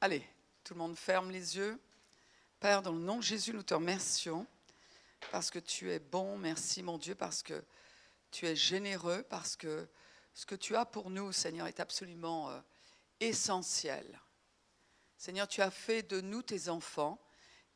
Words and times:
Allez, 0.00 0.24
tout 0.62 0.74
le 0.74 0.78
monde 0.78 0.96
ferme 0.96 1.32
les 1.32 1.56
yeux. 1.56 1.76
Père, 2.60 2.82
dans 2.82 2.92
le 2.92 3.00
nom 3.00 3.16
de 3.16 3.22
Jésus, 3.22 3.52
nous 3.52 3.64
te 3.64 3.74
remercions 3.74 4.46
parce 5.32 5.50
que 5.50 5.58
tu 5.58 5.90
es 5.90 5.98
bon. 5.98 6.38
Merci, 6.38 6.84
mon 6.84 6.98
Dieu, 6.98 7.16
parce 7.16 7.42
que 7.42 7.64
tu 8.30 8.46
es 8.46 8.54
généreux, 8.54 9.24
parce 9.24 9.56
que 9.56 9.88
ce 10.34 10.46
que 10.46 10.54
tu 10.54 10.76
as 10.76 10.84
pour 10.84 11.10
nous, 11.10 11.32
Seigneur, 11.32 11.66
est 11.66 11.80
absolument 11.80 12.50
euh, 12.50 12.60
essentiel. 13.18 14.20
Seigneur, 15.18 15.48
tu 15.48 15.62
as 15.62 15.72
fait 15.72 16.04
de 16.04 16.20
nous 16.20 16.42
tes 16.42 16.68
enfants 16.68 17.20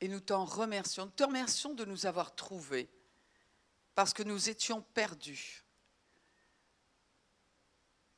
et 0.00 0.06
nous 0.06 0.20
t'en 0.20 0.44
remercions. 0.44 1.06
Nous 1.06 1.10
te 1.10 1.24
remercions 1.24 1.74
de 1.74 1.84
nous 1.84 2.06
avoir 2.06 2.36
trouvés 2.36 2.88
parce 3.96 4.14
que 4.14 4.22
nous 4.22 4.48
étions 4.48 4.80
perdus. 4.94 5.64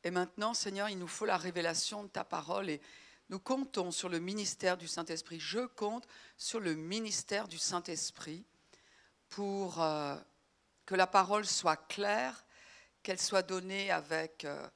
Et 0.09 0.11
maintenant, 0.11 0.55
Seigneur, 0.55 0.89
il 0.89 0.99
nous 0.99 1.07
faut 1.07 1.27
la 1.27 1.37
révélation 1.37 2.03
de 2.03 2.09
ta 2.09 2.25
parole 2.25 2.71
et 2.71 2.81
nous 3.29 3.39
comptons 3.39 3.91
sur 3.91 4.09
le 4.09 4.21
ministère 4.21 4.79
du 4.79 4.89
Saint-Esprit. 4.89 5.39
Je 5.39 5.67
compte 5.67 6.09
sur 6.39 6.61
le 6.61 6.75
ministère 6.75 7.47
du 7.47 7.59
Saint-Esprit 7.59 8.43
pour 9.29 9.83
euh, 9.83 10.17
que 10.87 10.95
la 10.95 11.07
parole 11.07 11.45
soit 11.45 11.77
claire, 11.77 12.47
qu'elle 13.03 13.21
soit 13.21 13.43
donnée 13.43 13.91
avec 13.91 14.47
euh, 14.47 14.67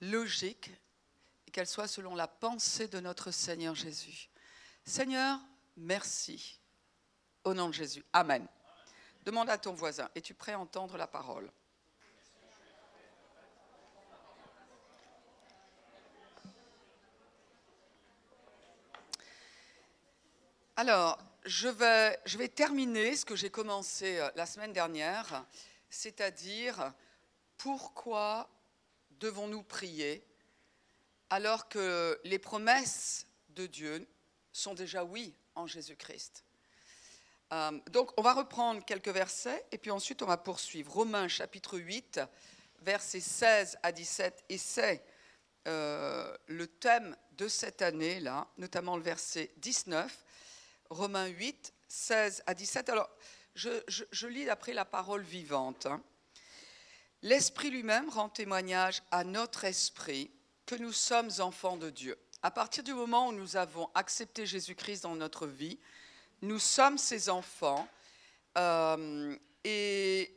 logique 0.00 0.70
et 1.48 1.50
qu'elle 1.50 1.66
soit 1.66 1.88
selon 1.88 2.14
la 2.14 2.28
pensée 2.28 2.86
de 2.86 3.00
notre 3.00 3.32
Seigneur 3.32 3.74
Jésus. 3.74 4.30
Seigneur, 4.84 5.40
merci. 5.76 6.60
Au 7.42 7.52
nom 7.52 7.66
de 7.66 7.74
Jésus. 7.74 8.04
Amen. 8.12 8.46
Demande 9.24 9.50
à 9.50 9.58
ton 9.58 9.72
voisin, 9.72 10.08
es-tu 10.14 10.34
prêt 10.34 10.52
à 10.52 10.60
entendre 10.60 10.96
la 10.96 11.08
parole? 11.08 11.50
Alors, 20.80 21.18
je 21.44 21.66
vais, 21.66 22.48
terminer 22.50 23.16
ce 23.16 23.24
que 23.24 23.34
j'ai 23.34 23.50
commencé 23.50 24.20
euh, 24.20 24.30
la 24.36 24.46
semaine 24.46 24.72
dernière, 24.72 25.44
c'est-à-dire 25.90 26.94
pourquoi 27.56 28.48
devons-nous 29.18 29.64
prier 29.64 30.24
alors 31.30 31.68
que 31.68 32.20
les 32.22 32.38
promesses 32.38 33.26
de 33.48 33.66
Dieu 33.66 34.06
sont 34.52 34.72
déjà 34.72 35.02
oui 35.02 35.34
en 35.56 35.66
Jésus-Christ? 35.66 36.44
Euh, 37.52 37.72
donc 37.90 38.12
on 38.16 38.22
va 38.22 38.34
reprendre 38.34 38.84
quelques 38.84 39.08
versets 39.08 39.66
et 39.72 39.78
puis 39.78 39.90
ensuite 39.90 40.22
on 40.22 40.26
va 40.26 40.36
poursuivre. 40.36 40.92
Romains 40.92 41.26
chapitre 41.26 41.76
8, 41.76 42.20
versets 42.82 43.18
16 43.18 43.78
à 43.82 43.90
17, 43.90 44.44
et 44.48 44.58
c'est 44.58 45.04
euh, 45.66 46.32
le 46.46 46.68
thème 46.68 47.16
de 47.32 47.48
cette 47.48 47.82
année-là, 47.82 48.46
notamment 48.58 48.96
le 48.96 49.02
verset 49.02 49.50
19 49.56 50.24
Romains 50.90 51.26
8, 51.26 51.74
16 51.88 52.42
à 52.46 52.54
17. 52.54 52.88
Alors, 52.88 53.08
je, 53.54 54.26
lis 54.26 54.44
d'après 54.44 54.72
la 54.72 54.84
parole 54.84 55.22
vivante. 55.22 55.86
Hein. 55.86 56.02
L'Esprit 57.22 57.70
lui-même 57.70 58.08
rend 58.08 58.28
témoignage 58.28 59.02
à 59.10 59.24
notre 59.24 59.64
esprit 59.64 60.30
que 60.66 60.76
nous 60.76 60.92
sommes 60.92 61.30
enfants 61.40 61.76
de 61.76 61.90
Dieu. 61.90 62.16
À 62.42 62.50
partir 62.50 62.84
du 62.84 62.94
moment 62.94 63.28
où 63.28 63.32
nous 63.32 63.56
avons 63.56 63.90
accepté 63.94 64.46
Jésus-Christ 64.46 65.02
dans 65.02 65.16
notre 65.16 65.46
vie, 65.46 65.78
nous 66.42 66.58
sommes 66.60 66.98
ses 66.98 67.28
enfants. 67.28 67.88
Euh, 68.56 69.36
et 69.64 70.32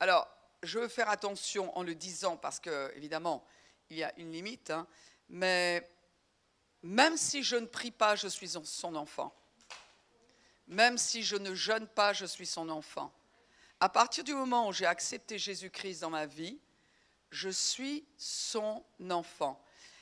alors, 0.00 0.28
je 0.62 0.78
veux 0.78 0.88
faire 0.88 1.08
attention 1.08 1.76
en 1.78 1.82
le 1.82 1.94
disant 1.94 2.36
parce 2.36 2.60
que, 2.60 2.92
évidemment, 2.96 3.46
il 3.90 3.96
y 3.96 4.02
a 4.02 4.12
une 4.18 4.32
limite, 4.32 4.70
hein, 4.70 4.86
mais 5.28 5.88
même 6.82 7.16
si 7.16 7.42
je 7.42 7.56
ne 7.56 7.66
prie 7.66 7.90
pas, 7.90 8.16
je 8.16 8.28
suis 8.28 8.50
son 8.64 8.94
enfant. 8.94 9.34
Même 10.66 10.98
si 10.98 11.22
je 11.22 11.36
ne 11.36 11.54
jeûne 11.54 11.86
pas, 11.86 12.12
je 12.12 12.24
suis 12.24 12.46
son 12.46 12.68
enfant. 12.68 13.12
À 13.80 13.88
partir 13.88 14.24
du 14.24 14.34
moment 14.34 14.68
où 14.68 14.72
j'ai 14.72 14.86
accepté 14.86 15.38
Jésus-Christ 15.38 16.00
dans 16.00 16.10
ma 16.10 16.26
vie, 16.26 16.58
je 17.30 17.50
suis 17.50 18.04
son 18.16 18.82
enfant. 19.10 19.60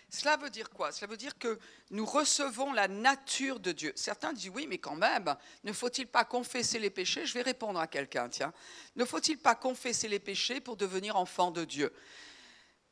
Cela 0.08 0.36
veut 0.36 0.50
dire 0.50 0.68
quoi? 0.68 0.92
Cela 0.92 1.10
veut 1.10 1.16
dire 1.16 1.38
que 1.38 1.58
nous 1.90 2.04
recevons 2.04 2.72
la 2.74 2.86
nature 2.86 3.58
de 3.58 3.72
Dieu. 3.72 3.92
Certains 3.96 4.34
disent 4.34 4.50
oui, 4.50 4.66
mais 4.66 4.76
quand 4.76 4.94
même, 4.94 5.34
ne 5.64 5.72
faut-il 5.72 6.06
pas 6.06 6.26
confesser 6.26 6.78
les 6.78 6.90
péchés? 6.90 7.24
Je 7.24 7.32
vais 7.32 7.42
répondre 7.42 7.80
à 7.80 7.86
quelqu'un, 7.86 8.28
tiens. 8.28 8.52
Ne 8.94 9.06
faut-il 9.06 9.38
pas 9.38 9.54
confesser 9.54 10.08
les 10.08 10.18
péchés 10.18 10.60
pour 10.60 10.76
devenir 10.76 11.16
enfant 11.16 11.50
de 11.50 11.64
Dieu? 11.64 11.94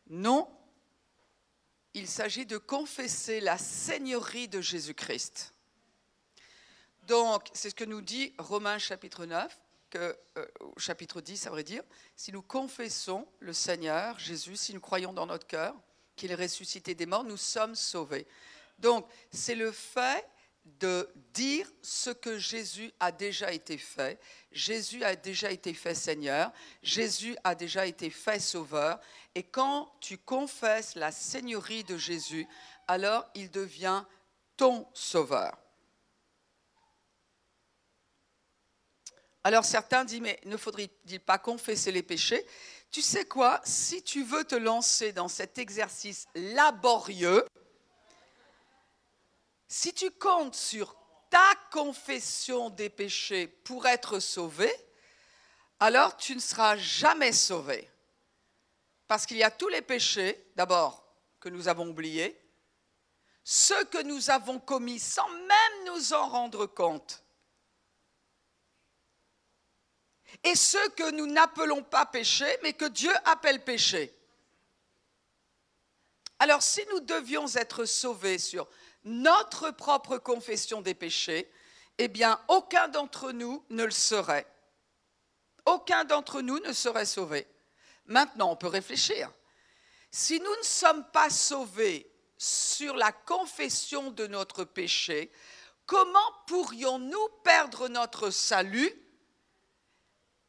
Non, 0.06 0.50
il 1.92 2.08
s'agit 2.08 2.46
de 2.46 2.56
confesser 2.56 3.40
la 3.40 3.58
seigneurie 3.58 4.48
de 4.48 4.62
Jésus-Christ. 4.62 5.52
Donc, 7.04 7.48
c'est 7.52 7.70
ce 7.70 7.74
que 7.74 7.84
nous 7.84 8.00
dit 8.00 8.34
Romains 8.38 8.78
chapitre 8.78 9.26
9, 9.26 9.58
que, 9.90 10.16
euh, 10.38 10.46
chapitre 10.76 11.20
10, 11.20 11.46
à 11.46 11.50
vrai 11.50 11.64
dire. 11.64 11.82
Si 12.16 12.32
nous 12.32 12.42
confessons 12.42 13.26
le 13.40 13.52
Seigneur, 13.52 14.18
Jésus, 14.18 14.56
si 14.56 14.72
nous 14.74 14.80
croyons 14.80 15.12
dans 15.12 15.26
notre 15.26 15.46
cœur 15.46 15.74
qu'il 16.16 16.30
est 16.30 16.36
ressuscité 16.36 16.94
des 16.94 17.06
morts, 17.06 17.24
nous 17.24 17.36
sommes 17.36 17.74
sauvés. 17.74 18.26
Donc, 18.78 19.06
c'est 19.32 19.54
le 19.54 19.72
fait 19.72 20.26
de 20.64 21.08
dire 21.32 21.66
ce 21.82 22.10
que 22.10 22.38
Jésus 22.38 22.92
a 23.00 23.12
déjà 23.12 23.52
été 23.52 23.78
fait. 23.78 24.20
Jésus 24.52 25.02
a 25.04 25.16
déjà 25.16 25.50
été 25.50 25.74
fait 25.74 25.94
Seigneur, 25.94 26.52
Jésus 26.82 27.36
a 27.44 27.54
déjà 27.54 27.86
été 27.86 28.10
fait 28.10 28.38
Sauveur. 28.38 29.00
Et 29.34 29.42
quand 29.42 29.90
tu 30.00 30.18
confesses 30.18 30.94
la 30.94 31.12
Seigneurie 31.12 31.84
de 31.84 31.96
Jésus, 31.96 32.46
alors 32.86 33.28
il 33.34 33.50
devient 33.50 34.04
ton 34.56 34.86
Sauveur. 34.92 35.56
Alors 39.42 39.64
certains 39.64 40.04
disent, 40.04 40.20
mais 40.20 40.38
ne 40.44 40.56
faudrait-il 40.56 41.20
pas 41.20 41.38
confesser 41.38 41.90
les 41.92 42.02
péchés? 42.02 42.46
Tu 42.90 43.02
sais 43.02 43.24
quoi? 43.24 43.60
Si 43.64 44.02
tu 44.02 44.22
veux 44.22 44.44
te 44.44 44.54
lancer 44.54 45.12
dans 45.12 45.28
cet 45.28 45.58
exercice 45.58 46.26
laborieux, 46.34 47.44
si 49.68 49.94
tu 49.94 50.10
comptes 50.10 50.56
sur 50.56 50.96
ta 51.30 51.54
confession 51.70 52.70
des 52.70 52.90
péchés 52.90 53.46
pour 53.46 53.86
être 53.86 54.18
sauvé, 54.18 54.70
alors 55.78 56.16
tu 56.16 56.34
ne 56.34 56.40
seras 56.40 56.76
jamais 56.76 57.32
sauvé. 57.32 57.88
Parce 59.06 59.26
qu'il 59.26 59.38
y 59.38 59.44
a 59.44 59.50
tous 59.50 59.68
les 59.68 59.82
péchés, 59.82 60.44
d'abord, 60.56 61.04
que 61.40 61.48
nous 61.48 61.68
avons 61.68 61.88
oubliés, 61.88 62.38
ceux 63.44 63.84
que 63.84 64.02
nous 64.02 64.30
avons 64.30 64.58
commis 64.58 64.98
sans 64.98 65.28
même 65.28 65.84
nous 65.86 66.12
en 66.12 66.28
rendre 66.28 66.66
compte, 66.66 67.24
et 70.44 70.54
ceux 70.54 70.88
que 70.90 71.10
nous 71.10 71.26
n'appelons 71.26 71.82
pas 71.82 72.06
péché, 72.06 72.46
mais 72.62 72.72
que 72.72 72.86
Dieu 72.86 73.12
appelle 73.24 73.62
péché. 73.62 74.14
Alors 76.38 76.62
si 76.62 76.80
nous 76.90 77.00
devions 77.00 77.46
être 77.54 77.84
sauvés 77.84 78.38
sur 78.38 78.66
notre 79.04 79.70
propre 79.70 80.18
confession 80.18 80.80
des 80.80 80.94
péchés, 80.94 81.50
eh 81.98 82.08
bien 82.08 82.40
aucun 82.48 82.88
d'entre 82.88 83.32
nous 83.32 83.62
ne 83.68 83.84
le 83.84 83.90
serait. 83.90 84.46
Aucun 85.66 86.04
d'entre 86.04 86.40
nous 86.40 86.58
ne 86.60 86.72
serait 86.72 87.04
sauvé. 87.04 87.46
Maintenant, 88.06 88.50
on 88.50 88.56
peut 88.56 88.66
réfléchir. 88.66 89.30
Si 90.10 90.40
nous 90.40 90.56
ne 90.56 90.62
sommes 90.62 91.04
pas 91.12 91.30
sauvés 91.30 92.10
sur 92.38 92.96
la 92.96 93.12
confession 93.12 94.10
de 94.10 94.26
notre 94.26 94.64
péché, 94.64 95.30
comment 95.84 96.18
pourrions-nous 96.46 97.28
perdre 97.44 97.88
notre 97.88 98.30
salut 98.30 98.90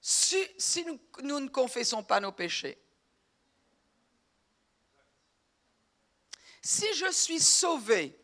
si, 0.01 0.83
nous, 0.85 0.99
nous 1.21 1.39
ne 1.39 1.47
confessons 1.47 2.03
pas 2.03 2.19
nos 2.19 2.31
péchés. 2.31 2.77
Si 6.61 6.91
je 6.95 7.11
suis 7.11 7.39
sauvé 7.39 8.17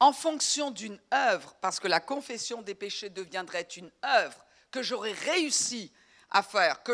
en 0.00 0.12
fonction 0.12 0.70
d'une 0.70 1.00
œuvre, 1.12 1.54
parce 1.60 1.80
que 1.80 1.88
la 1.88 2.00
confession 2.00 2.62
des 2.62 2.74
péchés 2.74 3.10
deviendrait 3.10 3.68
une 3.76 3.90
œuvre 4.04 4.44
que 4.70 4.82
j'aurais 4.82 5.12
réussi 5.12 5.92
à 6.30 6.42
faire, 6.42 6.82
que 6.82 6.92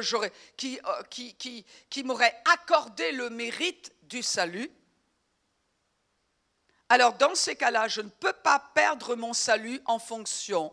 qui, 0.57 0.81
euh, 0.85 1.03
qui, 1.11 1.35
qui, 1.35 1.67
qui 1.91 2.05
m'aurait 2.05 2.41
accordé 2.53 3.13
le 3.13 3.31
mérite 3.31 3.93
du 4.03 4.23
salut, 4.23 4.71
alors 6.89 7.15
dans 7.15 7.35
ces 7.35 7.57
cas-là, 7.57 7.89
je 7.89 8.01
ne 8.01 8.09
peux 8.09 8.33
pas 8.33 8.59
perdre 8.75 9.17
mon 9.17 9.33
salut 9.33 9.81
en 9.87 9.99
fonction 9.99 10.73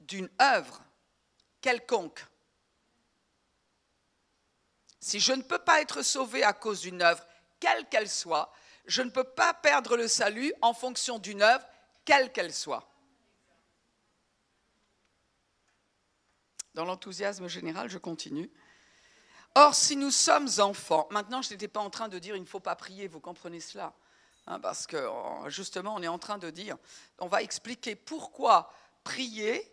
d'une 0.00 0.28
œuvre 0.40 0.82
quelconque. 1.60 2.24
Si 5.00 5.20
je 5.20 5.32
ne 5.32 5.42
peux 5.42 5.58
pas 5.58 5.80
être 5.80 6.02
sauvé 6.02 6.42
à 6.42 6.52
cause 6.52 6.80
d'une 6.80 7.02
œuvre, 7.02 7.24
quelle 7.60 7.88
qu'elle 7.88 8.08
soit, 8.08 8.52
je 8.86 9.02
ne 9.02 9.10
peux 9.10 9.24
pas 9.24 9.54
perdre 9.54 9.96
le 9.96 10.08
salut 10.08 10.52
en 10.62 10.72
fonction 10.74 11.18
d'une 11.18 11.42
œuvre, 11.42 11.64
quelle 12.04 12.32
qu'elle 12.32 12.54
soit. 12.54 12.88
Dans 16.74 16.84
l'enthousiasme 16.84 17.48
général, 17.48 17.90
je 17.90 17.98
continue. 17.98 18.50
Or, 19.54 19.74
si 19.74 19.96
nous 19.96 20.10
sommes 20.10 20.48
enfants, 20.58 21.08
maintenant 21.10 21.42
je 21.42 21.50
n'étais 21.50 21.68
pas 21.68 21.80
en 21.80 21.90
train 21.90 22.08
de 22.08 22.18
dire 22.18 22.36
il 22.36 22.42
ne 22.42 22.46
faut 22.46 22.60
pas 22.60 22.76
prier, 22.76 23.08
vous 23.08 23.20
comprenez 23.20 23.60
cela. 23.60 23.92
hein, 24.46 24.60
parce 24.60 24.86
que 24.86 25.08
justement, 25.48 25.94
on 25.96 26.02
est 26.02 26.08
en 26.08 26.18
train 26.18 26.38
de 26.38 26.50
dire, 26.50 26.76
on 27.18 27.26
va 27.26 27.42
expliquer 27.42 27.96
pourquoi 27.96 28.72
prier 29.04 29.70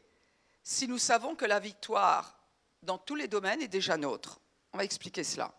si 0.63 0.88
nous 0.88 0.98
savons 0.98 1.36
que 1.36 1.45
la 1.45 1.60
victoire 1.60 2.38
dans 2.81 2.98
tous 2.98 3.16
les 3.16 3.28
domaines 3.28 3.62
est 3.62 3.68
déjà 3.68 3.98
nôtre. 3.98 4.39
On 4.75 4.77
va 4.77 4.83
expliquer 4.83 5.24
cela. 5.24 5.54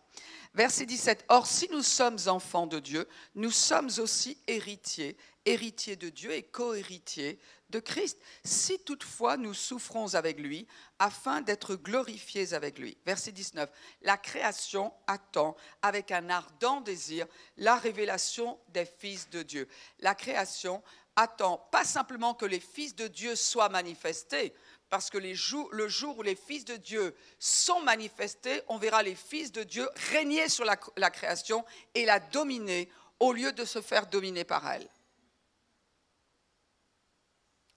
Verset 0.53 0.85
17. 0.85 1.25
Or, 1.29 1.47
si 1.47 1.67
nous 1.71 1.81
sommes 1.81 2.19
enfants 2.27 2.67
de 2.67 2.77
Dieu, 2.77 3.07
nous 3.33 3.49
sommes 3.49 3.89
aussi 3.97 4.37
héritiers, 4.45 5.17
héritiers 5.43 5.95
de 5.95 6.09
Dieu 6.09 6.31
et 6.33 6.43
co-héritiers 6.43 7.39
de 7.71 7.79
Christ, 7.79 8.19
si 8.43 8.77
toutefois 8.77 9.35
nous 9.35 9.55
souffrons 9.55 10.13
avec 10.13 10.39
lui, 10.39 10.67
afin 10.99 11.41
d'être 11.41 11.75
glorifiés 11.75 12.53
avec 12.53 12.77
lui. 12.77 12.95
Verset 13.07 13.31
19. 13.31 13.67
La 14.03 14.17
création 14.17 14.93
attend 15.07 15.55
avec 15.81 16.11
un 16.11 16.29
ardent 16.29 16.81
désir 16.81 17.25
la 17.57 17.75
révélation 17.75 18.59
des 18.67 18.85
fils 18.85 19.31
de 19.31 19.41
Dieu. 19.41 19.67
La 19.97 20.13
création 20.13 20.83
attend 21.15 21.57
pas 21.71 21.83
simplement 21.83 22.35
que 22.35 22.45
les 22.45 22.59
fils 22.59 22.95
de 22.95 23.07
Dieu 23.07 23.35
soient 23.35 23.69
manifestés, 23.69 24.53
parce 24.89 25.09
que 25.09 25.17
le 25.17 25.87
jour 25.87 26.17
où 26.17 26.21
les 26.21 26.35
fils 26.35 26.63
de 26.65 26.75
Dieu 26.77 27.15
sont 27.39 27.81
manifestés, 27.81 28.61
on 28.67 28.77
verra 28.77 29.03
les 29.03 29.15
fils 29.15 29.51
de 29.51 29.63
Dieu 29.63 29.87
régner 30.11 30.47
sur 30.49 30.65
la, 30.65 31.09
création 31.09 31.65
et 31.93 32.05
la 32.05 32.19
dominer 32.19 32.89
au 33.19 33.33
lieu 33.33 33.51
de 33.51 33.65
se 33.65 33.81
faire 33.81 34.07
dominer 34.07 34.43
par 34.43 34.69
elle. 34.69 34.87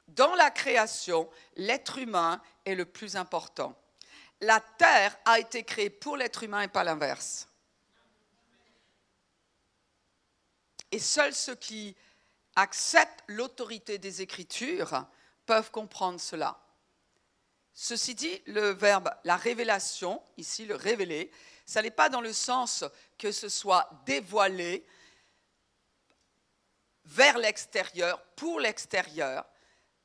Dans 0.08 0.34
la 0.34 0.50
création, 0.50 1.28
l'être 1.56 1.98
humain 1.98 2.40
est 2.64 2.74
le 2.74 2.84
plus 2.84 3.16
important. 3.16 3.76
La 4.40 4.60
terre 4.60 5.16
a 5.24 5.38
été 5.38 5.64
créée 5.64 5.90
pour 5.90 6.16
l'être 6.16 6.42
humain 6.42 6.62
et 6.62 6.68
pas 6.68 6.84
l'inverse. 6.84 7.48
Et 10.92 10.98
seuls 10.98 11.34
ceux 11.34 11.54
qui 11.54 11.96
acceptent 12.56 13.22
l'autorité 13.28 13.98
des 13.98 14.22
Écritures 14.22 15.06
peuvent 15.46 15.70
comprendre 15.70 16.20
cela. 16.20 16.58
Ceci 17.82 18.14
dit, 18.14 18.42
le 18.44 18.74
verbe 18.74 19.10
la 19.24 19.38
révélation, 19.38 20.22
ici 20.36 20.66
le 20.66 20.74
révéler, 20.74 21.30
ça 21.64 21.80
n'est 21.80 21.90
pas 21.90 22.10
dans 22.10 22.20
le 22.20 22.34
sens 22.34 22.84
que 23.16 23.32
ce 23.32 23.48
soit 23.48 23.88
dévoilé 24.04 24.84
vers 27.06 27.38
l'extérieur, 27.38 28.22
pour 28.36 28.60
l'extérieur, 28.60 29.48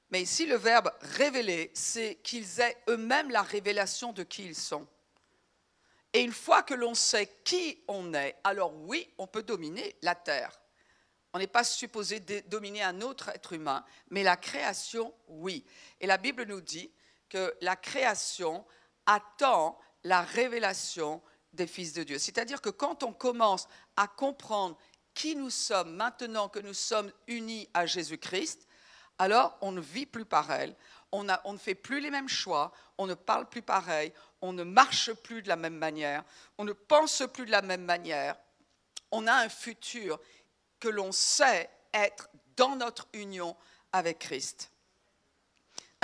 mais 0.09 0.21
ici 0.21 0.45
le 0.45 0.55
verbe 0.55 0.89
révéler, 1.01 1.69
c'est 1.73 2.15
qu'ils 2.23 2.61
aient 2.61 2.77
eux-mêmes 2.87 3.29
la 3.29 3.41
révélation 3.41 4.13
de 4.13 4.23
qui 4.23 4.45
ils 4.45 4.55
sont. 4.55 4.87
Et 6.13 6.21
une 6.21 6.31
fois 6.31 6.63
que 6.63 6.75
l'on 6.75 6.95
sait 6.95 7.29
qui 7.43 7.83
on 7.89 8.13
est, 8.13 8.37
alors 8.45 8.73
oui, 8.73 9.13
on 9.17 9.27
peut 9.27 9.43
dominer 9.43 9.97
la 10.01 10.15
terre. 10.15 10.61
On 11.33 11.39
n'est 11.39 11.45
pas 11.45 11.65
supposé 11.65 12.21
dominer 12.47 12.83
un 12.83 13.01
autre 13.01 13.27
être 13.27 13.51
humain, 13.51 13.83
mais 14.11 14.23
la 14.23 14.37
création, 14.37 15.13
oui. 15.27 15.65
Et 15.99 16.07
la 16.07 16.17
Bible 16.17 16.45
nous 16.45 16.61
dit 16.61 16.89
que 17.35 17.53
la 17.59 17.75
création 17.75 18.65
attend 19.05 19.77
la 20.05 20.21
révélation 20.21 21.21
des 21.51 21.67
fils 21.67 21.91
de 21.91 22.03
Dieu. 22.03 22.17
C'est-à-dire 22.17 22.61
que 22.61 22.69
quand 22.69 23.03
on 23.03 23.11
commence 23.11 23.67
à 23.97 24.07
comprendre 24.07 24.77
qui 25.13 25.35
nous 25.35 25.49
sommes 25.49 25.93
maintenant 25.97 26.47
que 26.47 26.59
nous 26.59 26.73
sommes 26.73 27.11
unis 27.27 27.67
à 27.73 27.85
Jésus-Christ, 27.85 28.69
alors 29.19 29.57
on 29.59 29.73
ne 29.73 29.81
vit 29.81 30.05
plus 30.05 30.23
pareil, 30.23 30.73
on, 31.11 31.27
on, 31.43 31.51
ne 31.51 31.57
fait 31.57 31.75
plus 31.75 31.99
les 31.99 32.09
mêmes 32.09 32.29
choix, 32.29 32.71
on 32.97 33.05
ne 33.05 33.15
parle 33.15 33.49
plus 33.49 33.61
pareil, 33.61 34.13
on 34.39 34.53
ne 34.53 34.63
marche 34.63 35.11
plus 35.11 35.41
de 35.41 35.49
la 35.49 35.57
même 35.57 35.75
manière, 35.75 36.23
on 36.57 36.63
ne 36.63 36.71
pense 36.71 37.21
plus 37.33 37.45
de 37.45 37.51
la 37.51 37.61
même 37.61 37.83
manière. 37.83 38.37
On 39.11 39.27
a 39.27 39.33
un 39.33 39.49
futur 39.49 40.21
que 40.79 40.87
l'on 40.87 41.11
sait 41.11 41.69
être 41.93 42.29
dans 42.55 42.77
notre 42.77 43.09
union 43.11 43.57
avec 43.91 44.19
Christ. 44.19 44.71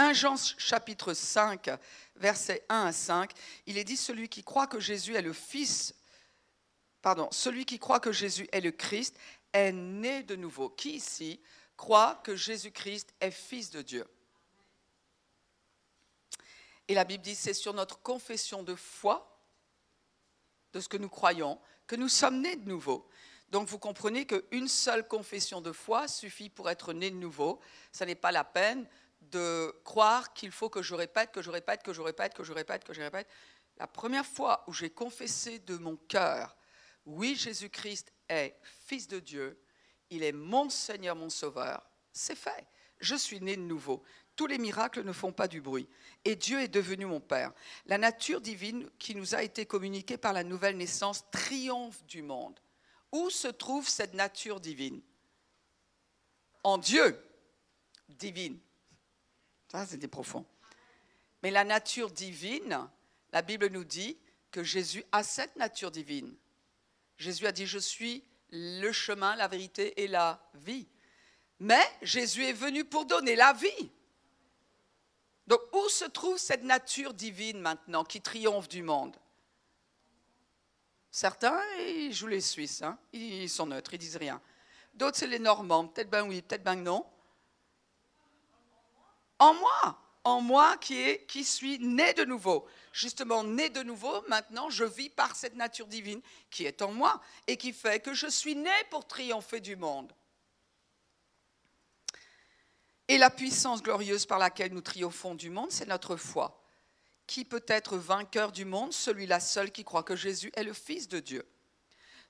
1 0.02 0.14
Jean 0.14 0.36
chapitre 0.58 1.14
5, 1.14 1.70
versets 2.16 2.66
1 2.70 2.86
à 2.86 2.92
5, 2.92 3.32
il 3.68 3.78
est 3.78 3.84
dit 3.84 3.96
celui 3.96 4.30
qui 4.30 4.44
croit 4.44 4.66
que 4.66 4.80
Jésus 4.80 5.16
est 5.16 5.22
le 5.22 5.32
Fils, 5.32 5.94
pardon, 7.04 7.30
celui 7.32 7.66
qui 7.66 7.78
croit 7.78 8.00
que 8.00 8.12
Jésus 8.12 8.50
est 8.52 8.62
le 8.62 8.72
Christ 8.72 9.16
est 9.54 9.72
né 9.72 10.24
de 10.24 10.36
nouveau. 10.36 10.70
Qui 10.70 10.94
ici 10.94 11.40
croit 11.78 12.20
que 12.24 12.36
Jésus-Christ 12.36 13.14
est 13.20 13.30
Fils 13.30 13.70
de 13.70 13.84
Dieu? 13.84 14.08
Et 16.88 16.96
la 16.96 17.04
Bible 17.04 17.24
dit 17.24 17.36
c'est 17.36 17.54
sur 17.54 17.76
notre 17.76 18.02
confession 18.02 18.64
de 18.64 18.74
foi, 18.74 19.40
de 20.74 20.80
ce 20.80 20.90
que 20.90 20.98
nous 20.98 21.10
croyons, 21.10 21.62
que 21.86 21.96
nous 21.96 22.10
sommes 22.10 22.42
nés 22.42 22.56
de 22.56 22.68
nouveau. 22.68 23.08
Donc 23.52 23.68
vous 23.68 23.78
comprenez 23.78 24.26
qu'une 24.26 24.68
seule 24.68 25.08
confession 25.08 25.62
de 25.62 25.72
foi 25.72 26.08
suffit 26.08 26.50
pour 26.50 26.72
être 26.72 26.92
né 26.92 27.12
de 27.12 27.18
nouveau. 27.18 27.60
Ce 27.92 28.04
n'est 28.04 28.16
pas 28.16 28.32
la 28.32 28.46
peine 28.46 28.88
de 29.22 29.72
croire 29.84 30.34
qu'il 30.34 30.52
faut 30.52 30.70
que 30.70 30.82
je 30.82 30.96
répète, 30.96 31.32
que 31.32 31.42
je 31.42 31.52
répète, 31.52 31.84
que 31.84 31.94
je 31.94 32.02
répète, 32.02 32.34
que 32.34 32.44
je 32.44 32.54
répète, 32.54 32.84
que 32.84 32.94
je 32.94 33.02
répète. 33.02 33.28
La 33.78 33.88
première 33.88 34.26
fois 34.26 34.64
où 34.68 34.74
j'ai 34.74 34.90
confessé 34.90 35.60
de 35.60 35.78
mon 35.78 35.96
cœur, 35.96 36.56
oui, 37.06 37.36
Jésus-Christ 37.36 38.12
est 38.30 38.56
Fils 38.86 39.08
de 39.08 39.20
Dieu, 39.20 39.60
il 40.10 40.24
est 40.24 40.32
mon 40.32 40.70
Seigneur, 40.70 41.16
mon 41.16 41.30
Sauveur, 41.30 41.90
c'est 42.12 42.36
fait. 42.36 42.68
Je 43.00 43.16
suis 43.16 43.42
né 43.42 43.56
de 43.56 43.62
nouveau. 43.62 44.04
Tous 44.36 44.46
les 44.48 44.58
miracles 44.58 45.04
ne 45.04 45.12
font 45.12 45.32
pas 45.32 45.48
du 45.48 45.62
bruit. 45.62 45.88
Et 46.24 46.36
Dieu 46.36 46.62
est 46.62 46.68
devenu 46.68 47.06
mon 47.06 47.20
Père. 47.20 47.52
La 47.86 47.98
nature 47.98 48.42
divine 48.42 48.90
qui 49.00 49.16
nous 49.16 49.36
a 49.36 49.44
été 49.44 49.66
communiquée 49.66 50.18
par 50.18 50.34
la 50.34 50.44
nouvelle 50.44 50.78
naissance 50.78 51.26
triomphe 51.32 52.04
du 52.06 52.22
monde. 52.22 52.60
Où 53.12 53.30
se 53.30 53.48
trouve 53.48 53.90
cette 53.90 54.14
nature 54.14 54.60
divine? 54.60 55.02
En 56.64 56.78
Dieu, 56.78 57.20
divine. 58.10 58.60
Ça, 59.72 59.86
c'était 59.86 60.10
profond. 60.10 60.46
Mais 61.42 61.50
la 61.50 61.64
nature 61.64 62.12
divine, 62.12 62.90
la 63.32 63.42
Bible 63.42 63.68
nous 63.68 63.86
dit 63.86 64.18
que 64.52 64.66
Jésus 64.66 65.02
a 65.14 65.24
cette 65.24 65.56
nature 65.56 65.92
divine. 65.92 66.36
Jésus 67.16 67.48
a 67.48 67.54
dit, 67.54 67.66
je 67.66 67.80
suis 67.80 68.22
le 68.50 68.92
chemin, 68.92 69.34
la 69.38 69.48
vérité 69.48 70.04
et 70.04 70.10
la 70.10 70.46
vie. 70.56 70.90
Mais 71.60 71.82
Jésus 72.02 72.44
est 72.44 72.52
venu 72.52 72.84
pour 72.84 73.06
donner 73.06 73.38
la 73.38 73.54
vie. 73.54 73.92
Donc 75.48 75.62
où 75.72 75.88
se 75.88 76.04
trouve 76.04 76.38
cette 76.38 76.64
nature 76.64 77.14
divine 77.14 77.62
maintenant 77.62 78.04
qui 78.04 78.20
triomphe 78.20 78.68
du 78.68 78.84
monde? 78.84 79.16
Certains, 81.12 81.62
ils 81.80 82.12
jouent 82.12 82.28
les 82.28 82.42
Suisses, 82.42 82.82
hein. 82.82 83.00
ils 83.14 83.50
sont 83.50 83.68
neutres, 83.68 83.94
ils 83.94 84.00
disent 84.00 84.18
rien. 84.18 84.42
D'autres, 84.94 85.18
c'est 85.18 85.28
les 85.28 85.40
Normands, 85.40 85.88
peut-être 85.88 86.10
ben 86.10 86.28
oui, 86.28 86.42
peut-être 86.42 86.64
ben 86.64 86.76
non 86.76 87.06
en 89.42 89.56
moi, 89.56 89.98
en 90.24 90.40
moi 90.40 90.78
qui, 90.78 91.02
est, 91.02 91.26
qui 91.26 91.44
suis 91.44 91.80
né 91.80 92.14
de 92.14 92.24
nouveau. 92.24 92.68
Justement, 92.94 93.44
né 93.44 93.72
de 93.72 93.82
nouveau, 93.82 94.22
maintenant, 94.28 94.70
je 94.70 94.84
vis 94.84 95.10
par 95.10 95.36
cette 95.36 95.56
nature 95.56 95.88
divine 95.88 96.22
qui 96.52 96.66
est 96.66 96.84
en 96.84 96.92
moi 96.92 97.20
et 97.48 97.58
qui 97.58 97.74
fait 97.74 98.00
que 98.00 98.14
je 98.14 98.28
suis 98.28 98.56
né 98.56 98.70
pour 98.92 99.08
triompher 99.08 99.60
du 99.60 99.76
monde. 99.76 100.14
Et 103.08 103.18
la 103.18 103.32
puissance 103.32 103.82
glorieuse 103.82 104.28
par 104.28 104.38
laquelle 104.38 104.74
nous 104.74 104.82
triomphons 104.82 105.34
du 105.34 105.50
monde, 105.50 105.72
c'est 105.72 105.88
notre 105.88 106.18
foi. 106.18 106.64
Qui 107.26 107.44
peut 107.44 107.66
être 107.68 107.98
vainqueur 107.98 108.52
du 108.52 108.64
monde? 108.64 108.94
Celui-là 108.94 109.40
seul 109.40 109.72
qui 109.72 109.84
croit 109.84 110.04
que 110.04 110.16
Jésus 110.16 110.52
est 110.56 110.64
le 110.64 110.74
Fils 110.74 111.08
de 111.08 111.20
Dieu. 111.20 111.44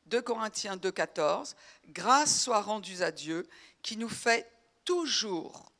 2 0.05 0.21
Corinthiens 0.21 0.77
2,14 0.77 1.55
Grâce 1.89 2.41
soit 2.41 2.61
rendue 2.61 3.03
à 3.03 3.11
Dieu 3.11 3.45
qui 3.81 3.97
nous 3.97 4.09
fait 4.09 4.49
toujours 4.85 5.70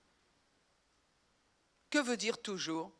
que 1.91 1.99
veut 1.99 2.17
dire 2.17 2.41
toujours 2.41 2.91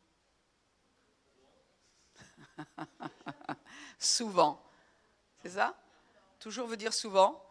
Souvent. 3.98 4.64
C'est 5.42 5.50
ça? 5.50 5.76
Toujours 6.40 6.68
veut 6.68 6.78
dire 6.78 6.94
souvent? 6.94 7.44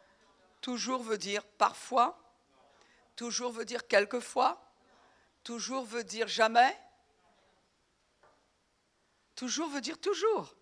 Toujours 0.60 1.02
veut 1.02 1.18
dire 1.18 1.44
parfois? 1.44 2.22
Toujours 3.16 3.50
veut 3.52 3.64
dire 3.64 3.88
quelquefois? 3.88 4.64
Toujours 5.42 5.84
veut 5.84 6.04
dire 6.04 6.28
jamais? 6.28 6.78
Toujours 9.34 9.68
veut 9.70 9.80
dire 9.80 9.98
toujours. 9.98 10.54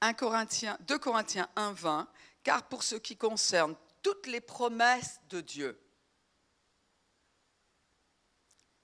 1 0.00 0.14
Corinthiens, 0.14 0.76
2 0.82 0.98
Corinthiens 0.98 1.48
1, 1.56 1.72
20, 1.72 2.08
car 2.42 2.68
pour 2.68 2.82
ce 2.82 2.96
qui 2.96 3.16
concerne 3.16 3.74
toutes 4.02 4.26
les 4.26 4.40
promesses 4.40 5.20
de 5.28 5.40
Dieu, 5.40 5.80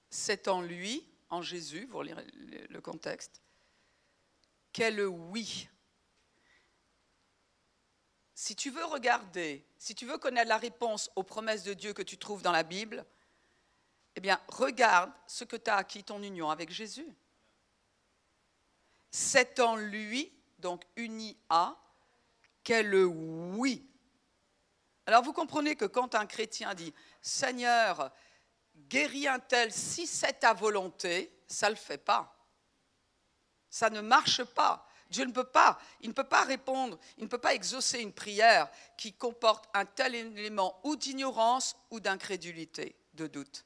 c'est 0.09 0.47
en 0.47 0.61
lui, 0.61 1.07
en 1.29 1.41
Jésus, 1.41 1.87
vous 1.91 2.01
lire 2.01 2.21
le 2.69 2.81
contexte, 2.81 3.41
qu'est 4.71 4.91
le 4.91 5.07
oui. 5.07 5.69
Si 8.35 8.55
tu 8.55 8.69
veux 8.69 8.85
regarder, 8.85 9.65
si 9.77 9.95
tu 9.95 10.05
veux 10.05 10.17
connaître 10.17 10.49
la 10.49 10.57
réponse 10.57 11.09
aux 11.15 11.23
promesses 11.23 11.63
de 11.63 11.73
Dieu 11.73 11.93
que 11.93 12.01
tu 12.01 12.17
trouves 12.17 12.41
dans 12.41 12.51
la 12.51 12.63
Bible, 12.63 13.05
Eh 14.15 14.19
bien, 14.19 14.39
regarde 14.47 15.11
ce 15.27 15.43
que 15.43 15.55
tu 15.55 15.69
as 15.69 15.77
acquis 15.77 16.03
ton 16.03 16.21
union 16.21 16.49
avec 16.49 16.69
Jésus. 16.69 17.07
C'est 19.11 19.59
en 19.59 19.75
lui, 19.75 20.31
donc 20.63 20.83
uni 20.95 21.37
à, 21.49 21.77
qu'est 22.63 22.81
le 22.81 23.05
oui. 23.05 23.87
Alors 25.05 25.21
vous 25.21 25.33
comprenez 25.33 25.75
que 25.75 25.85
quand 25.85 26.15
un 26.15 26.25
chrétien 26.25 26.73
dit 26.73 26.93
Seigneur, 27.21 28.11
guéris 28.87 29.27
un 29.27 29.39
tel 29.39 29.71
si 29.71 30.07
c'est 30.07 30.39
ta 30.39 30.53
volonté, 30.53 31.31
ça 31.45 31.67
ne 31.67 31.73
le 31.73 31.77
fait 31.77 31.97
pas. 31.97 32.35
Ça 33.69 33.89
ne 33.89 34.01
marche 34.01 34.43
pas. 34.43 34.87
Dieu 35.09 35.25
ne 35.25 35.31
peut 35.31 35.43
pas, 35.43 35.79
il 36.01 36.07
ne 36.09 36.13
peut 36.13 36.23
pas 36.23 36.43
répondre, 36.43 36.97
il 37.17 37.25
ne 37.25 37.29
peut 37.29 37.37
pas 37.37 37.53
exaucer 37.53 37.99
une 37.99 38.13
prière 38.13 38.67
qui 38.97 39.13
comporte 39.13 39.69
un 39.75 39.85
tel 39.85 40.15
élément 40.15 40.79
ou 40.83 40.95
d'ignorance 40.95 41.75
ou 41.91 41.99
d'incrédulité, 41.99 42.95
de 43.13 43.27
doute. 43.27 43.63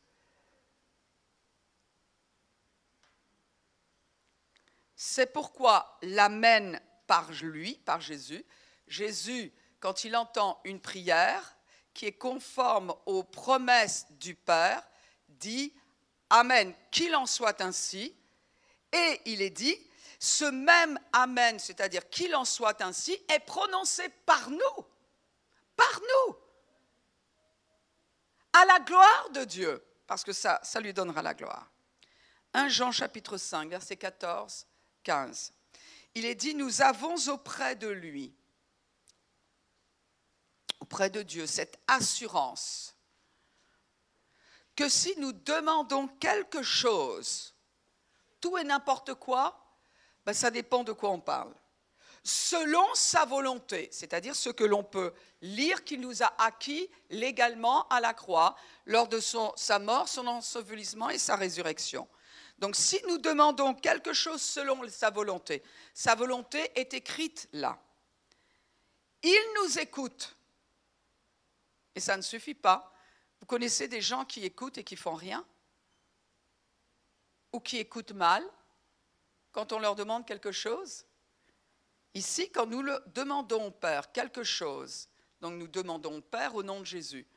C'est 5.00 5.32
pourquoi 5.32 5.96
l'Amen 6.02 6.82
par 7.06 7.32
lui, 7.32 7.76
par 7.86 8.02
Jésus, 8.02 8.44
Jésus, 8.88 9.54
quand 9.80 10.04
il 10.04 10.16
entend 10.16 10.60
une 10.64 10.82
prière 10.82 11.56
qui 11.94 12.08
est 12.08 12.18
conforme 12.18 12.96
aux 13.06 13.24
promesses 13.24 14.08
du 14.10 14.34
Père, 14.34 14.82
dit 15.30 15.72
Amen, 16.32 16.74
qu'il 16.90 17.16
en 17.16 17.28
soit 17.28 17.62
ainsi. 17.62 18.16
Et 18.92 19.22
il 19.26 19.44
est 19.44 19.52
dit, 19.52 19.78
ce 20.20 20.46
même 20.46 21.00
Amen, 21.14 21.60
c'est-à-dire 21.60 22.10
qu'il 22.10 22.36
en 22.36 22.44
soit 22.44 22.82
ainsi, 22.82 23.18
est 23.30 23.40
prononcé 23.40 24.10
par 24.26 24.50
nous, 24.50 24.86
par 25.76 26.02
nous, 26.02 26.36
à 28.54 28.66
la 28.66 28.80
gloire 28.80 29.30
de 29.32 29.44
Dieu, 29.44 29.86
parce 30.08 30.24
que 30.24 30.34
ça, 30.34 30.60
ça 30.64 30.80
lui 30.80 30.92
donnera 30.92 31.22
la 31.22 31.36
gloire. 31.36 31.70
1 32.56 32.70
Jean 32.70 32.92
chapitre 32.92 33.38
5, 33.38 33.70
verset 33.70 33.98
14, 33.98 34.66
15. 35.08 35.54
Il 36.16 36.26
est 36.26 36.36
dit, 36.36 36.54
nous 36.54 36.82
avons 36.82 37.16
auprès 37.30 37.78
de 37.78 37.88
lui, 37.88 38.36
auprès 40.82 41.10
de 41.10 41.22
Dieu, 41.22 41.48
cette 41.48 41.80
assurance 41.88 42.94
que 44.76 44.90
si 44.90 45.14
nous 45.18 45.32
demandons 45.32 46.08
quelque 46.20 46.62
chose, 46.62 47.56
tout 48.42 48.58
et 48.58 48.66
n'importe 48.66 49.14
quoi, 49.14 49.58
ben, 50.26 50.34
ça 50.34 50.52
dépend 50.52 50.84
de 50.84 50.92
quoi 50.92 51.12
on 51.12 51.22
parle. 51.22 51.56
Selon 52.22 52.86
sa 52.94 53.24
volonté, 53.24 53.88
c'est-à-dire 53.94 54.36
ce 54.36 54.50
que 54.50 54.66
l'on 54.66 54.84
peut 54.84 55.14
lire 55.42 55.86
qu'il 55.86 56.02
nous 56.02 56.22
a 56.22 56.34
acquis 56.38 56.90
légalement 57.10 57.88
à 57.88 58.02
la 58.02 58.14
croix 58.14 58.58
lors 58.86 59.08
de 59.08 59.22
sa 59.22 59.80
mort, 59.80 60.10
son 60.10 60.28
ensevelissement 60.28 61.10
et 61.10 61.18
sa 61.18 61.38
résurrection. 61.38 62.08
Donc 62.60 62.76
si 62.76 63.00
nous 63.08 63.18
demandons 63.20 63.76
quelque 63.76 64.14
chose 64.14 64.42
selon 64.42 64.88
sa 64.90 65.10
volonté, 65.10 65.64
sa 65.94 66.16
volonté 66.16 66.72
est 66.76 66.94
écrite 66.94 67.48
là. 67.54 67.80
Il 69.24 69.54
nous 69.62 69.80
écoute. 69.80 70.36
Et 71.96 72.00
ça 72.00 72.18
ne 72.18 72.22
suffit 72.22 72.54
pas. 72.54 72.94
Vous 73.40 73.46
connaissez 73.46 73.88
des 73.88 74.02
gens 74.02 74.26
qui 74.26 74.44
écoutent 74.44 74.78
et 74.78 74.84
qui 74.84 74.96
font 74.96 75.16
rien 75.16 75.46
Ou 77.54 77.60
qui 77.60 77.78
écoutent 77.78 78.12
mal 78.12 78.44
quand 79.52 79.72
on 79.74 79.80
leur 79.80 79.96
demande 79.96 80.26
quelque 80.26 80.52
chose? 80.52 81.06
Ici, 82.14 82.50
quand 82.52 82.66
nous 82.66 82.84
demandons 83.08 83.66
au 83.66 83.72
Père 83.72 84.12
quelque 84.12 84.44
chose, 84.44 85.08
donc 85.42 85.54
nous 85.54 85.68
demandons 85.68 86.18
au 86.18 86.22
Père 86.22 86.56
au 86.56 86.64
nom 86.64 86.80
de 86.80 86.86
Jésus, 86.86 87.28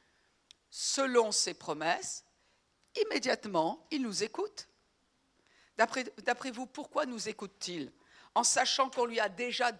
selon 0.70 1.32
ses 1.32 1.52
promesses, 1.52 2.24
immédiatement, 2.96 3.86
il 3.90 4.00
nous 4.00 4.22
écoute. 4.22 4.69
D'après 6.24 6.50
vous, 6.50 6.66
pourquoi 6.66 7.06
nous 7.06 7.28
écoute-t-il 7.28 7.90
En 8.34 8.44
sachant 8.44 8.90
qu'on 8.90 9.06
lui 9.06 9.18
a 9.18 9.30
déjà 9.30 9.72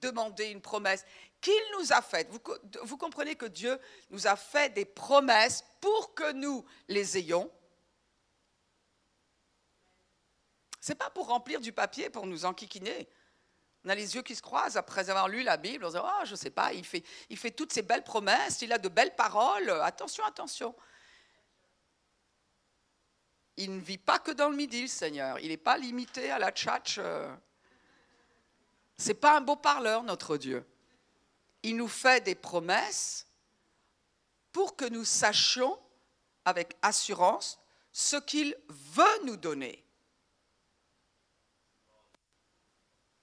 demandé 0.00 0.46
une 0.46 0.62
promesse 0.62 1.04
qu'il 1.40 1.62
nous 1.78 1.92
a 1.92 2.00
faite. 2.00 2.30
Vous, 2.82 2.96
comprenez 2.96 3.36
que 3.36 3.44
Dieu 3.44 3.78
nous 4.08 4.26
a 4.26 4.36
fait 4.36 4.72
des 4.72 4.86
promesses 4.86 5.62
pour 5.80 6.14
que 6.14 6.32
nous 6.32 6.64
les 6.88 7.18
ayons. 7.18 7.50
Ce 10.80 10.92
n'est 10.92 10.96
pas 10.96 11.10
pour 11.10 11.26
remplir 11.26 11.60
du 11.60 11.72
papier, 11.72 12.08
pour 12.08 12.26
nous 12.26 12.46
enquiquiner. 12.46 13.06
On 13.84 13.90
a 13.90 13.94
les 13.94 14.14
yeux 14.14 14.22
qui 14.22 14.34
se 14.34 14.40
croisent 14.40 14.78
après 14.78 15.10
avoir 15.10 15.28
lu 15.28 15.42
la 15.42 15.58
Bible. 15.58 15.84
On 15.84 15.90
se 15.90 15.96
dit, 15.96 16.02
oh, 16.02 16.24
je 16.24 16.30
ne 16.30 16.36
sais 16.36 16.50
pas, 16.50 16.72
il 16.72 16.86
fait, 16.86 17.04
il 17.28 17.36
fait 17.36 17.50
toutes 17.50 17.74
ces 17.74 17.82
belles 17.82 18.04
promesses, 18.04 18.62
il 18.62 18.72
a 18.72 18.78
de 18.78 18.88
belles 18.88 19.14
paroles. 19.14 19.68
Attention, 19.82 20.24
attention. 20.24 20.74
Il 23.56 23.76
ne 23.76 23.80
vit 23.80 23.98
pas 23.98 24.18
que 24.18 24.32
dans 24.32 24.48
le 24.48 24.56
midi, 24.56 24.82
le 24.82 24.88
Seigneur. 24.88 25.38
Il 25.38 25.48
n'est 25.48 25.56
pas 25.56 25.78
limité 25.78 26.30
à 26.30 26.38
la 26.38 26.50
tchatch. 26.50 26.96
Euh. 26.98 27.34
Ce 28.98 29.08
n'est 29.08 29.14
pas 29.14 29.36
un 29.36 29.40
beau 29.40 29.56
parleur, 29.56 30.02
notre 30.02 30.36
Dieu. 30.36 30.66
Il 31.62 31.76
nous 31.76 31.88
fait 31.88 32.22
des 32.22 32.34
promesses 32.34 33.26
pour 34.52 34.76
que 34.76 34.84
nous 34.84 35.04
sachions 35.04 35.78
avec 36.44 36.76
assurance 36.82 37.58
ce 37.92 38.16
qu'il 38.16 38.56
veut 38.68 39.24
nous 39.24 39.36
donner. 39.36 39.84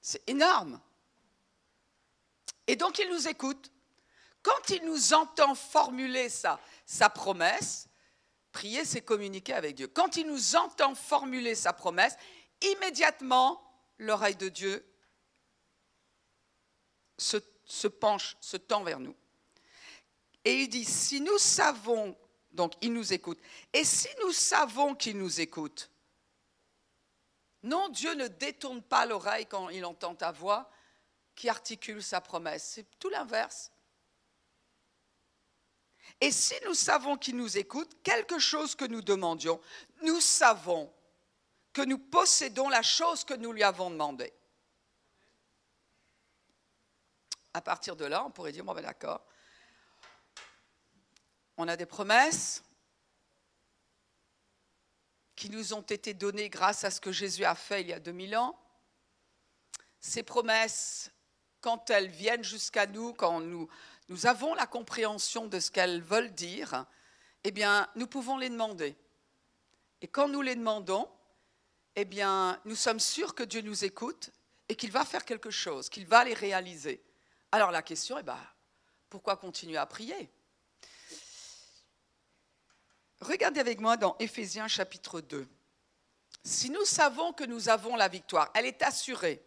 C'est 0.01 0.27
énorme. 0.27 0.81
Et 2.67 2.75
donc 2.75 3.00
il 3.00 3.09
nous 3.09 3.27
écoute. 3.27 3.71
Quand 4.41 4.69
il 4.69 4.83
nous 4.85 5.13
entend 5.13 5.53
formuler 5.53 6.27
sa 6.29 7.09
promesse, 7.09 7.88
prier, 8.51 8.86
c'est 8.86 9.01
communiquer 9.01 9.53
avec 9.53 9.75
Dieu. 9.75 9.88
Quand 9.88 10.17
il 10.17 10.27
nous 10.27 10.55
entend 10.55 10.96
formuler 10.96 11.55
sa 11.55 11.74
promesse, 11.74 12.15
immédiatement, 12.62 13.62
l'oreille 13.98 14.36
de 14.36 14.50
Dieu 14.50 14.86
se, 17.17 17.38
se, 17.65 17.88
penche, 17.88 18.36
se 18.41 18.58
tend 18.58 18.84
vers 18.84 19.00
nous. 19.00 19.15
Et 20.43 20.62
il 20.62 20.70
dit, 20.70 20.86
si 20.86 21.22
nous 21.22 21.38
savons, 21.38 22.17
donc 22.51 22.74
il 22.81 22.93
nous 22.93 23.13
écoute, 23.13 23.39
et 23.74 23.84
si 23.84 24.10
nous 24.24 24.31
savons 24.31 24.96
qu'il 24.96 25.17
nous 25.17 25.39
écoute, 25.39 25.89
non, 27.63 27.89
Dieu 27.89 28.13
ne 28.15 28.27
détourne 28.27 28.81
pas 28.81 29.05
l'oreille 29.05 29.46
quand 29.46 29.70
il 29.70 29.86
entend 29.86 30.15
ta 30.15 30.31
voix 30.31 30.70
qui 31.36 31.48
articule 31.48 32.01
sa 32.01 32.20
promesse. 32.20 32.63
C'est 32.74 32.88
tout 33.00 33.10
l'inverse. 33.10 33.72
Et 36.21 36.31
si 36.31 36.53
nous 36.65 36.75
savons 36.75 37.17
qu'il 37.17 37.35
nous 37.35 37.57
écoute, 37.57 37.97
quelque 38.03 38.37
chose 38.39 38.75
que 38.75 38.85
nous 38.85 39.01
demandions, 39.01 39.59
nous 40.03 40.21
savons 40.21 40.93
que 41.73 41.81
nous 41.81 41.97
possédons 41.97 42.69
la 42.69 42.83
chose 42.83 43.23
que 43.23 43.33
nous 43.33 43.51
lui 43.51 43.63
avons 43.63 43.89
demandée. 43.89 44.31
À 47.53 47.61
partir 47.61 47.95
de 47.95 48.05
là, 48.05 48.23
on 48.23 48.31
pourrait 48.31 48.51
dire, 48.51 48.63
bon 48.63 48.73
ben 48.73 48.83
d'accord, 48.83 49.25
on 51.57 51.67
a 51.67 51.75
des 51.75 51.85
promesses, 51.85 52.63
qui 55.41 55.49
nous 55.49 55.73
ont 55.73 55.81
été 55.81 56.13
données 56.13 56.49
grâce 56.49 56.83
à 56.83 56.91
ce 56.91 57.01
que 57.01 57.11
Jésus 57.11 57.45
a 57.45 57.55
fait 57.55 57.81
il 57.81 57.87
y 57.87 57.93
a 57.93 57.99
2000 57.99 58.37
ans. 58.37 58.55
Ces 59.99 60.21
promesses, 60.21 61.09
quand 61.61 61.89
elles 61.89 62.09
viennent 62.09 62.43
jusqu'à 62.43 62.85
nous, 62.85 63.11
quand 63.13 63.39
nous, 63.39 63.67
nous 64.11 64.25
avons 64.25 64.53
la 64.55 64.67
compréhension 64.67 65.47
de 65.47 65.57
ce 65.61 65.71
qu'elles 65.71 66.01
veulent 66.01 66.33
dire, 66.33 66.85
eh 67.45 67.51
bien, 67.51 67.89
nous 67.95 68.07
pouvons 68.07 68.37
les 68.37 68.49
demander. 68.49 68.97
Et 70.01 70.07
quand 70.09 70.27
nous 70.27 70.41
les 70.41 70.55
demandons, 70.55 71.09
eh 71.95 72.03
bien, 72.03 72.59
nous 72.65 72.75
sommes 72.75 72.99
sûrs 72.99 73.33
que 73.33 73.43
Dieu 73.43 73.61
nous 73.61 73.85
écoute 73.85 74.31
et 74.67 74.75
qu'il 74.75 74.91
va 74.91 75.05
faire 75.05 75.23
quelque 75.23 75.49
chose, 75.49 75.87
qu'il 75.87 76.05
va 76.05 76.25
les 76.25 76.33
réaliser. 76.33 77.01
Alors 77.53 77.71
la 77.71 77.81
question 77.81 78.17
est, 78.17 78.23
bah, 78.23 78.37
pourquoi 79.09 79.37
continuer 79.37 79.77
à 79.77 79.85
prier? 79.85 80.29
Regardez 83.21 83.61
avec 83.61 83.79
moi 83.79 83.95
dans 83.95 84.17
Éphésiens 84.19 84.67
chapitre 84.67 85.21
2. 85.21 85.47
Si 86.43 86.69
nous 86.69 86.83
savons 86.83 87.31
que 87.31 87.45
nous 87.45 87.69
avons 87.69 87.95
la 87.95 88.09
victoire, 88.09 88.51
elle 88.55 88.65
est 88.65 88.83
assurée. 88.83 89.41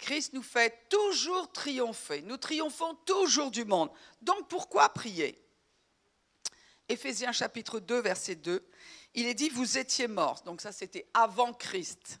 Christ 0.00 0.32
nous 0.32 0.42
fait 0.42 0.88
toujours 0.88 1.52
triompher. 1.52 2.22
Nous 2.22 2.36
triomphons 2.36 2.94
toujours 3.06 3.50
du 3.50 3.64
monde. 3.64 3.90
Donc 4.22 4.48
pourquoi 4.48 4.88
prier? 4.88 5.40
Éphésiens 6.88 7.32
chapitre 7.32 7.78
2, 7.78 8.00
verset 8.00 8.34
2, 8.34 8.66
il 9.14 9.26
est 9.26 9.34
dit, 9.34 9.48
vous 9.48 9.78
étiez 9.78 10.08
morts. 10.08 10.42
Donc 10.44 10.60
ça, 10.60 10.72
c'était 10.72 11.06
avant 11.14 11.52
Christ. 11.52 12.18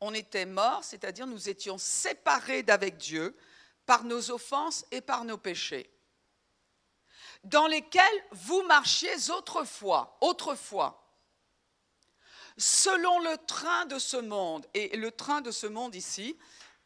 On 0.00 0.14
était 0.14 0.46
morts, 0.46 0.82
c'est-à-dire 0.82 1.26
nous 1.26 1.48
étions 1.48 1.76
séparés 1.76 2.62
d'avec 2.62 2.96
Dieu 2.96 3.36
par 3.84 4.04
nos 4.04 4.30
offenses 4.30 4.86
et 4.90 5.02
par 5.02 5.24
nos 5.24 5.36
péchés 5.36 5.90
dans 7.44 7.66
lesquels 7.66 8.24
vous 8.32 8.62
marchiez 8.62 9.30
autrefois, 9.30 10.16
autrefois, 10.20 10.96
selon 12.56 13.18
le 13.20 13.36
train 13.46 13.86
de 13.86 13.98
ce 13.98 14.16
monde. 14.16 14.66
Et 14.74 14.96
le 14.96 15.10
train 15.10 15.40
de 15.40 15.50
ce 15.50 15.66
monde 15.66 15.94
ici, 15.94 16.36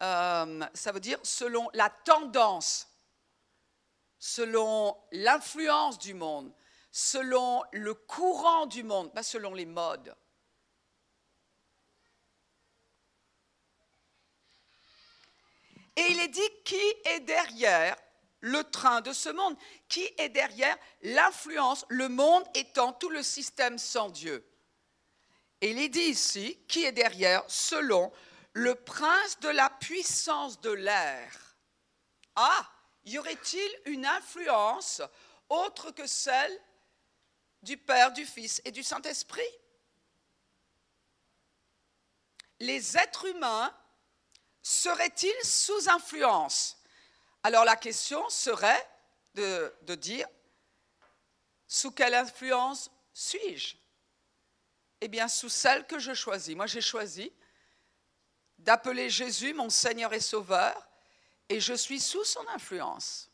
euh, 0.05 0.67
ça 0.75 0.93
veut 0.93 1.01
dire 1.01 1.19
selon 1.23 1.71
la 1.73 1.89
tendance, 1.89 2.89
selon 4.19 4.97
l'influence 5.13 5.99
du 5.99 6.13
monde, 6.13 6.53
selon 6.93 7.63
le 7.73 7.95
courant 7.95 8.67
du 8.67 8.83
monde, 8.83 9.13
pas 9.15 9.23
selon 9.23 9.55
les 9.55 9.67
modes. 9.67 10.15
Et 15.97 16.07
il 16.11 16.21
est 16.21 16.29
dit 16.29 16.51
qui 16.65 16.83
est 17.05 17.21
derrière 17.21 17.97
le 18.41 18.63
train 18.65 19.01
de 19.01 19.13
ce 19.13 19.31
monde, 19.31 19.57
qui 19.89 20.07
est 20.19 20.29
derrière 20.29 20.77
l'influence, 21.03 21.87
le 21.89 22.11
monde 22.11 22.45
étant 22.55 22.93
tout 22.93 23.09
le 23.09 23.23
système 23.23 23.79
sans 23.79 24.11
Dieu? 24.11 24.47
Et 25.63 25.71
il 25.71 25.79
est 25.79 25.89
dit 25.89 26.01
ici 26.01 26.59
qui 26.69 26.85
est 26.85 26.93
derrière 26.93 27.43
selon 27.49 28.13
le 28.55 28.75
prince 28.75 29.39
de 29.41 29.49
la 29.49 29.69
puissance 29.69 30.61
de 30.61 30.71
l'air. 30.71 31.57
Ah, 32.37 32.71
y 33.05 33.19
aurait-il 33.19 33.81
une 33.87 34.07
influence 34.07 35.03
autre 35.49 35.91
que 35.91 36.07
celle 36.07 36.61
du 37.63 37.77
Père, 37.77 38.13
du 38.13 38.25
Fils 38.25 38.63
et 38.65 38.71
du 38.71 38.83
Saint-Esprit? 38.83 39.43
Les 42.61 42.97
êtres 42.97 43.27
humains 43.27 43.77
seraient-ils 44.63 45.45
sous 45.45 45.91
influence? 45.91 46.79
Alors 47.43 47.65
la 47.65 47.77
question 47.77 48.27
serait 48.31 48.89
de, 49.35 49.75
de 49.83 49.95
dire, 49.97 50.29
sous 51.67 51.91
quelle 51.91 52.15
influence 52.15 52.91
suis-je? 53.13 53.77
Eh 55.01 55.09
bien, 55.09 55.29
sous 55.29 55.49
celle 55.49 55.87
que 55.87 55.99
je 55.99 56.15
choisis. 56.15 56.55
Moi, 56.55 56.67
j'ai 56.67 56.81
choisi 56.81 57.33
d'appeler 58.65 59.11
Jésus 59.11 59.55
mon 59.55 59.71
Seigneur 59.71 60.13
et 60.13 60.21
Sauveur, 60.21 60.89
et 61.49 61.61
je 61.61 61.75
suis 61.75 62.01
sous 62.01 62.25
son 62.25 62.47
influence. 62.49 63.31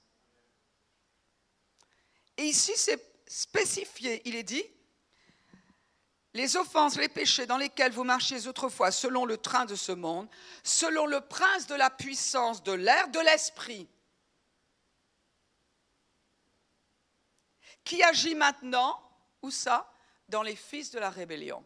Et 2.36 2.44
ici, 2.44 2.72
c'est 2.76 3.00
spécifié, 3.26 4.22
il 4.24 4.34
est 4.34 4.42
dit, 4.42 4.64
les 6.34 6.56
offenses, 6.56 6.96
les 6.96 7.08
péchés 7.08 7.46
dans 7.46 7.56
lesquels 7.56 7.92
vous 7.92 8.04
marchiez 8.04 8.46
autrefois 8.46 8.92
selon 8.92 9.24
le 9.24 9.36
train 9.36 9.64
de 9.64 9.74
ce 9.74 9.92
monde, 9.92 10.28
selon 10.62 11.06
le 11.06 11.20
prince 11.20 11.66
de 11.66 11.74
la 11.74 11.90
puissance 11.90 12.62
de 12.62 12.72
l'air, 12.72 13.08
de 13.08 13.20
l'esprit, 13.20 13.88
qui 17.84 18.02
agit 18.02 18.34
maintenant, 18.34 19.00
où 19.42 19.50
ça? 19.50 19.92
Dans 20.28 20.42
les 20.42 20.54
fils 20.54 20.92
de 20.92 21.00
la 21.00 21.10
rébellion. 21.10 21.64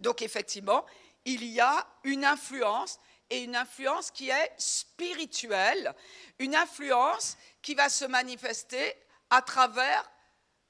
Donc 0.00 0.20
effectivement, 0.20 0.84
il 1.28 1.44
y 1.44 1.60
a 1.60 1.86
une 2.04 2.24
influence 2.24 2.98
et 3.30 3.42
une 3.42 3.54
influence 3.54 4.10
qui 4.10 4.30
est 4.30 4.52
spirituelle, 4.56 5.94
une 6.38 6.54
influence 6.54 7.36
qui 7.60 7.74
va 7.74 7.90
se 7.90 8.06
manifester 8.06 8.96
à 9.28 9.42
travers 9.42 10.10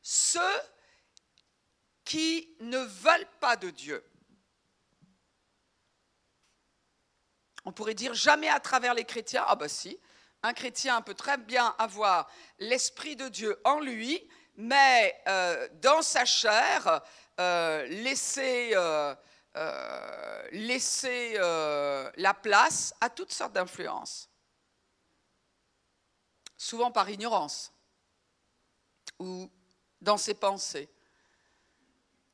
ceux 0.03 0.41
qui 2.05 2.57
ne 2.61 2.79
veulent 2.79 3.31
pas 3.39 3.57
de 3.57 3.71
Dieu. 3.71 4.05
On 7.65 7.73
pourrait 7.73 7.95
dire 7.95 8.15
jamais 8.15 8.49
à 8.49 8.59
travers 8.59 8.95
les 8.95 9.05
chrétiens. 9.05 9.45
Ah 9.47 9.55
ben 9.55 9.69
si, 9.69 10.01
un 10.43 10.55
chrétien 10.55 11.03
peut 11.03 11.15
très 11.15 11.37
bien 11.37 11.75
avoir 11.79 12.29
l'Esprit 12.59 13.15
de 13.15 13.29
Dieu 13.29 13.61
en 13.65 13.79
lui, 13.79 14.27
mais 14.57 15.21
euh, 15.29 15.69
dans 15.75 16.03
sa 16.03 16.25
chair, 16.25 17.03
euh, 17.39 17.85
laisser, 17.87 18.73
euh, 18.75 19.15
laisser 20.53 21.35
la 21.35 22.35
place 22.35 22.95
à 23.01 23.11
toutes 23.11 23.33
sortes 23.33 23.53
d'influences. 23.53 24.29
Souvent 26.57 26.91
par 26.91 27.09
ignorance 27.09 27.73
ou 29.19 29.51
dans 30.01 30.17
ses 30.17 30.35
pensées. 30.35 30.89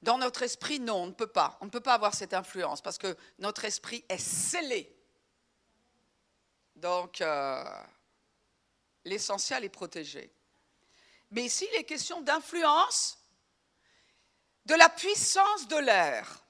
Dans 0.02 0.18
notre 0.18 0.42
esprit, 0.42 0.80
non, 0.80 0.96
on 0.96 1.06
ne 1.06 1.12
peut 1.12 1.26
pas. 1.26 1.56
On 1.60 1.64
ne 1.64 1.70
peut 1.70 1.80
pas 1.80 1.94
avoir 1.94 2.14
cette 2.14 2.34
influence 2.34 2.82
parce 2.82 2.98
que 2.98 3.16
notre 3.38 3.64
esprit 3.64 4.04
est 4.08 4.18
scellé. 4.18 4.94
Donc, 6.76 7.20
euh, 7.20 7.64
l'essentiel 9.04 9.64
est 9.64 9.70
protégé. 9.70 10.30
Mais 11.30 11.44
ici, 11.44 11.66
il 11.72 11.78
est 11.78 11.84
question 11.84 12.20
d'influence 12.20 13.18
de 14.66 14.74
la 14.74 14.90
puissance 14.90 15.68
de 15.68 15.76
l'air. 15.76 16.43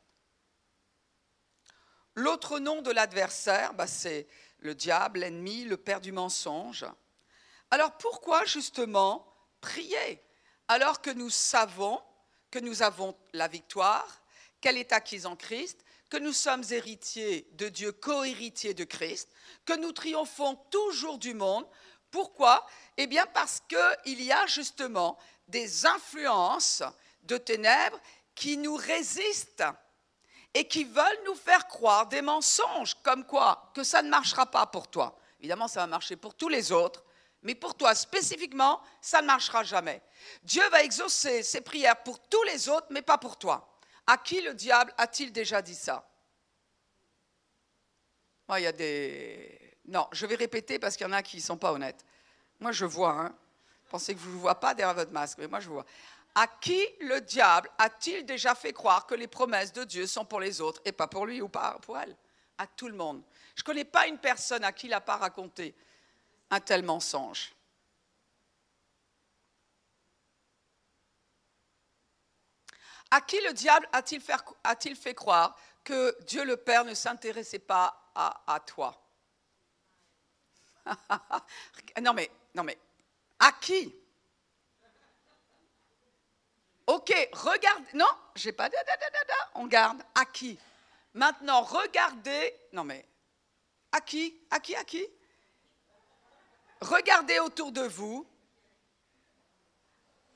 L'autre 2.14 2.58
nom 2.58 2.82
de 2.82 2.90
l'adversaire, 2.90 3.74
bah, 3.74 3.86
c'est 3.86 4.26
le 4.58 4.74
diable, 4.74 5.20
l'ennemi, 5.20 5.64
le 5.64 5.76
père 5.76 6.00
du 6.00 6.12
mensonge. 6.12 6.86
Alors 7.70 7.96
pourquoi 7.98 8.44
justement 8.44 9.26
prier 9.60 10.22
alors 10.68 11.02
que 11.02 11.10
nous 11.10 11.30
savons 11.30 12.00
que 12.50 12.60
nous 12.60 12.82
avons 12.82 13.16
la 13.32 13.48
victoire, 13.48 14.22
qu'elle 14.60 14.78
est 14.78 14.92
acquise 14.92 15.26
en 15.26 15.34
Christ, 15.34 15.84
que 16.08 16.16
nous 16.18 16.32
sommes 16.32 16.62
héritiers 16.70 17.48
de 17.54 17.68
Dieu, 17.68 17.90
co-héritiers 17.90 18.74
de 18.74 18.84
Christ, 18.84 19.28
que 19.64 19.76
nous 19.76 19.90
triomphons 19.90 20.54
toujours 20.70 21.18
du 21.18 21.34
monde? 21.34 21.66
Pourquoi? 22.12 22.64
Eh 22.96 23.08
bien 23.08 23.26
parce 23.26 23.60
qu'il 23.68 24.22
y 24.22 24.30
a 24.30 24.46
justement 24.46 25.18
des 25.48 25.84
influences 25.84 26.84
de 27.24 27.36
ténèbres 27.36 27.98
qui 28.36 28.56
nous 28.56 28.76
résistent 28.76 29.64
et 30.54 30.66
qui 30.68 30.84
veulent 30.84 31.20
nous 31.26 31.34
faire 31.34 31.66
croire 31.66 32.06
des 32.06 32.22
mensonges, 32.22 32.94
comme 33.02 33.26
quoi 33.26 33.70
que 33.74 33.82
ça 33.82 34.02
ne 34.02 34.08
marchera 34.08 34.46
pas 34.46 34.66
pour 34.66 34.88
toi. 34.88 35.18
Évidemment, 35.40 35.68
ça 35.68 35.80
va 35.80 35.86
marcher 35.88 36.16
pour 36.16 36.34
tous 36.34 36.48
les 36.48 36.72
autres, 36.72 37.04
mais 37.42 37.54
pour 37.54 37.74
toi 37.74 37.94
spécifiquement, 37.94 38.80
ça 39.00 39.20
ne 39.20 39.26
marchera 39.26 39.64
jamais. 39.64 40.00
Dieu 40.44 40.66
va 40.70 40.82
exaucer 40.82 41.42
ses 41.42 41.60
prières 41.60 42.02
pour 42.02 42.20
tous 42.20 42.42
les 42.44 42.68
autres, 42.68 42.86
mais 42.90 43.02
pas 43.02 43.18
pour 43.18 43.36
toi. 43.36 43.68
À 44.06 44.16
qui 44.16 44.40
le 44.40 44.54
diable 44.54 44.94
a-t-il 44.96 45.32
déjà 45.32 45.60
dit 45.60 45.74
ça? 45.74 46.08
Moi, 48.48 48.60
il 48.60 48.62
y 48.62 48.66
a 48.66 48.72
des... 48.72 49.76
Non, 49.86 50.08
je 50.12 50.24
vais 50.24 50.36
répéter 50.36 50.78
parce 50.78 50.96
qu'il 50.96 51.06
y 51.06 51.10
en 51.10 51.12
a 51.12 51.22
qui 51.22 51.38
ne 51.38 51.42
sont 51.42 51.58
pas 51.58 51.72
honnêtes. 51.72 52.04
Moi, 52.60 52.72
je 52.72 52.86
vois. 52.86 53.12
Hein. 53.12 53.34
Pensez 53.90 54.14
que 54.14 54.20
je 54.20 54.26
ne 54.26 54.32
vous 54.32 54.40
vois 54.40 54.54
pas 54.54 54.74
derrière 54.74 54.94
votre 54.94 55.12
masque, 55.12 55.38
mais 55.38 55.48
moi, 55.48 55.60
je 55.60 55.68
vois. 55.68 55.84
À 56.34 56.48
qui 56.48 56.84
le 57.00 57.20
diable 57.20 57.70
a-t-il 57.78 58.26
déjà 58.26 58.54
fait 58.54 58.72
croire 58.72 59.06
que 59.06 59.14
les 59.14 59.28
promesses 59.28 59.72
de 59.72 59.84
Dieu 59.84 60.06
sont 60.06 60.24
pour 60.24 60.40
les 60.40 60.60
autres 60.60 60.80
et 60.84 60.92
pas 60.92 61.06
pour 61.06 61.26
lui 61.26 61.40
ou 61.40 61.48
pas 61.48 61.78
pour 61.82 61.96
elle? 61.98 62.16
À 62.58 62.66
tout 62.66 62.88
le 62.88 62.94
monde. 62.94 63.22
Je 63.54 63.62
ne 63.62 63.66
connais 63.66 63.84
pas 63.84 64.06
une 64.08 64.18
personne 64.18 64.64
à 64.64 64.72
qui 64.72 64.86
il 64.86 64.90
n'a 64.90 65.00
pas 65.00 65.16
raconté 65.16 65.74
un 66.50 66.60
tel 66.60 66.82
mensonge. 66.82 67.52
À 73.10 73.20
qui 73.20 73.40
le 73.42 73.52
diable 73.52 73.88
a-t-il 73.92 74.20
fait, 74.96 75.14
croire 75.14 75.56
que 75.84 76.16
Dieu 76.24 76.44
le 76.44 76.56
Père 76.56 76.84
ne 76.84 76.94
s'intéressait 76.94 77.60
pas 77.60 78.10
à, 78.14 78.42
à 78.52 78.60
toi? 78.60 79.00
Non 82.02 82.12
mais, 82.12 82.30
non 82.54 82.64
mais, 82.64 82.76
à 83.38 83.52
qui? 83.52 83.94
Ok, 86.86 87.12
regarde. 87.32 87.84
Non, 87.94 88.10
j'ai 88.34 88.52
pas. 88.52 88.68
On 89.54 89.66
garde. 89.66 90.02
À 90.14 90.24
qui? 90.24 90.58
Maintenant, 91.14 91.62
regardez. 91.62 92.54
Non 92.72 92.84
mais, 92.84 93.06
à 93.92 94.00
qui 94.00 94.34
À 94.50 94.60
qui 94.60 94.74
À 94.74 94.84
qui? 94.84 95.06
Regardez 96.80 97.38
autour 97.38 97.72
de 97.72 97.82
vous, 97.82 98.26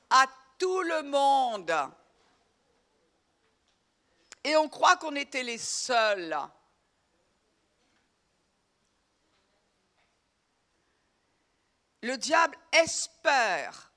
à 0.09 0.25
tout 0.57 0.81
le 0.81 1.03
monde. 1.03 1.73
Et 4.43 4.55
on 4.55 4.69
croit 4.69 4.95
qu'on 4.95 5.15
était 5.15 5.43
les 5.43 5.57
seuls. 5.57 6.35
Le 12.01 12.17
diable 12.17 12.57
espère 12.71 13.91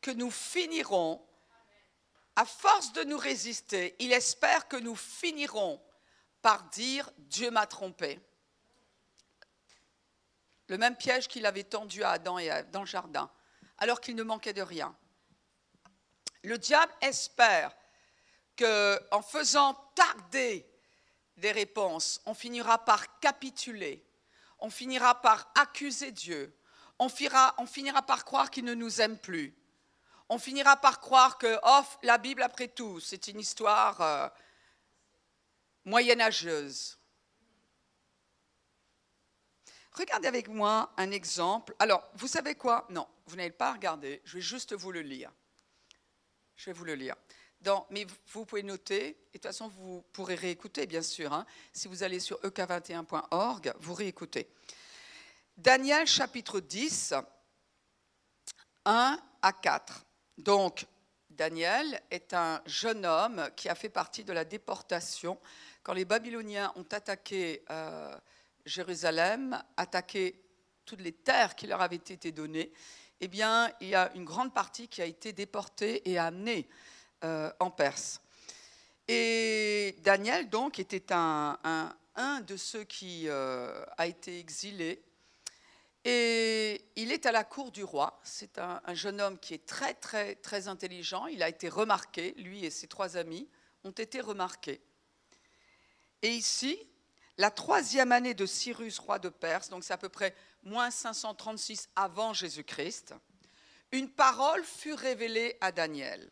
que 0.00 0.10
nous 0.10 0.30
finirons, 0.30 1.24
à 2.36 2.44
force 2.44 2.92
de 2.92 3.04
nous 3.04 3.18
résister, 3.18 3.94
il 3.98 4.12
espère 4.12 4.68
que 4.68 4.76
nous 4.76 4.96
finirons 4.96 5.80
par 6.42 6.64
dire 6.64 7.10
Dieu 7.18 7.50
m'a 7.50 7.66
trompé. 7.66 8.20
Le 10.68 10.78
même 10.78 10.96
piège 10.96 11.28
qu'il 11.28 11.46
avait 11.46 11.64
tendu 11.64 12.02
à 12.02 12.10
Adam 12.10 12.38
et 12.38 12.46
Ève 12.46 12.70
dans 12.70 12.80
le 12.80 12.86
jardin, 12.86 13.30
alors 13.78 14.00
qu'il 14.00 14.16
ne 14.16 14.22
manquait 14.22 14.52
de 14.52 14.62
rien. 14.62 14.96
Le 16.42 16.58
diable 16.58 16.92
espère 17.00 17.74
qu'en 18.58 19.22
faisant 19.22 19.74
tarder 19.94 20.66
des 21.36 21.52
réponses, 21.52 22.20
on 22.26 22.34
finira 22.34 22.84
par 22.84 23.18
capituler, 23.20 24.04
on 24.58 24.70
finira 24.70 25.20
par 25.20 25.50
accuser 25.54 26.12
Dieu, 26.12 26.56
on 26.98 27.08
finira 27.08 28.02
par 28.06 28.24
croire 28.24 28.50
qu'il 28.50 28.64
ne 28.64 28.74
nous 28.74 29.00
aime 29.00 29.18
plus, 29.18 29.54
on 30.28 30.38
finira 30.38 30.76
par 30.76 31.00
croire 31.00 31.38
que, 31.38 31.58
oh, 31.64 31.82
la 32.02 32.18
Bible, 32.18 32.42
après 32.42 32.68
tout, 32.68 33.00
c'est 33.00 33.28
une 33.28 33.40
histoire 33.40 34.00
euh, 34.00 34.28
moyenâgeuse. 35.84 36.98
Regardez 39.92 40.26
avec 40.26 40.48
moi 40.48 40.92
un 40.96 41.10
exemple. 41.10 41.74
Alors, 41.78 42.08
vous 42.14 42.26
savez 42.26 42.54
quoi? 42.54 42.86
Non, 42.90 43.06
vous 43.26 43.36
n'allez 43.36 43.50
pas 43.50 43.72
regarder, 43.72 44.20
je 44.24 44.36
vais 44.36 44.42
juste 44.42 44.74
vous 44.74 44.90
le 44.90 45.02
lire. 45.02 45.30
Je 46.56 46.66
vais 46.66 46.72
vous 46.72 46.84
le 46.84 46.94
lire. 46.94 47.16
mais 47.90 48.06
vous 48.32 48.44
pouvez 48.44 48.62
noter, 48.62 49.08
et 49.08 49.12
de 49.12 49.32
toute 49.32 49.42
façon, 49.42 49.68
vous 49.68 50.02
pourrez 50.12 50.34
réécouter, 50.34 50.86
bien 50.86 51.02
sûr. 51.02 51.32
Hein. 51.32 51.46
Si 51.72 51.88
vous 51.88 52.02
allez 52.02 52.20
sur 52.20 52.40
ek21.org, 52.40 53.74
vous 53.78 53.94
réécoutez. 53.94 54.48
Daniel 55.56 56.06
chapitre 56.06 56.60
10, 56.60 57.14
1 58.84 59.18
à 59.42 59.52
4. 59.52 60.03
Donc, 60.38 60.86
Daniel 61.30 62.00
est 62.10 62.34
un 62.34 62.62
jeune 62.66 63.06
homme 63.06 63.48
qui 63.56 63.68
a 63.68 63.74
fait 63.74 63.88
partie 63.88 64.24
de 64.24 64.32
la 64.32 64.44
déportation 64.44 65.38
quand 65.82 65.92
les 65.92 66.04
Babyloniens 66.04 66.72
ont 66.76 66.86
attaqué 66.90 67.62
euh, 67.70 68.16
Jérusalem, 68.64 69.62
attaqué 69.76 70.40
toutes 70.84 71.00
les 71.00 71.12
terres 71.12 71.54
qui 71.54 71.66
leur 71.66 71.82
avaient 71.82 71.96
été 71.96 72.32
données. 72.32 72.72
Eh 73.20 73.28
bien, 73.28 73.70
il 73.80 73.88
y 73.88 73.94
a 73.94 74.12
une 74.14 74.24
grande 74.24 74.52
partie 74.52 74.88
qui 74.88 75.02
a 75.02 75.06
été 75.06 75.32
déportée 75.32 76.08
et 76.10 76.18
amenée 76.18 76.68
euh, 77.24 77.50
en 77.60 77.70
Perse. 77.70 78.20
Et 79.06 79.96
Daniel, 80.00 80.48
donc, 80.48 80.78
était 80.78 81.12
un, 81.12 81.88
de 82.46 82.56
ceux 82.56 82.84
qui 82.84 83.28
euh, 83.28 83.84
a 83.98 84.06
été 84.06 84.38
exilé 84.38 85.02
et 86.04 86.84
il 86.96 87.12
est 87.12 87.24
à 87.24 87.32
la 87.32 87.44
cour 87.44 87.72
du 87.72 87.82
roi. 87.82 88.20
C'est 88.24 88.58
un, 88.58 88.80
jeune 88.92 89.20
homme 89.20 89.38
qui 89.38 89.54
est 89.54 89.66
très, 89.66 89.94
très, 89.94 90.34
très 90.36 90.68
intelligent. 90.68 91.26
Il 91.26 91.42
a 91.42 91.48
été 91.48 91.68
remarqué, 91.68 92.34
lui 92.36 92.64
et 92.64 92.70
ses 92.70 92.88
trois 92.88 93.16
amis 93.16 93.48
ont 93.84 93.90
été 93.90 94.20
remarqués. 94.20 94.82
Et 96.20 96.30
ici, 96.30 96.78
la 97.38 97.50
troisième 97.50 98.12
année 98.12 98.34
de 98.34 98.46
Cyrus, 98.46 98.98
roi 98.98 99.18
de 99.18 99.30
Perse, 99.30 99.70
donc 99.70 99.82
c'est 99.82 99.94
à 99.94 99.98
peu 99.98 100.08
près 100.08 100.34
moins 100.62 100.90
536 100.90 101.88
avant 101.96 102.32
Jésus-Christ, 102.32 103.14
une 103.92 104.10
parole 104.10 104.64
fut 104.64 104.94
révélée 104.94 105.56
à 105.60 105.72
Daniel, 105.72 106.30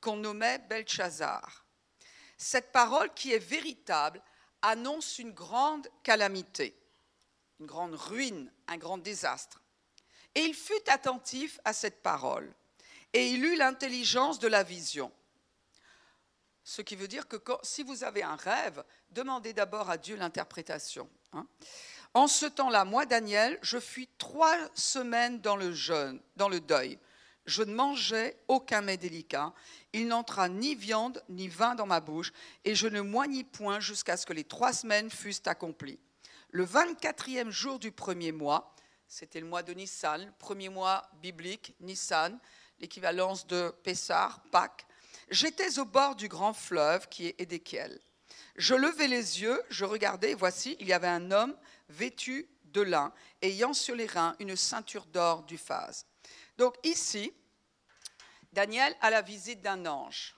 qu'on 0.00 0.16
nommait 0.16 0.58
Belshazzar. 0.58 1.66
Cette 2.36 2.72
parole, 2.72 3.12
qui 3.14 3.32
est 3.32 3.38
véritable, 3.38 4.22
annonce 4.62 5.18
une 5.18 5.32
grande 5.32 5.88
calamité 6.02 6.77
une 7.60 7.66
grande 7.66 7.94
ruine, 7.94 8.52
un 8.66 8.76
grand 8.76 8.98
désastre. 8.98 9.62
Et 10.34 10.40
il 10.40 10.54
fut 10.54 10.88
attentif 10.88 11.58
à 11.64 11.72
cette 11.72 12.02
parole, 12.02 12.52
et 13.12 13.28
il 13.28 13.44
eut 13.44 13.56
l'intelligence 13.56 14.38
de 14.38 14.48
la 14.48 14.62
vision. 14.62 15.10
Ce 16.62 16.82
qui 16.82 16.96
veut 16.96 17.08
dire 17.08 17.26
que 17.26 17.36
si 17.62 17.82
vous 17.82 18.04
avez 18.04 18.22
un 18.22 18.36
rêve, 18.36 18.84
demandez 19.10 19.54
d'abord 19.54 19.88
à 19.88 19.96
Dieu 19.96 20.16
l'interprétation. 20.16 21.08
Hein. 21.32 21.46
En 22.14 22.26
ce 22.26 22.46
temps-là, 22.46 22.84
moi, 22.84 23.06
Daniel, 23.06 23.58
je 23.62 23.78
fus 23.78 24.06
trois 24.18 24.56
semaines 24.74 25.40
dans 25.40 25.56
le 25.56 25.72
jeûne, 25.72 26.20
dans 26.36 26.48
le 26.48 26.60
deuil. 26.60 26.98
Je 27.46 27.62
ne 27.62 27.74
mangeais 27.74 28.36
aucun 28.48 28.82
mets 28.82 28.98
délicat. 28.98 29.54
Il 29.94 30.08
n'entra 30.08 30.50
ni 30.50 30.74
viande 30.74 31.24
ni 31.30 31.48
vin 31.48 31.74
dans 31.74 31.86
ma 31.86 32.00
bouche, 32.00 32.32
et 32.64 32.74
je 32.74 32.86
ne 32.86 33.00
moignis 33.00 33.44
point 33.44 33.80
jusqu'à 33.80 34.18
ce 34.18 34.26
que 34.26 34.34
les 34.34 34.44
trois 34.44 34.74
semaines 34.74 35.10
fussent 35.10 35.46
accomplies 35.46 35.98
le 36.50 36.64
24e 36.64 37.50
jour 37.50 37.78
du 37.78 37.92
premier 37.92 38.32
mois, 38.32 38.74
c'était 39.06 39.40
le 39.40 39.46
mois 39.46 39.62
de 39.62 39.72
Nissan, 39.72 40.32
premier 40.38 40.68
mois 40.68 41.08
biblique, 41.20 41.74
Nissan, 41.80 42.38
l'équivalence 42.78 43.46
de 43.46 43.74
Pessar, 43.82 44.42
Pâques, 44.50 44.86
j'étais 45.30 45.78
au 45.78 45.84
bord 45.84 46.16
du 46.16 46.28
grand 46.28 46.52
fleuve 46.52 47.08
qui 47.08 47.26
est 47.26 47.40
Édéchiel. 47.40 48.00
Je 48.56 48.74
levai 48.74 49.08
les 49.08 49.42
yeux, 49.42 49.62
je 49.68 49.84
regardais, 49.84 50.32
et 50.32 50.34
voici, 50.34 50.76
il 50.80 50.88
y 50.88 50.92
avait 50.92 51.06
un 51.06 51.30
homme 51.30 51.56
vêtu 51.88 52.48
de 52.64 52.82
lin, 52.82 53.12
ayant 53.42 53.72
sur 53.72 53.94
les 53.94 54.06
reins 54.06 54.36
une 54.40 54.56
ceinture 54.56 55.06
d'or 55.06 55.42
du 55.42 55.58
phase. 55.58 56.06
Donc 56.56 56.74
ici, 56.82 57.32
Daniel 58.52 58.94
a 59.00 59.10
la 59.10 59.22
visite 59.22 59.60
d'un 59.62 59.86
ange. 59.86 60.34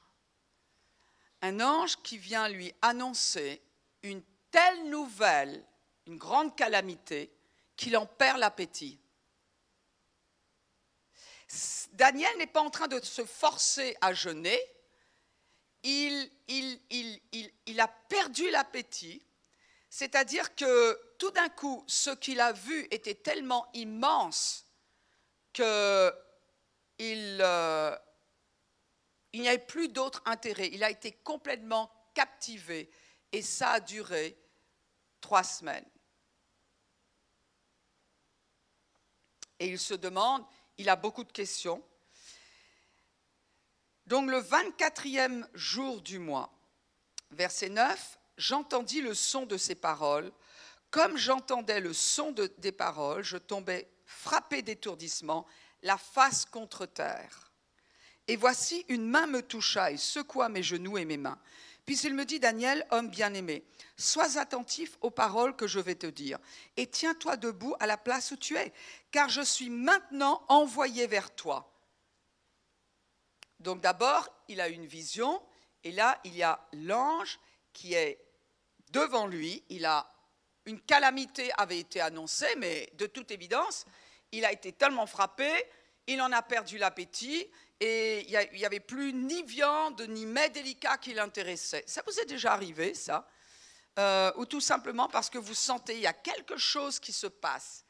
Un 1.42 1.60
ange 1.60 1.96
qui 2.02 2.18
vient 2.18 2.48
lui 2.48 2.72
annoncer 2.82 3.62
une 4.02 4.22
telle 4.50 4.90
nouvelle 4.90 5.64
une 6.10 6.18
grande 6.18 6.56
calamité, 6.56 7.32
qu'il 7.76 7.96
en 7.96 8.04
perd 8.04 8.38
l'appétit. 8.38 8.98
Daniel 11.92 12.36
n'est 12.38 12.46
pas 12.46 12.62
en 12.62 12.70
train 12.70 12.88
de 12.88 13.00
se 13.00 13.24
forcer 13.24 13.96
à 14.00 14.12
jeûner, 14.12 14.60
il, 15.84 16.30
a 17.78 17.88
perdu 18.08 18.50
l'appétit, 18.50 19.22
c'est-à-dire 19.88 20.54
que 20.54 21.00
tout 21.18 21.30
d'un 21.30 21.48
coup, 21.48 21.84
ce 21.86 22.10
qu'il 22.10 22.40
a 22.40 22.52
vu 22.52 22.86
était 22.90 23.14
tellement 23.14 23.68
immense 23.72 24.66
qu'il 25.52 25.64
euh, 25.64 27.96
il 29.32 29.40
n'y 29.40 29.48
avait 29.48 29.58
plus 29.58 29.88
d'autre 29.88 30.22
intérêt. 30.26 30.68
Il 30.72 30.84
a 30.84 30.90
été 30.90 31.12
complètement 31.12 31.90
captivé 32.14 32.90
et 33.32 33.42
ça 33.42 33.72
a 33.72 33.80
duré 33.80 34.36
trois 35.20 35.44
semaines. 35.44 35.86
Et 39.60 39.68
il 39.68 39.78
se 39.78 39.94
demande, 39.94 40.42
il 40.78 40.88
a 40.88 40.96
beaucoup 40.96 41.22
de 41.22 41.30
questions. 41.30 41.82
Donc 44.06 44.28
le 44.28 44.40
24e 44.40 45.46
jour 45.54 46.00
du 46.00 46.18
mois, 46.18 46.52
verset 47.30 47.68
9, 47.68 48.18
j'entendis 48.38 49.02
le 49.02 49.14
son 49.14 49.46
de 49.46 49.56
ces 49.56 49.76
paroles. 49.76 50.32
Comme 50.90 51.16
j'entendais 51.16 51.78
le 51.78 51.92
son 51.92 52.32
des 52.32 52.72
paroles, 52.72 53.22
je 53.22 53.36
tombais 53.36 53.88
frappé 54.04 54.62
d'étourdissement, 54.62 55.46
la 55.82 55.96
face 55.96 56.44
contre 56.46 56.86
terre. 56.86 57.52
Et 58.26 58.36
voici, 58.36 58.84
une 58.88 59.06
main 59.06 59.26
me 59.26 59.42
toucha 59.42 59.92
et 59.92 59.96
secoua 59.96 60.48
mes 60.48 60.62
genoux 60.62 60.98
et 60.98 61.04
mes 61.04 61.16
mains. 61.16 61.38
Puis 61.86 61.98
il 61.98 62.14
me 62.14 62.24
dit, 62.24 62.40
Daniel, 62.40 62.86
homme 62.90 63.08
bien-aimé, 63.08 63.64
sois 63.96 64.38
attentif 64.38 64.96
aux 65.00 65.10
paroles 65.10 65.56
que 65.56 65.66
je 65.66 65.80
vais 65.80 65.94
te 65.94 66.06
dire, 66.06 66.38
et 66.76 66.86
tiens-toi 66.86 67.36
debout 67.36 67.74
à 67.80 67.86
la 67.86 67.96
place 67.96 68.30
où 68.30 68.36
tu 68.36 68.56
es, 68.56 68.72
car 69.10 69.28
je 69.28 69.42
suis 69.42 69.70
maintenant 69.70 70.44
envoyé 70.48 71.06
vers 71.06 71.34
toi. 71.34 71.72
Donc 73.58 73.80
d'abord, 73.80 74.28
il 74.48 74.60
a 74.60 74.68
une 74.68 74.86
vision, 74.86 75.42
et 75.84 75.92
là, 75.92 76.20
il 76.24 76.36
y 76.36 76.42
a 76.42 76.60
l'ange 76.72 77.38
qui 77.72 77.94
est 77.94 78.18
devant 78.90 79.26
lui. 79.26 79.62
Il 79.68 79.84
a 79.84 80.10
une 80.66 80.80
calamité 80.80 81.50
avait 81.56 81.78
été 81.78 82.00
annoncée, 82.00 82.54
mais 82.58 82.90
de 82.94 83.06
toute 83.06 83.30
évidence, 83.30 83.86
il 84.32 84.44
a 84.44 84.52
été 84.52 84.72
tellement 84.72 85.06
frappé, 85.06 85.50
il 86.06 86.20
en 86.20 86.32
a 86.32 86.42
perdu 86.42 86.78
l'appétit, 86.78 87.48
et 87.80 88.26
il 88.28 88.58
n'y 88.58 88.64
avait 88.66 88.80
plus 88.80 89.12
ni 89.12 89.42
viande 89.42 90.02
ni 90.08 90.26
mets 90.26 90.50
délicats 90.50 90.98
qui 90.98 91.14
l'intéressaient. 91.14 91.84
Ça 91.86 92.02
vous 92.06 92.20
est 92.20 92.26
déjà 92.26 92.52
arrivé, 92.52 92.94
ça 92.94 93.26
euh, 93.98 94.30
Ou 94.36 94.44
tout 94.44 94.60
simplement 94.60 95.08
parce 95.08 95.30
que 95.30 95.38
vous 95.38 95.54
sentez 95.54 95.94
il 95.94 96.00
y 96.00 96.06
a 96.06 96.12
quelque 96.12 96.58
chose 96.58 97.00
qui 97.00 97.12
se 97.12 97.26
passe. 97.26 97.84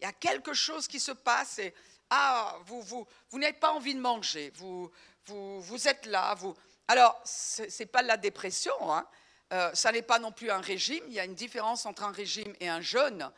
Il 0.00 0.04
y 0.04 0.06
a 0.06 0.12
quelque 0.12 0.52
chose 0.54 0.88
qui 0.88 0.98
se 0.98 1.12
passe 1.12 1.60
et 1.60 1.72
ah, 2.10 2.56
vous, 2.66 2.82
vous, 2.82 3.06
vous 3.30 3.38
n'avez 3.38 3.52
pas 3.52 3.72
envie 3.72 3.94
de 3.94 4.00
manger. 4.00 4.50
Vous, 4.56 4.90
vous, 5.26 5.60
vous 5.60 5.88
êtes 5.88 6.06
là. 6.06 6.34
Vous... 6.34 6.56
Alors, 6.88 7.20
ce 7.24 7.62
n'est 7.62 7.86
pas 7.86 8.02
de 8.02 8.08
la 8.08 8.16
dépression. 8.16 8.72
Hein. 8.92 9.06
Euh, 9.52 9.70
ça 9.74 9.92
n'est 9.92 10.02
pas 10.02 10.18
non 10.18 10.32
plus 10.32 10.50
un 10.50 10.60
régime. 10.60 11.04
Il 11.08 11.14
y 11.14 11.20
a 11.20 11.24
une 11.24 11.34
différence 11.34 11.86
entre 11.86 12.02
un 12.02 12.12
régime 12.12 12.54
et 12.60 12.68
un 12.68 12.80
jeûne. 12.80 13.30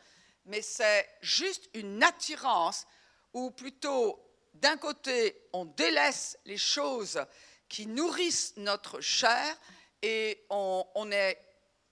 Mais 0.46 0.62
c'est 0.62 1.08
juste 1.20 1.68
une 1.74 2.02
attirance 2.02 2.86
ou 3.32 3.50
plutôt 3.50 4.20
d'un 4.54 4.76
côté, 4.76 5.40
on 5.52 5.64
délaisse 5.64 6.38
les 6.44 6.58
choses 6.58 7.24
qui 7.68 7.86
nourrissent 7.86 8.54
notre 8.56 9.00
chair 9.00 9.56
et 10.02 10.44
on, 10.50 11.10
est 11.12 11.38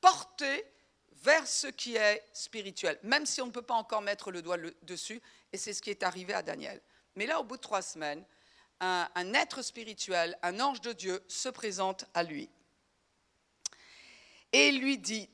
porté 0.00 0.64
vers 1.12 1.46
ce 1.46 1.68
qui 1.68 1.96
est 1.96 2.24
spirituel, 2.32 2.98
même 3.02 3.26
si 3.26 3.40
on 3.40 3.46
ne 3.46 3.52
peut 3.52 3.62
pas 3.62 3.74
encore 3.74 4.02
mettre 4.02 4.30
le 4.30 4.42
doigt 4.42 4.56
dessus, 4.82 5.20
et 5.52 5.58
c'est 5.58 5.72
ce 5.72 5.82
qui 5.82 5.90
est 5.90 6.02
arrivé 6.02 6.34
à 6.34 6.42
Daniel. 6.42 6.80
Mais 7.16 7.26
là, 7.26 7.40
au 7.40 7.44
bout 7.44 7.56
de 7.56 7.62
trois 7.62 7.82
semaines, 7.82 8.24
un 8.80 9.34
être 9.34 9.62
spirituel, 9.62 10.38
un 10.42 10.60
ange 10.60 10.80
de 10.80 10.92
Dieu, 10.92 11.22
se 11.28 11.48
présente 11.48 12.06
à 12.14 12.22
lui. 12.22 12.48
Et 14.52 14.72
lui 14.72 14.98
dit, 14.98 15.28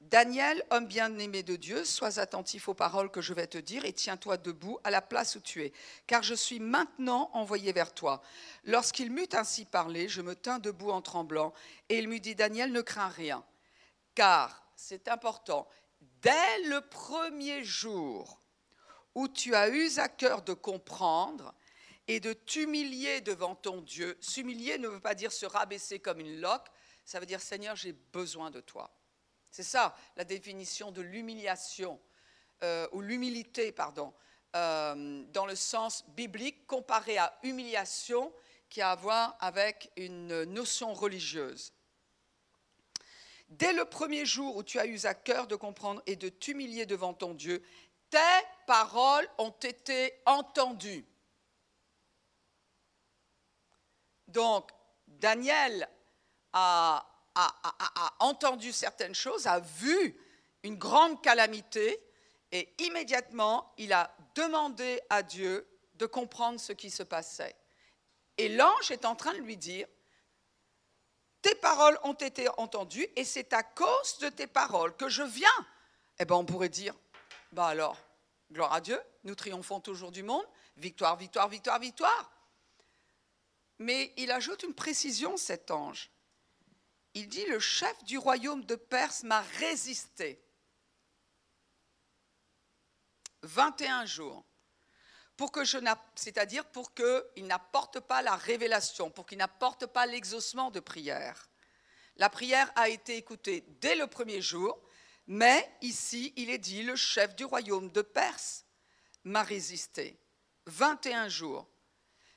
Daniel, 0.00 0.62
homme 0.70 0.86
bien-aimé 0.86 1.42
de 1.42 1.56
Dieu, 1.56 1.84
sois 1.84 2.20
attentif 2.20 2.68
aux 2.68 2.74
paroles 2.74 3.10
que 3.10 3.20
je 3.20 3.34
vais 3.34 3.46
te 3.46 3.58
dire 3.58 3.84
et 3.84 3.92
tiens-toi 3.92 4.36
debout 4.36 4.78
à 4.84 4.90
la 4.90 5.02
place 5.02 5.36
où 5.36 5.40
tu 5.40 5.62
es, 5.64 5.72
car 6.06 6.22
je 6.22 6.34
suis 6.34 6.60
maintenant 6.60 7.30
envoyé 7.32 7.72
vers 7.72 7.92
toi. 7.92 8.22
Lorsqu'il 8.64 9.10
m'eut 9.10 9.28
ainsi 9.32 9.64
parlé, 9.64 10.08
je 10.08 10.22
me 10.22 10.36
tins 10.36 10.58
debout 10.58 10.90
en 10.90 11.02
tremblant, 11.02 11.52
et 11.88 11.98
il 11.98 12.08
me 12.08 12.18
dit, 12.18 12.34
Daniel, 12.34 12.72
ne 12.72 12.82
crains 12.82 13.08
rien, 13.08 13.44
car 14.14 14.62
c'est 14.76 15.08
important, 15.08 15.66
dès 16.22 16.62
le 16.68 16.82
premier 16.82 17.64
jour 17.64 18.40
où 19.14 19.28
tu 19.28 19.54
as 19.54 19.70
eu 19.70 19.98
à 19.98 20.08
cœur 20.08 20.42
de 20.42 20.52
comprendre 20.52 21.54
et 22.06 22.20
de 22.20 22.32
t'humilier 22.32 23.22
devant 23.22 23.54
ton 23.54 23.80
Dieu, 23.80 24.16
s'humilier 24.20 24.78
ne 24.78 24.88
veut 24.88 25.00
pas 25.00 25.14
dire 25.14 25.32
se 25.32 25.46
rabaisser 25.46 25.98
comme 25.98 26.20
une 26.20 26.40
loque, 26.40 26.68
ça 27.04 27.18
veut 27.18 27.26
dire, 27.26 27.40
Seigneur, 27.40 27.74
j'ai 27.76 27.92
besoin 27.92 28.50
de 28.50 28.60
toi. 28.60 28.92
C'est 29.56 29.62
ça 29.62 29.96
la 30.16 30.24
définition 30.24 30.92
de 30.92 31.00
l'humiliation, 31.00 31.98
euh, 32.62 32.86
ou 32.92 33.00
l'humilité, 33.00 33.72
pardon, 33.72 34.12
euh, 34.54 35.24
dans 35.32 35.46
le 35.46 35.56
sens 35.56 36.04
biblique, 36.08 36.66
comparé 36.66 37.16
à 37.16 37.38
humiliation, 37.42 38.34
qui 38.68 38.82
a 38.82 38.90
à 38.90 38.96
voir 38.96 39.34
avec 39.40 39.90
une 39.96 40.44
notion 40.44 40.92
religieuse. 40.92 41.72
Dès 43.48 43.72
le 43.72 43.86
premier 43.86 44.26
jour 44.26 44.56
où 44.56 44.62
tu 44.62 44.78
as 44.78 44.84
eu 44.84 45.06
à 45.06 45.14
cœur 45.14 45.46
de 45.46 45.56
comprendre 45.56 46.02
et 46.04 46.16
de 46.16 46.28
t'humilier 46.28 46.84
devant 46.84 47.14
ton 47.14 47.32
Dieu, 47.32 47.64
tes 48.10 48.18
paroles 48.66 49.26
ont 49.38 49.56
été 49.62 50.12
entendues. 50.26 51.06
Donc, 54.28 54.70
Daniel 55.06 55.88
a, 56.52 57.15
entendu 58.18 58.72
certaines 58.72 59.14
choses, 59.14 59.46
a 59.46 59.60
vu 59.60 60.16
une 60.62 60.76
grande 60.76 61.22
calamité, 61.22 62.00
et 62.52 62.74
immédiatement, 62.78 63.72
il 63.78 63.92
a 63.92 64.14
demandé 64.34 65.00
à 65.10 65.22
Dieu 65.22 65.66
de 65.94 66.06
comprendre 66.06 66.60
ce 66.60 66.72
qui 66.72 66.90
se 66.90 67.02
passait. 67.02 67.56
Et 68.38 68.48
l'ange 68.48 68.90
est 68.90 69.04
en 69.04 69.16
train 69.16 69.32
de 69.32 69.38
lui 69.38 69.56
dire, 69.56 69.86
tes 71.42 71.54
paroles 71.54 71.98
ont 72.02 72.14
été 72.14 72.48
entendues 72.58 73.06
et 73.14 73.24
c'est 73.24 73.52
à 73.52 73.62
cause 73.62 74.18
de 74.20 74.28
tes 74.28 74.46
paroles 74.46 74.96
que 74.96 75.08
je 75.08 75.22
viens. 75.22 75.66
Eh 76.18 76.24
bien, 76.24 76.36
on 76.36 76.44
pourrait 76.44 76.68
dire, 76.68 76.94
bah 77.52 77.68
alors, 77.68 77.98
gloire 78.50 78.72
à 78.72 78.80
Dieu, 78.80 79.00
nous 79.24 79.34
triomphons 79.34 79.80
toujours 79.80 80.10
du 80.10 80.22
monde, 80.22 80.44
victoire, 80.76 81.16
victoire, 81.16 81.48
victoire, 81.48 81.78
victoire. 81.78 82.30
Mais 83.78 84.12
il 84.16 84.30
ajoute 84.30 84.62
une 84.62 84.74
précision, 84.74 85.36
cet 85.36 85.70
ange. 85.70 86.10
Il 87.16 87.28
dit, 87.28 87.46
le 87.46 87.58
chef 87.58 88.04
du 88.04 88.18
royaume 88.18 88.62
de 88.66 88.74
Perse 88.74 89.22
m'a 89.22 89.40
résisté. 89.40 90.38
21 93.42 94.04
jours 94.04 94.44
pour 95.38 95.50
que 95.50 95.64
je 95.64 95.78
c'est-à-dire 96.14 96.66
pour 96.66 96.92
qu'il 96.92 97.46
n'apporte 97.46 98.00
pas 98.00 98.20
la 98.20 98.36
révélation, 98.36 99.10
pour 99.10 99.24
qu'il 99.24 99.38
n'apporte 99.38 99.86
pas 99.86 100.04
l'exaucement 100.04 100.70
de 100.70 100.80
prière. 100.80 101.48
La 102.16 102.28
prière 102.28 102.70
a 102.76 102.90
été 102.90 103.16
écoutée 103.16 103.64
dès 103.80 103.94
le 103.94 104.06
premier 104.06 104.42
jour, 104.42 104.78
mais 105.26 105.70
ici, 105.80 106.34
il 106.36 106.50
est 106.50 106.58
dit, 106.58 106.82
le 106.82 106.96
chef 106.96 107.34
du 107.34 107.46
royaume 107.46 107.90
de 107.92 108.02
Perse 108.02 108.66
m'a 109.24 109.42
résisté. 109.42 110.18
21 110.66 111.28
jours. 111.28 111.66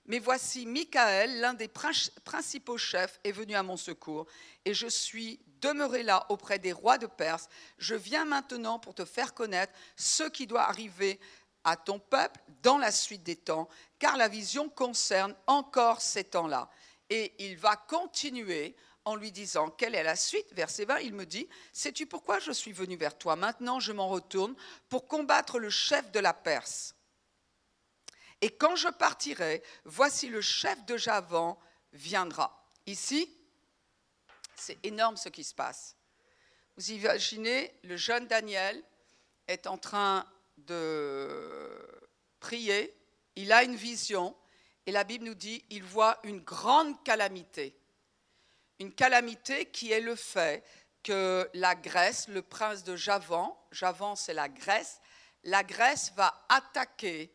Mais 0.10 0.18
voici, 0.18 0.66
Michael, 0.66 1.40
l'un 1.40 1.54
des 1.54 1.68
principaux 1.68 2.80
chefs, 2.80 3.20
est 3.24 3.32
venu 3.32 3.54
à 3.54 3.62
mon 3.62 3.78
secours, 3.78 4.26
et 4.66 4.74
je 4.74 4.88
suis 4.88 5.40
demeuré 5.62 6.02
là 6.02 6.26
auprès 6.30 6.58
des 6.58 6.74
rois 6.74 6.98
de 6.98 7.06
Perse. 7.06 7.48
Je 7.78 7.94
viens 7.94 8.26
maintenant 8.26 8.80
pour 8.80 8.96
te 8.96 9.06
faire 9.06 9.36
connaître 9.36 9.72
ce 9.96 10.24
qui 10.24 10.48
doit 10.48 10.64
arriver 10.64 11.20
à 11.64 11.78
ton 11.78 12.00
peuple 12.00 12.40
dans 12.64 12.80
la 12.80 12.92
suite 12.92 13.22
des 13.22 13.36
temps, 13.36 13.70
car 14.00 14.18
la 14.18 14.28
vision 14.28 14.68
concerne 14.68 15.36
encore 15.46 16.02
ces 16.02 16.24
temps-là. 16.24 16.72
Et 17.12 17.34
il 17.38 17.56
va 17.58 17.76
continuer 17.76 18.76
en 19.06 19.16
lui 19.16 19.32
disant 19.32 19.70
quelle 19.70 19.94
est 19.94 20.04
la 20.04 20.16
suite? 20.16 20.52
Verset 20.54 20.86
20, 20.86 21.00
il 21.02 21.14
me 21.14 21.26
dit, 21.26 21.48
sais-tu 21.72 22.08
pourquoi 22.08 22.40
je 22.40 22.52
suis 22.52 22.74
venu 22.74 22.96
vers 22.96 23.16
toi? 23.16 23.36
Maintenant 23.36 23.80
je 23.80 23.92
m'en 23.92 24.08
retourne 24.08 24.56
pour 24.90 25.08
combattre 25.08 25.60
le 25.60 25.70
chef 25.70 26.12
de 26.12 26.20
la 26.20 26.34
Perse. 26.34 26.96
Et 28.42 28.52
quand 28.52 28.76
je 28.76 28.88
partirai, 28.88 29.62
voici 29.86 30.28
le 30.28 30.42
chef 30.42 30.86
de 30.86 30.98
Javan 30.98 31.60
viendra. 31.92 32.66
Ici, 32.86 33.30
c'est 34.56 34.78
énorme 34.84 35.18
ce 35.18 35.30
qui 35.30 35.44
se 35.44 35.54
passe. 35.54 35.96
Vous 36.78 36.92
imaginez, 36.92 37.74
le 37.84 37.98
jeune 37.98 38.28
Daniel 38.28 38.82
est 39.48 39.68
en 39.68 39.78
train 39.78 40.26
de 40.58 41.86
prier, 42.40 42.96
il 43.36 43.52
a 43.52 43.64
une 43.64 43.76
vision, 43.76 44.36
et 44.86 44.92
la 44.92 45.04
Bible 45.04 45.26
nous 45.26 45.36
dit, 45.36 45.64
il 45.70 45.84
voit 45.84 46.20
une 46.24 46.40
grande 46.40 47.02
calamité. 47.04 47.76
Une 48.80 48.94
calamité 48.94 49.66
qui 49.66 49.92
est 49.92 50.00
le 50.00 50.16
fait 50.16 50.64
que 51.04 51.50
la 51.54 51.76
Grèce, 51.76 52.28
le 52.28 52.42
prince 52.42 52.84
de 52.84 52.96
Javan, 52.96 53.58
Javan 53.72 54.16
c'est 54.16 54.34
la 54.34 54.50
Grèce, 54.50 55.00
la 55.44 55.64
Grèce 55.64 56.14
va 56.16 56.46
attaquer 56.50 57.32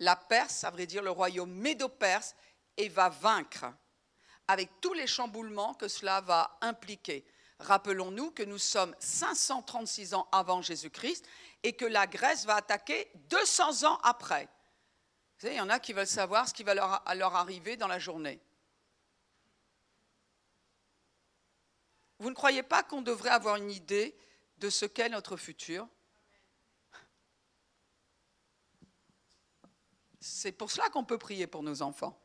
la 0.00 0.16
Perse, 0.16 0.64
à 0.64 0.70
vrai 0.70 0.86
dire 0.86 1.02
le 1.02 1.10
royaume 1.10 1.52
médo-perse, 1.52 2.34
et 2.76 2.88
va 2.88 3.08
vaincre, 3.08 3.66
avec 4.48 4.80
tous 4.80 4.94
les 4.94 5.06
chamboulements 5.06 5.74
que 5.74 5.88
cela 5.88 6.20
va 6.22 6.58
impliquer. 6.62 7.24
Rappelons-nous 7.60 8.30
que 8.30 8.42
nous 8.42 8.58
sommes 8.58 8.96
536 8.98 10.14
ans 10.14 10.26
avant 10.32 10.62
Jésus-Christ 10.62 11.26
et 11.62 11.74
que 11.74 11.84
la 11.84 12.06
Grèce 12.06 12.46
va 12.46 12.56
attaquer 12.56 13.10
200 13.28 13.84
ans 13.84 13.98
après. 14.02 14.44
Vous 14.44 15.42
savez, 15.42 15.54
il 15.54 15.58
y 15.58 15.60
en 15.60 15.68
a 15.68 15.78
qui 15.78 15.92
veulent 15.92 16.06
savoir 16.06 16.48
ce 16.48 16.54
qui 16.54 16.62
va 16.62 16.74
leur, 16.74 17.04
leur 17.14 17.36
arriver 17.36 17.76
dans 17.76 17.86
la 17.86 17.98
journée. 17.98 18.40
Vous 22.18 22.30
ne 22.30 22.34
croyez 22.34 22.62
pas 22.62 22.82
qu'on 22.82 23.02
devrait 23.02 23.30
avoir 23.30 23.56
une 23.56 23.70
idée 23.70 24.16
de 24.58 24.70
ce 24.70 24.86
qu'est 24.86 25.08
notre 25.10 25.36
futur? 25.36 25.86
C'est 30.20 30.52
pour 30.52 30.70
cela 30.70 30.88
qu'on 30.90 31.04
peut 31.04 31.18
prier 31.18 31.46
pour 31.46 31.62
nos 31.62 31.82
enfants. 31.82 32.18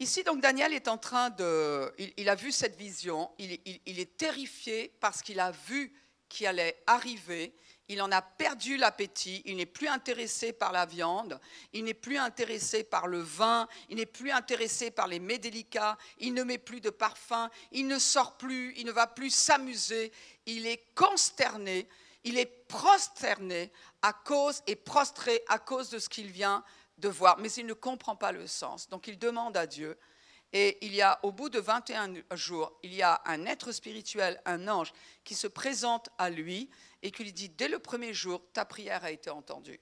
Ici, 0.00 0.24
donc, 0.24 0.40
Daniel 0.40 0.72
est 0.72 0.88
en 0.88 0.98
train 0.98 1.30
de... 1.30 1.92
Il, 2.16 2.28
a 2.28 2.34
vu 2.34 2.52
cette 2.52 2.76
vision, 2.76 3.30
il, 3.38 3.52
est 3.52 4.16
terrifié 4.16 4.92
parce 5.00 5.22
qu'il 5.22 5.40
a 5.40 5.50
vu 5.50 5.92
qui 6.28 6.46
allait 6.46 6.82
arriver. 6.86 7.54
Il 7.88 8.02
en 8.02 8.10
a 8.10 8.22
perdu 8.22 8.76
l'appétit, 8.76 9.42
il 9.44 9.56
n'est 9.56 9.66
plus 9.66 9.88
intéressé 9.88 10.52
par 10.52 10.72
la 10.72 10.86
viande, 10.86 11.38
il 11.74 11.84
n'est 11.84 11.92
plus 11.92 12.16
intéressé 12.16 12.82
par 12.82 13.06
le 13.06 13.20
vin, 13.20 13.68
il 13.90 13.96
n'est 13.96 14.06
plus 14.06 14.30
intéressé 14.30 14.90
par 14.90 15.06
les 15.06 15.18
mets 15.18 15.38
délicats, 15.38 15.98
il 16.18 16.32
ne 16.32 16.44
met 16.44 16.56
plus 16.56 16.80
de 16.80 16.88
parfum, 16.88 17.50
il 17.72 17.86
ne 17.86 17.98
sort 17.98 18.38
plus, 18.38 18.72
il 18.78 18.86
ne 18.86 18.92
va 18.92 19.06
plus 19.06 19.30
s'amuser, 19.30 20.12
il 20.46 20.66
est 20.66 20.82
consterné, 20.94 21.86
il 22.24 22.38
est 22.38 22.66
prosterné 22.68 23.70
à 24.02 24.12
cause 24.12 24.62
et 24.66 24.76
prostré 24.76 25.42
à 25.48 25.58
cause 25.58 25.90
de 25.90 25.98
ce 25.98 26.08
qu'il 26.08 26.30
vient 26.30 26.64
de 26.98 27.08
voir, 27.08 27.38
mais 27.38 27.52
il 27.52 27.66
ne 27.66 27.74
comprend 27.74 28.16
pas 28.16 28.32
le 28.32 28.46
sens. 28.46 28.88
Donc 28.88 29.06
il 29.06 29.18
demande 29.18 29.56
à 29.56 29.66
Dieu. 29.66 29.98
Et 30.52 30.78
il 30.86 30.94
y 30.94 31.02
a, 31.02 31.18
au 31.24 31.32
bout 31.32 31.48
de 31.48 31.58
21 31.58 32.14
jours, 32.36 32.78
il 32.84 32.94
y 32.94 33.02
a 33.02 33.20
un 33.24 33.44
être 33.44 33.72
spirituel, 33.72 34.40
un 34.44 34.68
ange, 34.68 34.92
qui 35.24 35.34
se 35.34 35.48
présente 35.48 36.08
à 36.16 36.30
lui 36.30 36.70
et 37.02 37.10
qui 37.10 37.24
lui 37.24 37.32
dit, 37.32 37.48
dès 37.48 37.66
le 37.66 37.80
premier 37.80 38.14
jour, 38.14 38.40
ta 38.52 38.64
prière 38.64 39.04
a 39.04 39.10
été 39.10 39.30
entendue. 39.30 39.80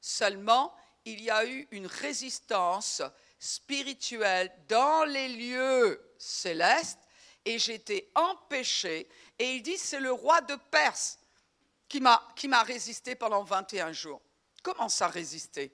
Seulement, 0.00 0.74
il 1.04 1.22
y 1.22 1.30
a 1.30 1.46
eu 1.46 1.68
une 1.70 1.86
résistance 1.86 3.02
spirituelle 3.38 4.52
dans 4.68 5.04
les 5.04 5.28
lieux 5.28 6.04
célestes 6.18 6.98
et 7.44 7.54
été 7.54 8.10
empêché. 8.16 9.08
Et 9.38 9.54
il 9.54 9.62
dit, 9.62 9.78
c'est 9.78 10.00
le 10.00 10.12
roi 10.12 10.40
de 10.40 10.56
Perse 10.70 11.18
qui 12.34 12.48
m'a 12.48 12.62
résisté 12.62 13.14
pendant 13.14 13.42
21 13.42 13.92
jours. 13.92 14.20
Comment 14.62 14.88
ça 14.88 15.08
résister? 15.08 15.72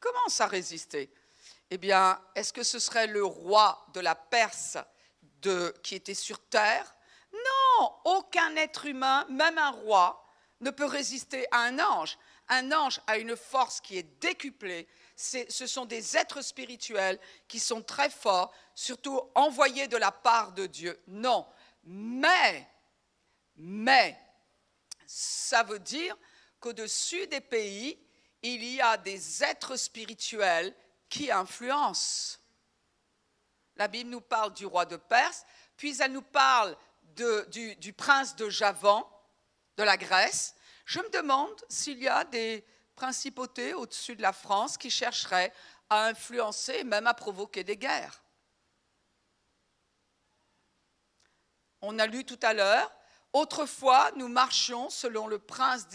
Comment 0.00 0.28
ça 0.28 0.46
résister? 0.46 1.10
Eh 1.70 1.78
bien, 1.78 2.20
est-ce 2.34 2.52
que 2.52 2.62
ce 2.62 2.78
serait 2.78 3.06
le 3.06 3.24
roi 3.24 3.86
de 3.92 4.00
la 4.00 4.14
Perse 4.14 4.78
qui 5.82 5.94
était 5.94 6.14
sur 6.14 6.38
terre? 6.48 6.94
Non, 7.32 7.92
aucun 8.04 8.56
être 8.56 8.86
humain, 8.86 9.26
même 9.28 9.58
un 9.58 9.70
roi, 9.70 10.26
ne 10.60 10.70
peut 10.70 10.86
résister 10.86 11.46
à 11.50 11.62
un 11.62 11.78
ange. 11.78 12.18
Un 12.48 12.72
ange 12.72 13.00
a 13.06 13.18
une 13.18 13.36
force 13.36 13.80
qui 13.80 13.98
est 13.98 14.20
décuplée. 14.20 14.88
ce 15.16 15.66
sont 15.66 15.84
des 15.84 16.16
êtres 16.16 16.42
spirituels 16.42 17.18
qui 17.46 17.60
sont 17.60 17.82
très 17.82 18.10
forts, 18.10 18.52
surtout 18.74 19.20
envoyés 19.34 19.86
de 19.88 19.96
la 19.96 20.10
part 20.10 20.52
de 20.52 20.66
Dieu. 20.66 21.00
Non, 21.06 21.46
mais, 21.84 22.68
mais, 23.56 24.18
ça 25.12 25.64
veut 25.64 25.80
dire 25.80 26.16
qu'au-dessus 26.60 27.26
des 27.26 27.40
pays, 27.40 27.98
il 28.42 28.62
y 28.62 28.80
a 28.80 28.96
des 28.96 29.42
êtres 29.42 29.74
spirituels 29.74 30.72
qui 31.08 31.32
influencent. 31.32 32.38
La 33.74 33.88
Bible 33.88 34.10
nous 34.10 34.20
parle 34.20 34.54
du 34.54 34.66
roi 34.66 34.84
de 34.86 34.96
Perse, 34.96 35.44
puis 35.76 36.00
elle 36.00 36.12
nous 36.12 36.22
parle 36.22 36.76
du, 37.02 37.92
prince 37.92 38.36
de 38.36 38.48
Javan, 38.50 39.04
de 39.76 39.82
la 39.82 39.96
Grèce. 39.96 40.54
Je 40.84 41.00
me 41.00 41.10
demande 41.10 41.60
s'il 41.68 41.98
y 41.98 42.06
a 42.06 42.22
des 42.22 42.64
principautés 42.94 43.74
au-dessus 43.74 44.14
de 44.14 44.22
la 44.22 44.32
France 44.32 44.78
qui 44.78 44.90
chercheraient 44.90 45.52
à 45.88 46.06
influencer, 46.06 46.84
même 46.84 47.08
à 47.08 47.14
provoquer 47.14 47.64
des 47.64 47.76
guerres. 47.76 48.22
On 51.80 51.98
a 51.98 52.06
lu 52.06 52.24
tout 52.24 52.38
à 52.42 52.54
l'heure, 52.54 52.92
autrefois 53.32 54.10
nous 54.16 54.28
marchions 54.28 54.90
selon 54.90 55.26
le 55.26 55.38
prince, 55.38 55.88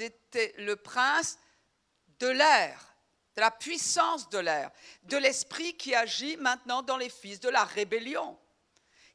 de 2.19 2.27
l'air, 2.27 2.95
de 3.35 3.41
la 3.41 3.51
puissance 3.51 4.29
de 4.29 4.39
l'air, 4.39 4.71
de 5.03 5.17
l'esprit 5.17 5.75
qui 5.75 5.93
agit 5.93 6.37
maintenant 6.37 6.81
dans 6.81 6.97
les 6.97 7.09
fils 7.09 7.39
de 7.39 7.49
la 7.49 7.63
rébellion, 7.63 8.39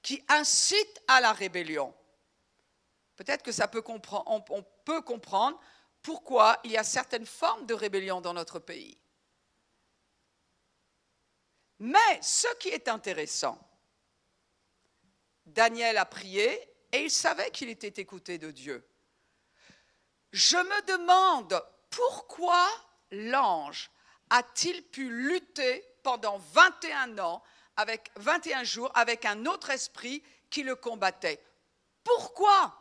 qui 0.02 0.22
incite 0.28 1.02
à 1.08 1.20
la 1.20 1.32
rébellion. 1.32 1.94
Peut-être 3.16 3.42
que 3.42 3.52
ça 3.52 3.68
peut 3.68 3.82
on 3.86 4.62
peut 4.84 5.02
comprendre 5.02 5.58
pourquoi 6.02 6.58
il 6.64 6.70
y 6.72 6.76
a 6.76 6.84
certaines 6.84 7.26
formes 7.26 7.66
de 7.66 7.74
rébellion 7.74 8.20
dans 8.20 8.34
notre 8.34 8.58
pays. 8.58 8.98
Mais 11.78 12.20
ce 12.22 12.46
qui 12.58 12.68
est 12.68 12.88
intéressant, 12.88 13.58
Daniel 15.46 15.96
a 15.96 16.04
prié 16.04 16.70
et 16.92 17.04
il 17.04 17.10
savait 17.10 17.50
qu'il 17.50 17.68
était 17.68 18.00
écouté 18.00 18.38
de 18.38 18.50
Dieu. 18.50 18.84
Je 20.32 20.56
me 20.56 20.86
demande 20.86 21.62
pourquoi 21.90 22.66
l'ange 23.10 23.90
a-t-il 24.30 24.82
pu 24.82 25.10
lutter 25.10 25.84
pendant 26.02 26.38
21 26.38 27.18
ans, 27.18 27.42
avec 27.76 28.10
21 28.16 28.64
jours, 28.64 28.90
avec 28.94 29.24
un 29.24 29.46
autre 29.46 29.70
esprit 29.70 30.22
qui 30.48 30.62
le 30.62 30.76
combattait. 30.76 31.42
Pourquoi? 32.04 32.76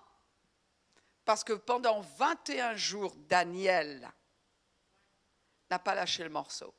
Parce 1.26 1.44
que 1.44 1.54
pendant 1.54 2.02
21 2.02 2.76
jours, 2.76 3.16
Daniel 3.28 4.10
n'a 5.70 5.80
pas 5.80 5.96
lâché 5.96 6.24
le 6.24 6.30
morceau. 6.30 6.74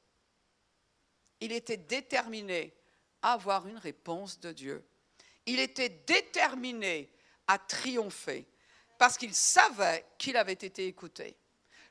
Il 1.40 1.53
était 1.53 1.77
déterminé 1.77 2.75
à 3.23 3.33
avoir 3.33 3.66
une 3.66 3.79
réponse 3.79 4.40
de 4.40 4.53
Dieu. 4.53 4.85
Il 5.47 5.61
était 5.61 5.88
déterminé 5.88 7.11
à 7.50 7.58
triompher 7.58 8.46
parce 8.96 9.16
qu'il 9.16 9.34
savait 9.34 10.04
qu'il 10.18 10.36
avait 10.36 10.52
été 10.52 10.86
écouté. 10.86 11.36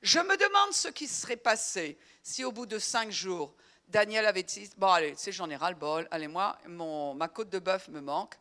Je 0.02 0.20
me 0.20 0.38
demande 0.38 0.74
ce 0.74 0.88
qui 0.88 1.08
serait 1.08 1.36
passé 1.36 1.98
si 2.24 2.46
au 2.46 2.52
bout 2.54 2.66
de 2.66 2.80
cinq 2.80 3.12
jours, 3.12 3.54
Daniel 3.90 4.26
avait 4.26 4.44
dit, 4.44 4.70
bon 4.78 4.88
allez, 4.88 5.16
c'est 5.18 5.34
j'en 5.34 5.50
ai 5.50 5.58
bol, 5.74 6.08
allez 6.12 6.30
moi, 6.30 6.58
mon, 6.68 7.14
ma 7.14 7.28
côte 7.28 7.50
de 7.50 7.60
bœuf 7.60 7.90
me 7.90 8.00
manque. 8.00 8.36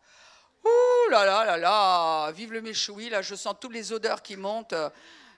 Ouh 0.64 1.10
là 1.10 1.24
là 1.24 1.44
là 1.44 1.56
là, 1.56 2.30
vive 2.30 2.52
le 2.52 2.60
méchoui, 2.60 3.08
là 3.08 3.22
je 3.22 3.34
sens 3.34 3.54
toutes 3.60 3.72
les 3.72 3.92
odeurs 3.92 4.22
qui 4.22 4.36
montent 4.36 4.74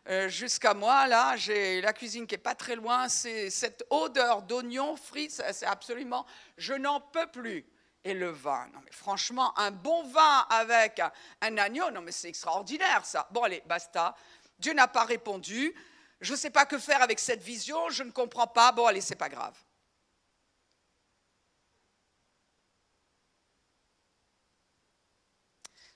euh, 0.09 0.29
jusqu'à 0.29 0.75
moi, 0.75 1.07
là 1.07 1.37
j'ai 1.37 1.81
la 1.81 1.95
cuisine 1.95 2.27
qui 2.27 2.35
est 2.35 2.39
pas 2.39 2.55
très 2.55 2.75
loin, 2.75 3.09
c'est 3.09 3.49
cette 3.49 3.87
odeur 3.89 4.43
d'oignon 4.43 4.97
frit, 4.97 5.31
c'est 5.31 5.67
absolument, 5.67 6.27
je 6.59 6.75
n'en 6.75 7.01
peux 7.01 7.27
plus. 7.29 7.65
Et 8.05 8.15
le 8.15 8.31
vin, 8.31 8.67
non 8.73 8.81
mais 8.83 8.93
franchement, 8.93 9.59
un 9.59 9.71
bon 9.71 10.05
vin 10.05 10.47
avec 10.49 11.03
un 11.43 11.59
agneau, 11.59 11.91
non 11.91 12.01
mais 12.01 12.13
c'est 12.13 12.29
extraordinaire 12.29 13.05
ça. 13.05 13.29
Bon 13.31 13.43
allez, 13.43 13.63
basta. 13.67 14.15
Dieu 14.59 14.73
n'a 14.73 14.89
pas 14.89 15.05
répondu. 15.05 15.75
Je 16.21 16.33
ne 16.33 16.39
sais 16.39 16.51
pas 16.51 16.67
que 16.67 16.79
faire 16.79 17.03
avec 17.03 17.19
cette 17.19 17.43
vision, 17.43 17.91
je 17.91 18.03
ne 18.03 18.11
comprends 18.11 18.47
pas. 18.47 18.73
Bon 18.73 18.87
allez, 18.87 19.01
c'est 19.03 19.17
pas 19.17 19.29
grave. 19.29 19.57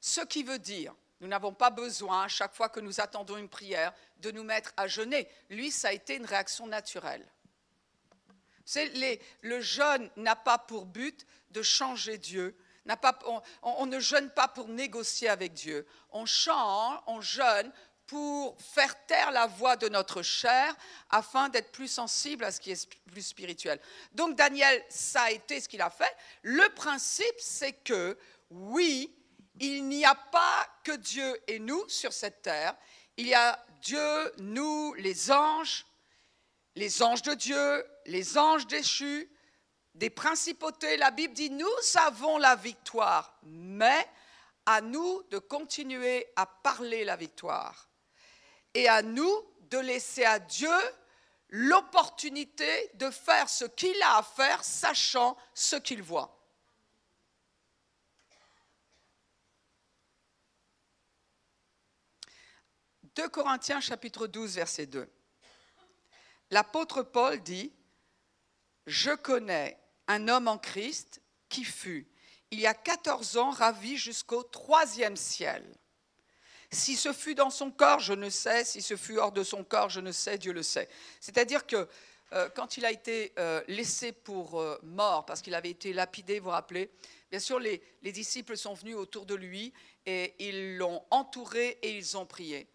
Ce 0.00 0.20
qui 0.20 0.42
veut 0.42 0.58
dire, 0.58 0.94
nous 1.20 1.28
n'avons 1.28 1.54
pas 1.54 1.70
besoin, 1.70 2.28
chaque 2.28 2.54
fois 2.54 2.68
que 2.68 2.80
nous 2.80 3.00
attendons 3.00 3.38
une 3.38 3.48
prière, 3.48 3.94
de 4.18 4.30
nous 4.30 4.44
mettre 4.44 4.74
à 4.76 4.86
jeûner. 4.86 5.26
Lui, 5.48 5.70
ça 5.70 5.88
a 5.88 5.92
été 5.92 6.16
une 6.16 6.26
réaction 6.26 6.66
naturelle. 6.66 7.26
Le 9.42 9.60
jeûne 9.60 10.10
n'a 10.16 10.36
pas 10.36 10.58
pour 10.58 10.86
but 10.86 11.26
de 11.50 11.62
changer 11.62 12.18
Dieu. 12.18 12.56
on, 13.62 13.86
ne 13.86 14.00
jeûne 14.00 14.30
pas 14.30 14.48
pour 14.48 14.68
négocier 14.68 15.28
avec 15.28 15.52
Dieu. 15.52 15.86
On 16.10 16.26
chante, 16.26 17.02
on 17.06 17.20
jeûne 17.20 17.72
pour 18.06 18.60
faire 18.60 19.06
taire 19.06 19.30
la 19.30 19.46
voix 19.46 19.76
de 19.76 19.88
notre 19.88 20.22
chair 20.22 20.76
afin 21.10 21.48
d'être 21.48 21.72
plus 21.72 21.88
sensible 21.88 22.44
à 22.44 22.52
ce 22.52 22.60
qui 22.60 22.70
est 22.70 22.88
plus 23.10 23.26
spirituel. 23.26 23.80
Donc 24.12 24.36
Daniel, 24.36 24.84
ça 24.88 25.22
a 25.22 25.30
été 25.30 25.60
ce 25.60 25.68
qu'il 25.68 25.80
a 25.80 25.90
fait. 25.90 26.14
Le 26.42 26.68
principe, 26.74 27.34
c'est 27.38 27.72
que 27.72 28.18
oui, 28.50 29.14
il 29.60 29.88
n'y 29.88 30.04
a 30.04 30.14
pas 30.14 30.66
que 30.82 30.92
Dieu 30.92 31.40
et 31.46 31.58
nous 31.58 31.88
sur 31.88 32.12
cette 32.12 32.42
terre. 32.42 32.76
Il 33.16 33.26
y 33.26 33.34
a 33.34 33.64
Dieu, 33.80 34.32
nous, 34.38 34.94
les 34.94 35.30
anges, 35.30 35.86
les 36.76 37.02
anges 37.02 37.22
de 37.22 37.34
Dieu, 37.34 37.86
les 38.06 38.36
anges 38.36 38.66
déchus, 38.66 39.30
des 39.94 40.10
principautés. 40.10 40.96
La 40.96 41.10
Bible 41.10 41.34
dit, 41.34 41.50
nous 41.50 41.68
avons 42.06 42.38
la 42.38 42.56
victoire, 42.56 43.38
mais 43.42 44.08
à 44.66 44.80
nous 44.80 45.22
de 45.30 45.38
continuer 45.38 46.26
à 46.36 46.46
parler 46.46 47.04
la 47.04 47.16
victoire. 47.16 47.88
Et 48.74 48.88
à 48.88 49.02
nous 49.02 49.44
de 49.70 49.78
laisser 49.78 50.24
à 50.24 50.38
Dieu 50.38 50.74
l'opportunité 51.48 52.90
de 52.94 53.10
faire 53.10 53.48
ce 53.48 53.64
qu'il 53.64 54.00
a 54.02 54.18
à 54.18 54.22
faire, 54.22 54.64
sachant 54.64 55.36
ce 55.54 55.76
qu'il 55.76 56.02
voit. 56.02 56.44
2 63.14 63.28
Corinthiens 63.28 63.80
chapitre 63.80 64.26
12 64.26 64.56
verset 64.56 64.86
2. 64.86 65.08
L'apôtre 66.50 67.02
Paul 67.02 67.42
dit, 67.42 67.72
Je 68.86 69.10
connais 69.10 69.78
un 70.06 70.28
homme 70.28 70.48
en 70.48 70.58
Christ 70.58 71.20
qui 71.48 71.64
fut, 71.64 72.08
il 72.50 72.60
y 72.60 72.66
a 72.66 72.74
14 72.74 73.36
ans, 73.36 73.50
ravi 73.50 73.96
jusqu'au 73.96 74.42
troisième 74.42 75.16
ciel. 75.16 75.64
Si 76.70 76.96
ce 76.96 77.12
fut 77.12 77.34
dans 77.34 77.50
son 77.50 77.70
corps, 77.70 78.00
je 78.00 78.12
ne 78.12 78.30
sais, 78.30 78.64
si 78.64 78.82
ce 78.82 78.96
fut 78.96 79.18
hors 79.18 79.32
de 79.32 79.42
son 79.42 79.64
corps, 79.64 79.90
je 79.90 80.00
ne 80.00 80.12
sais, 80.12 80.38
Dieu 80.38 80.52
le 80.52 80.62
sait. 80.62 80.88
C'est-à-dire 81.20 81.66
que 81.66 81.88
euh, 82.32 82.48
quand 82.54 82.76
il 82.76 82.84
a 82.84 82.90
été 82.90 83.32
euh, 83.38 83.62
laissé 83.68 84.12
pour 84.12 84.60
euh, 84.60 84.78
mort, 84.82 85.24
parce 85.24 85.40
qu'il 85.40 85.54
avait 85.54 85.70
été 85.70 85.92
lapidé, 85.92 86.38
vous 86.38 86.46
vous 86.46 86.50
rappelez, 86.50 86.90
bien 87.30 87.38
sûr, 87.38 87.60
les, 87.60 87.82
les 88.02 88.12
disciples 88.12 88.56
sont 88.56 88.74
venus 88.74 88.96
autour 88.96 89.26
de 89.26 89.34
lui 89.34 89.72
et 90.06 90.34
ils 90.38 90.76
l'ont 90.76 91.04
entouré 91.10 91.78
et 91.82 91.96
ils 91.96 92.16
ont 92.16 92.26
prié 92.26 92.68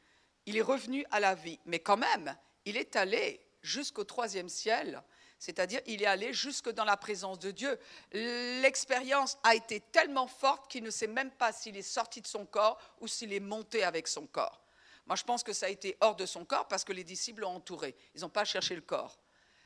il 0.50 0.58
est 0.58 0.62
revenu 0.62 1.06
à 1.12 1.20
la 1.20 1.36
vie. 1.36 1.60
Mais 1.66 1.80
quand 1.80 1.98
même, 1.98 2.36
il 2.66 2.76
est 2.76 2.96
allé 2.96 3.40
jusqu'au 3.62 4.04
troisième 4.04 4.50
ciel, 4.50 5.04
c'est-à-dire 5.38 5.82
il 5.86 6.04
est 6.04 6.08
allé 6.08 6.34
jusque 6.34 6.70
dans 6.70 6.84
la 6.86 6.98
présence 6.98 7.40
de 7.40 7.52
Dieu. 7.52 7.80
L'expérience 8.12 9.38
a 9.44 9.56
été 9.56 9.80
tellement 9.80 10.28
forte 10.28 10.70
qu'il 10.70 10.84
ne 10.84 10.90
sait 10.90 11.08
même 11.08 11.32
pas 11.32 11.52
s'il 11.52 11.78
est 11.78 11.82
sorti 11.82 12.22
de 12.22 12.28
son 12.28 12.46
corps 12.46 12.80
ou 13.00 13.08
s'il 13.08 13.34
est 13.34 13.40
monté 13.40 13.84
avec 13.84 14.08
son 14.08 14.28
corps. 14.28 14.62
Moi, 15.06 15.16
je 15.16 15.24
pense 15.24 15.44
que 15.44 15.54
ça 15.54 15.66
a 15.66 15.70
été 15.70 15.98
hors 16.02 16.16
de 16.16 16.26
son 16.26 16.46
corps 16.46 16.68
parce 16.68 16.84
que 16.84 16.94
les 16.94 17.04
disciples 17.04 17.42
l'ont 17.42 17.56
entouré. 17.56 17.96
Ils 18.14 18.22
n'ont 18.22 18.30
pas 18.30 18.46
cherché 18.46 18.76
le 18.76 18.82
corps. 18.82 19.18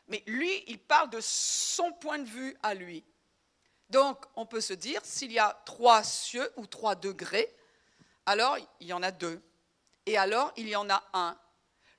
Mais 0.07 0.23
lui, 0.25 0.63
il 0.67 0.79
parle 0.79 1.09
de 1.09 1.19
son 1.21 1.91
point 1.93 2.19
de 2.19 2.29
vue 2.29 2.55
à 2.63 2.73
lui. 2.73 3.03
Donc, 3.89 4.25
on 4.35 4.45
peut 4.45 4.61
se 4.61 4.73
dire, 4.73 5.01
s'il 5.03 5.31
y 5.31 5.39
a 5.39 5.61
trois 5.65 6.03
cieux 6.03 6.49
ou 6.55 6.65
trois 6.65 6.95
degrés, 6.95 7.53
alors 8.25 8.57
il 8.79 8.87
y 8.87 8.93
en 8.93 9.03
a 9.03 9.11
deux 9.11 9.41
et 10.05 10.17
alors 10.17 10.51
il 10.55 10.67
y 10.67 10.75
en 10.75 10.89
a 10.89 11.03
un. 11.13 11.37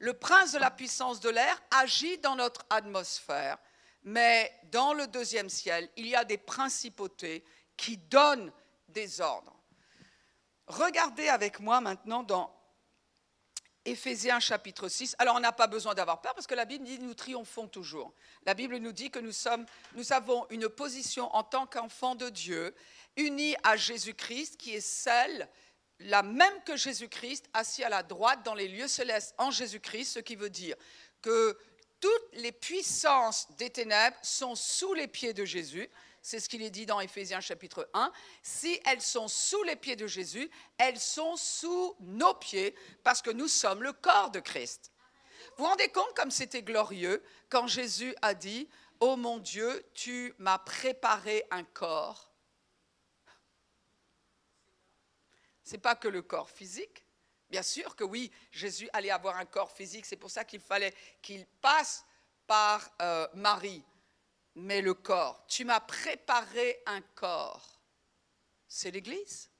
Le 0.04 0.12
prince 0.12 0.52
de 0.52 0.58
la 0.58 0.70
puissance 0.70 1.18
de 1.20 1.30
l'air 1.30 1.62
agit 1.70 2.18
dans 2.18 2.36
notre 2.36 2.66
atmosphère, 2.68 3.56
mais 4.02 4.52
dans 4.64 4.92
le 4.92 5.06
deuxième 5.06 5.48
ciel, 5.48 5.88
il 5.96 6.06
y 6.06 6.14
a 6.14 6.26
des 6.26 6.36
principautés 6.36 7.42
qui 7.74 7.96
donnent 7.96 8.52
des 8.88 9.22
ordres. 9.22 9.56
Regardez 10.66 11.30
avec 11.30 11.58
moi 11.58 11.80
maintenant 11.80 12.22
dans 12.22 12.54
Éphésiens 13.86 14.40
chapitre 14.40 14.88
6. 14.88 15.16
Alors 15.18 15.36
on 15.36 15.40
n'a 15.40 15.52
pas 15.52 15.68
besoin 15.68 15.94
d'avoir 15.94 16.20
peur 16.20 16.34
parce 16.34 16.46
que 16.46 16.54
la 16.54 16.66
Bible 16.66 16.84
dit 16.84 16.98
nous 16.98 17.14
triomphons 17.14 17.66
toujours. 17.66 18.12
La 18.44 18.52
Bible 18.52 18.76
nous 18.76 18.92
dit 18.92 19.10
que 19.10 19.20
nous, 19.20 19.32
sommes, 19.32 19.64
nous 19.94 20.12
avons 20.12 20.46
une 20.50 20.68
position 20.68 21.34
en 21.34 21.44
tant 21.44 21.66
qu'enfants 21.66 22.14
de 22.14 22.28
Dieu, 22.28 22.74
unis 23.16 23.56
à 23.62 23.78
Jésus-Christ, 23.78 24.58
qui 24.58 24.74
est 24.74 24.82
celle 24.82 25.48
la 26.04 26.22
même 26.22 26.62
que 26.64 26.76
Jésus-Christ, 26.76 27.46
assis 27.54 27.82
à 27.82 27.88
la 27.88 28.02
droite 28.02 28.42
dans 28.44 28.54
les 28.54 28.68
lieux 28.68 28.88
célestes 28.88 29.34
en 29.38 29.50
Jésus-Christ, 29.50 30.12
ce 30.12 30.18
qui 30.18 30.36
veut 30.36 30.50
dire 30.50 30.76
que 31.22 31.58
toutes 31.98 32.34
les 32.34 32.52
puissances 32.52 33.50
des 33.56 33.70
ténèbres 33.70 34.16
sont 34.22 34.54
sous 34.54 34.92
les 34.92 35.08
pieds 35.08 35.32
de 35.32 35.46
Jésus. 35.46 35.88
C'est 36.20 36.40
ce 36.40 36.48
qu'il 36.50 36.62
est 36.62 36.70
dit 36.70 36.84
dans 36.84 37.00
Éphésiens 37.00 37.40
chapitre 37.40 37.88
1. 37.94 38.12
Si 38.42 38.78
elles 38.84 39.00
sont 39.00 39.28
sous 39.28 39.62
les 39.62 39.76
pieds 39.76 39.96
de 39.96 40.06
Jésus, 40.06 40.50
elles 40.76 41.00
sont 41.00 41.36
sous 41.36 41.96
nos 42.00 42.34
pieds 42.34 42.74
parce 43.02 43.22
que 43.22 43.30
nous 43.30 43.48
sommes 43.48 43.82
le 43.82 43.94
corps 43.94 44.30
de 44.30 44.40
Christ. 44.40 44.92
Vous 45.56 45.64
vous 45.64 45.70
rendez 45.70 45.88
compte 45.88 46.14
comme 46.14 46.30
c'était 46.30 46.62
glorieux 46.62 47.22
quand 47.48 47.66
Jésus 47.66 48.14
a 48.20 48.34
dit, 48.34 48.68
Oh 49.00 49.16
mon 49.16 49.38
Dieu, 49.38 49.86
tu 49.94 50.34
m'as 50.36 50.58
préparé 50.58 51.44
un 51.50 51.64
corps 51.64 52.33
Ce 55.64 55.72
n'est 55.72 55.78
pas 55.78 55.96
que 55.96 56.08
le 56.08 56.22
corps 56.22 56.50
physique. 56.50 57.04
Bien 57.50 57.62
sûr 57.62 57.96
que 57.96 58.04
oui, 58.04 58.30
Jésus 58.50 58.88
allait 58.92 59.10
avoir 59.10 59.36
un 59.36 59.44
corps 59.44 59.72
physique, 59.72 60.06
c'est 60.06 60.16
pour 60.16 60.30
ça 60.30 60.44
qu'il 60.44 60.60
fallait 60.60 60.94
qu'il 61.22 61.46
passe 61.60 62.04
par 62.46 62.90
euh, 63.00 63.28
Marie. 63.34 63.84
Mais 64.56 64.80
le 64.80 64.94
corps, 64.94 65.44
tu 65.46 65.64
m'as 65.64 65.80
préparé 65.80 66.82
un 66.86 67.00
corps. 67.00 67.80
C'est 68.68 68.90
l'Église. 68.90 69.50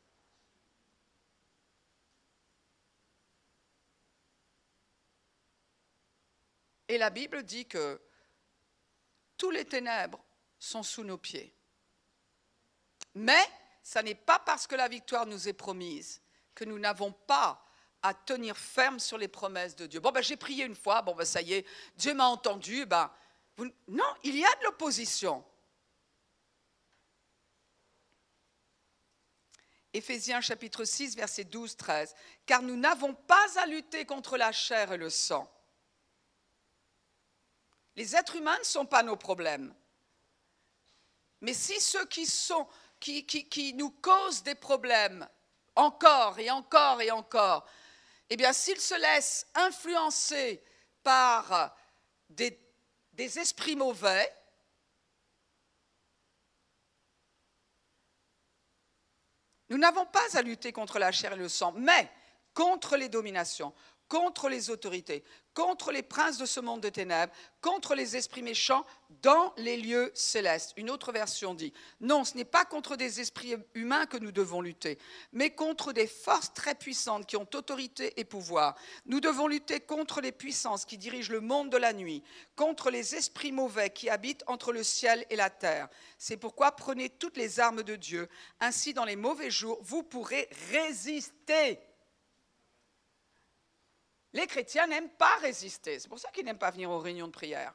Et 6.89 6.99
la 6.99 7.11
Bible 7.11 7.43
dit 7.43 7.67
que 7.67 8.01
tous 9.37 9.51
les 9.51 9.65
ténèbres 9.65 10.23
sont 10.59 10.83
sous 10.83 11.03
nos 11.03 11.19
pieds. 11.19 11.55
Mais 13.15 13.45
ce 13.85 13.99
n'est 13.99 14.15
pas 14.15 14.39
parce 14.39 14.67
que 14.67 14.75
la 14.75 14.89
victoire 14.89 15.27
nous 15.27 15.47
est 15.47 15.53
promise 15.53 16.23
que 16.55 16.65
nous 16.65 16.79
n'avons 16.79 17.13
pas 17.13 17.63
à 18.03 18.15
tenir 18.15 18.57
ferme 18.57 18.99
sur 18.99 19.19
les 19.19 19.29
promesses 19.29 19.77
de 19.77 19.87
Dieu. 19.87 20.01
Bon, 20.01 20.11
ben, 20.11 20.23
j'ai 20.23 20.39
prié 20.39 20.65
une 20.65 20.75
fois, 20.75 21.03
bon, 21.03 21.15
ben, 21.15 21.27
ça 21.27 21.43
y 21.43 21.53
est, 21.53 21.67
Dieu 21.97 22.15
m'a 22.15 22.27
entendu, 22.27 22.81
eh 22.81 22.87
ben, 22.87 23.13
non, 23.87 24.15
il 24.23 24.37
y 24.39 24.45
a 24.45 24.55
de 24.57 24.65
l'opposition. 24.65 25.45
Éphésiens 29.93 30.41
chapitre 30.41 30.85
6, 30.85 31.15
versets 31.15 31.45
12-13, 31.45 32.15
car 32.47 32.63
nous 32.63 32.77
n'avons 32.77 33.15
pas 33.15 33.59
à 33.59 33.67
lutter 33.67 34.07
contre 34.07 34.39
la 34.39 34.51
chair 34.51 34.93
et 34.93 34.97
le 34.97 35.11
sang. 35.11 35.51
Les 37.97 38.17
êtres 38.17 38.37
humains 38.37 38.59
ne 38.59 38.65
sont 38.65 38.87
pas 38.87 39.03
nos 39.03 39.17
problèmes. 39.17 39.75
Mais 41.43 41.53
si 41.53 41.79
ceux 41.81 42.07
qui 42.07 42.27
sont, 42.27 42.67
qui, 43.05 43.75
nous 43.75 43.91
causent 43.91 44.43
des 44.43 44.55
problèmes, 44.55 45.29
encore 45.77 46.39
et 46.39 46.51
encore 46.51 47.01
et 47.03 47.11
encore, 47.11 47.67
eh 48.31 48.37
bien, 48.37 48.53
s'ils 48.53 48.81
se 48.81 48.99
laissent 48.99 49.47
influencer 49.55 50.63
par 51.03 51.77
des 52.29 52.59
esprits 53.39 53.77
mauvais, 53.77 54.33
Nous 59.71 59.79
n'avons 59.79 60.07
pas 60.07 60.37
à 60.37 60.43
lutter 60.43 60.73
contre 60.73 60.99
la 60.99 61.11
chair 61.11 61.33
et 61.33 61.37
le 61.37 61.49
sang, 61.49 61.73
mais 61.73 62.09
contre 62.53 62.97
les 62.97 63.09
dominations, 63.09 63.75
contre 64.09 64.49
les 64.49 64.71
autorités, 64.71 65.25
contre 65.55 65.93
les 65.93 66.03
princes 66.03 66.39
de 66.39 66.47
ce 66.47 66.61
monde 66.61 66.81
de 66.81 66.89
ténèbres, 66.89 67.33
contre 67.61 67.95
les 67.95 68.17
esprits 68.17 68.43
méchants 68.43 68.85
dans 69.23 69.55
les 69.57 69.77
lieux 69.77 70.11
célestes. 70.15 70.73
Une 70.77 70.91
autre 70.91 71.13
version 71.13 71.55
dit, 71.55 71.73
non, 72.01 72.25
ce 72.25 72.37
n'est 72.37 72.45
pas 72.45 72.65
contre 72.65 72.97
des 72.97 73.21
esprits 73.21 73.55
humains 73.75 74.07
que 74.07 74.19
nous 74.19 74.33
devons 74.33 74.61
lutter, 74.61 74.99
mais 75.33 75.51
contre 75.51 75.93
des 75.93 76.07
forces 76.07 76.53
très 76.53 76.75
puissantes 76.75 77.27
qui 77.27 77.37
ont 77.37 77.49
autorité 77.55 78.13
et 78.21 78.25
pouvoir. 78.25 78.75
Nous 79.07 79.21
devons 79.21 79.47
lutter 79.47 79.81
contre 79.81 80.21
les 80.21 80.33
puissances 80.33 80.85
qui 80.85 80.99
dirigent 80.99 81.33
le 81.33 81.41
monde 81.41 81.71
de 81.71 81.77
la 81.77 81.93
nuit, 81.93 82.23
contre 82.57 82.91
les 82.91 83.15
esprits 83.15 83.53
mauvais 83.53 83.91
qui 83.91 84.11
habitent 84.11 84.45
entre 84.47 84.73
le 84.73 84.83
ciel 84.83 85.25
et 85.31 85.37
la 85.37 85.51
terre. 85.51 85.89
C'est 86.19 86.37
pourquoi 86.37 86.73
prenez 86.73 87.09
toutes 87.09 87.37
les 87.37 87.61
armes 87.61 87.83
de 87.83 87.97
Dieu, 87.97 88.29
ainsi 88.61 88.93
dans 88.93 89.05
les 89.05 89.17
mauvais 89.17 89.51
jours, 89.51 89.79
vous 89.83 90.03
pourrez 90.03 90.49
résister 90.73 91.79
les 94.35 94.47
chrétiens 94.47 94.87
n'aiment 94.87 95.11
pas 95.11 95.37
résister. 95.37 95.99
C'est 95.99 96.09
pour 96.09 96.19
ça 96.19 96.31
qu'ils 96.31 96.45
n'aiment 96.45 96.59
pas 96.59 96.71
venir 96.71 96.91
aux 96.91 96.99
réunions 96.99 97.29
de 97.29 97.33
prière. 97.33 97.73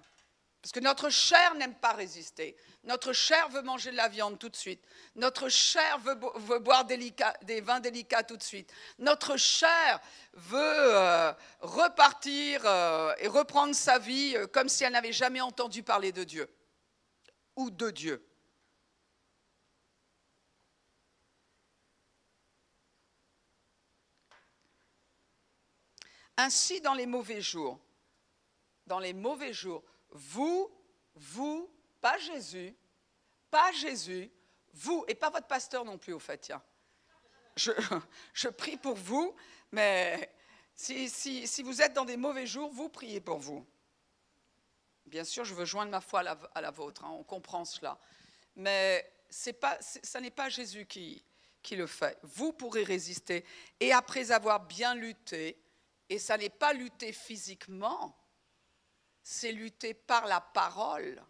Parce 0.62 0.74
que 0.74 0.82
notre 0.82 1.10
chair 1.10 1.56
n'aime 1.56 1.74
pas 1.74 1.94
résister. 1.94 2.58
Notre 2.84 3.14
chair 3.14 3.48
veut 3.48 3.62
manger 3.62 3.92
de 3.92 3.96
la 3.96 4.10
viande 4.10 4.38
tout 4.38 4.50
de 4.50 4.58
suite. 4.58 4.84
Notre 5.16 5.48
chair 5.48 6.00
veut, 6.00 6.60
boire 6.60 6.84
des 6.84 7.62
vins 7.62 7.80
délicats 7.80 8.24
tout 8.24 8.36
de 8.36 8.44
suite. 8.44 8.74
Notre 8.98 9.38
chair 9.38 10.02
veut 10.34 10.60
euh, 10.62 11.32
repartir 11.62 12.62
euh, 12.66 13.14
et 13.20 13.30
reprendre 13.30 13.74
sa 13.74 14.00
vie 14.00 14.36
euh, 14.36 14.48
comme 14.48 14.68
si 14.68 14.84
elle 14.84 14.92
n'avait 14.92 15.14
jamais 15.14 15.40
entendu 15.40 15.82
parler 15.82 16.12
de 16.12 16.26
Dieu 16.26 16.54
ou 17.56 17.72
de 17.72 17.90
Dieu. 17.90 18.29
Ainsi, 26.40 26.80
dans 26.80 26.94
les 26.94 27.06
mauvais 27.06 27.42
jours, 27.42 27.78
dans 28.88 29.00
les 29.00 29.12
mauvais 29.12 29.52
jours, 29.52 29.84
vous, 30.12 30.72
vous, 31.14 31.70
pas 32.00 32.18
Jésus, 32.18 32.74
pas 33.52 33.74
Jésus, 33.74 34.32
vous, 34.74 35.04
et 35.10 35.16
pas 35.16 35.30
votre 35.32 35.48
pasteur 35.48 35.84
non 35.84 35.98
plus, 35.98 36.14
au 36.14 36.20
fait, 36.20 36.38
tiens. 36.38 36.64
Je, 37.58 37.74
je 38.34 38.48
prie 38.48 38.78
pour 38.78 38.96
vous, 38.96 39.36
mais 39.74 40.34
si, 40.76 41.10
si, 41.10 41.46
si, 41.46 41.62
vous 41.62 41.82
êtes 41.82 41.92
dans 41.92 42.06
des 42.06 42.16
mauvais 42.16 42.48
jours, 42.48 42.72
vous 42.72 42.88
priez 42.88 43.20
pour 43.20 43.40
vous. 43.40 43.68
Bien 45.08 45.26
sûr, 45.26 45.44
je 45.44 45.54
veux 45.54 45.66
joindre 45.66 45.92
ma 45.92 46.00
foi 46.00 46.22
à 46.22 46.62
la, 46.62 46.72
vôtre, 46.72 47.04
hein, 47.04 47.12
on 47.20 47.24
comprend 47.24 47.66
cela. 47.66 48.00
Mais 48.56 49.12
pas, 49.60 49.78
ça 49.82 50.22
n'est 50.22 50.32
pas 50.32 50.48
Jésus 50.48 50.86
qui, 50.86 51.22
qui 51.62 51.76
le 51.76 51.86
fait. 51.86 52.18
Vous 52.24 52.54
pourrez 52.54 52.86
résister. 52.86 53.44
Et 53.82 53.92
après 53.92 54.32
avoir 54.32 54.66
bien 54.66 54.96
lutté, 54.96 55.62
et 56.10 56.20
ça 56.20 56.38
n'est 56.38 56.50
pas 56.50 56.74
lutter 56.74 57.14
physiquement, 57.14 58.18
c'est 59.24 59.52
lutter 59.52 59.94
par 59.94 60.26
la 60.26 60.42
parole. 60.42 61.24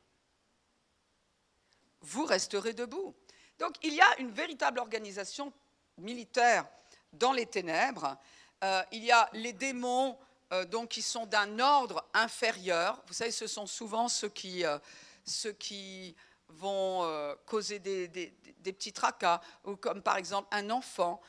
Vous 2.02 2.26
resterez 2.26 2.74
debout. 2.74 3.14
Donc 3.60 3.76
il 3.84 3.94
y 3.94 4.02
a 4.02 4.20
une 4.20 4.32
véritable 4.32 4.80
organisation 4.80 5.52
militaire 5.98 6.66
dans 7.14 7.34
les 7.34 7.46
ténèbres. 7.46 8.18
Euh, 8.64 8.84
il 8.92 9.04
y 9.04 9.12
a 9.12 9.30
les 9.34 9.54
démons 9.54 10.18
euh, 10.52 10.66
donc, 10.66 10.90
qui 10.90 11.02
sont 11.02 11.26
d'un 11.26 11.60
ordre 11.60 12.08
inférieur. 12.14 13.02
Vous 13.08 13.14
savez, 13.14 13.32
ce 13.32 13.48
sont 13.48 13.68
souvent 13.68 14.08
ceux 14.08 14.30
qui, 14.30 14.66
euh, 14.66 14.80
ceux 15.26 15.54
qui 15.54 16.16
vont 16.48 17.36
causer 17.46 17.78
des, 17.78 18.08
des, 18.08 18.74
petits 18.74 18.92
tracas, 18.92 19.40
ou 19.66 19.76
comme 19.76 20.02
par 20.02 20.18
exemple 20.18 20.48
un 20.50 20.72
enfant 20.72 21.22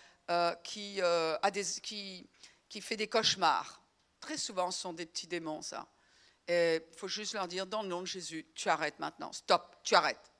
qui, 0.64 0.98
a 1.03 1.51
des, 1.51 1.62
qui, 1.82 2.26
qui 2.71 2.81
fait 2.81 2.97
des 2.97 3.09
cauchemars. 3.09 3.83
Très 4.21 4.39
souvent, 4.39 4.71
ce 4.71 4.81
sont 4.81 4.95
des 4.95 5.05
petits 5.05 5.27
démons, 5.27 5.61
ça. 5.61 5.87
Il 6.49 6.81
faut 6.97 7.09
juste 7.09 7.35
leur 7.35 7.47
dire, 7.47 7.66
dans 7.66 7.83
le 7.83 7.89
nom 7.89 8.01
de 8.01 8.07
Jésus, 8.07 8.47
tu 8.55 8.68
arrêtes 8.71 8.99
maintenant, 8.99 9.33
stop, 9.33 9.77
tu 9.85 9.95
arrêtes. 9.95 10.33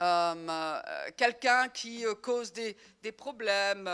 Euh, 0.00 0.34
euh, 0.48 1.10
quelqu'un 1.16 1.68
qui 1.68 2.06
euh, 2.06 2.14
cause 2.14 2.52
des, 2.52 2.76
des 3.02 3.10
problèmes 3.10 3.84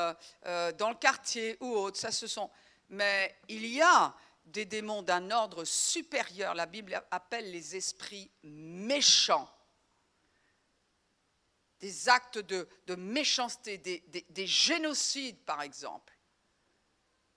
dans 0.42 0.90
le 0.90 0.96
quartier 0.96 1.56
ou 1.60 1.68
autre, 1.74 1.98
ça 1.98 2.12
ce 2.12 2.26
sont. 2.26 2.50
Mais 2.90 3.34
il 3.48 3.64
y 3.66 3.80
a 3.80 4.14
des 4.44 4.66
démons 4.66 5.00
d'un 5.00 5.30
ordre 5.30 5.64
supérieur, 5.64 6.54
la 6.54 6.66
Bible 6.66 7.02
appelle 7.10 7.50
les 7.50 7.74
esprits 7.74 8.30
méchants. 8.42 9.48
Des 11.80 12.08
actes 12.08 12.38
de, 12.38 12.68
de 12.86 12.94
méchanceté, 12.94 13.78
des, 13.78 14.04
des 14.28 14.46
génocides 14.46 15.42
par 15.44 15.62
exemple. 15.62 16.13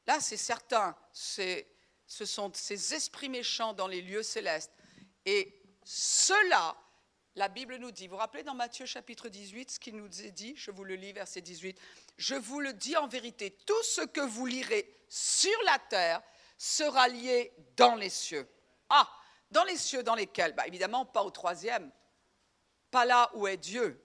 Là, 0.08 0.22
c'est 0.22 0.38
certain, 0.38 0.96
ce 1.12 1.66
sont 2.08 2.52
ces 2.54 2.94
esprits 2.94 3.28
méchants 3.28 3.74
dans 3.74 3.88
les 3.88 4.02
lieux 4.02 4.24
célestes. 4.24 4.72
Et 5.26 5.62
cela, 5.84 6.78
la 7.36 7.50
Bible 7.50 7.76
nous 7.76 7.92
dit, 7.92 8.08
vous 8.08 8.16
vous 8.16 8.20
rappelez 8.20 8.44
dans 8.44 8.56
Matthieu 8.56 8.86
chapitre 8.86 9.28
18 9.28 9.72
ce 9.72 9.80
qu'il 9.80 9.98
nous 9.98 10.22
est 10.22 10.32
dit, 10.32 10.56
je 10.56 10.72
vous 10.72 10.86
le 10.86 10.96
lis, 10.96 11.12
verset 11.12 11.42
18, 11.42 11.78
je 12.18 12.36
vous 12.36 12.62
le 12.62 12.72
dis 12.72 12.96
en 12.96 13.08
vérité, 13.08 13.52
tout 13.66 13.84
ce 13.84 14.02
que 14.02 14.22
vous 14.22 14.46
lirez 14.46 14.98
sur 15.10 15.62
la 15.66 15.78
terre 15.78 16.22
sera 16.58 17.10
lié 17.10 17.54
dans 17.76 17.96
les 17.96 18.10
cieux. 18.10 18.48
Ah, 18.90 19.12
dans 19.52 19.66
les 19.66 19.78
cieux 19.78 20.04
dans 20.04 20.16
lesquels? 20.16 20.54
Bah, 20.54 20.68
Évidemment, 20.68 21.06
pas 21.06 21.24
au 21.24 21.32
troisième, 21.32 21.92
pas 22.90 23.04
là 23.04 23.30
où 23.34 23.46
est 23.46 23.58
Dieu. 23.58 24.02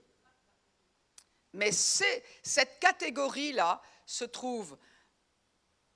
Mais 1.52 1.70
cette 1.70 2.80
catégorie-là 2.80 3.80
se 4.04 4.24
trouve 4.24 4.76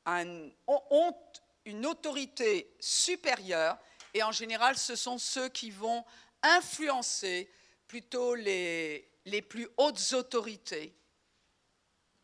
ont 0.07 1.17
une 1.65 1.85
autorité 1.87 2.75
supérieure 2.79 3.79
et 4.15 4.23
en 4.23 4.33
général 4.33 4.79
ce 4.79 4.97
sont 4.97 5.19
ceux 5.19 5.49
qui 5.49 5.71
vont 5.71 6.05
influencer 6.43 7.51
plutôt 7.87 8.35
les, 8.35 9.11
plus 9.49 9.69
hautes 9.77 10.13
autorités 10.13 10.95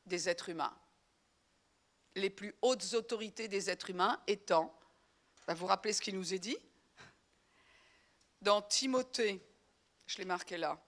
des 0.07 0.28
êtres 0.28 0.49
humains. 0.49 0.76
Les 2.14 2.30
plus 2.30 2.55
hautes 2.62 2.95
autorités 2.95 3.49
des 3.49 3.70
êtres 3.70 3.91
humains 3.91 4.20
étant, 4.26 4.72
vous 5.49 5.57
vous 5.57 5.66
rappelez 5.66 5.93
ce 5.93 6.03
qui 6.03 6.12
nous 6.12 6.35
est 6.35 6.39
dit? 6.39 6.59
Dans 8.41 8.62
Timothée, 8.62 9.41
je 10.07 10.18
l'ai 10.18 10.24
marqué 10.24 10.57
là, 10.57 10.78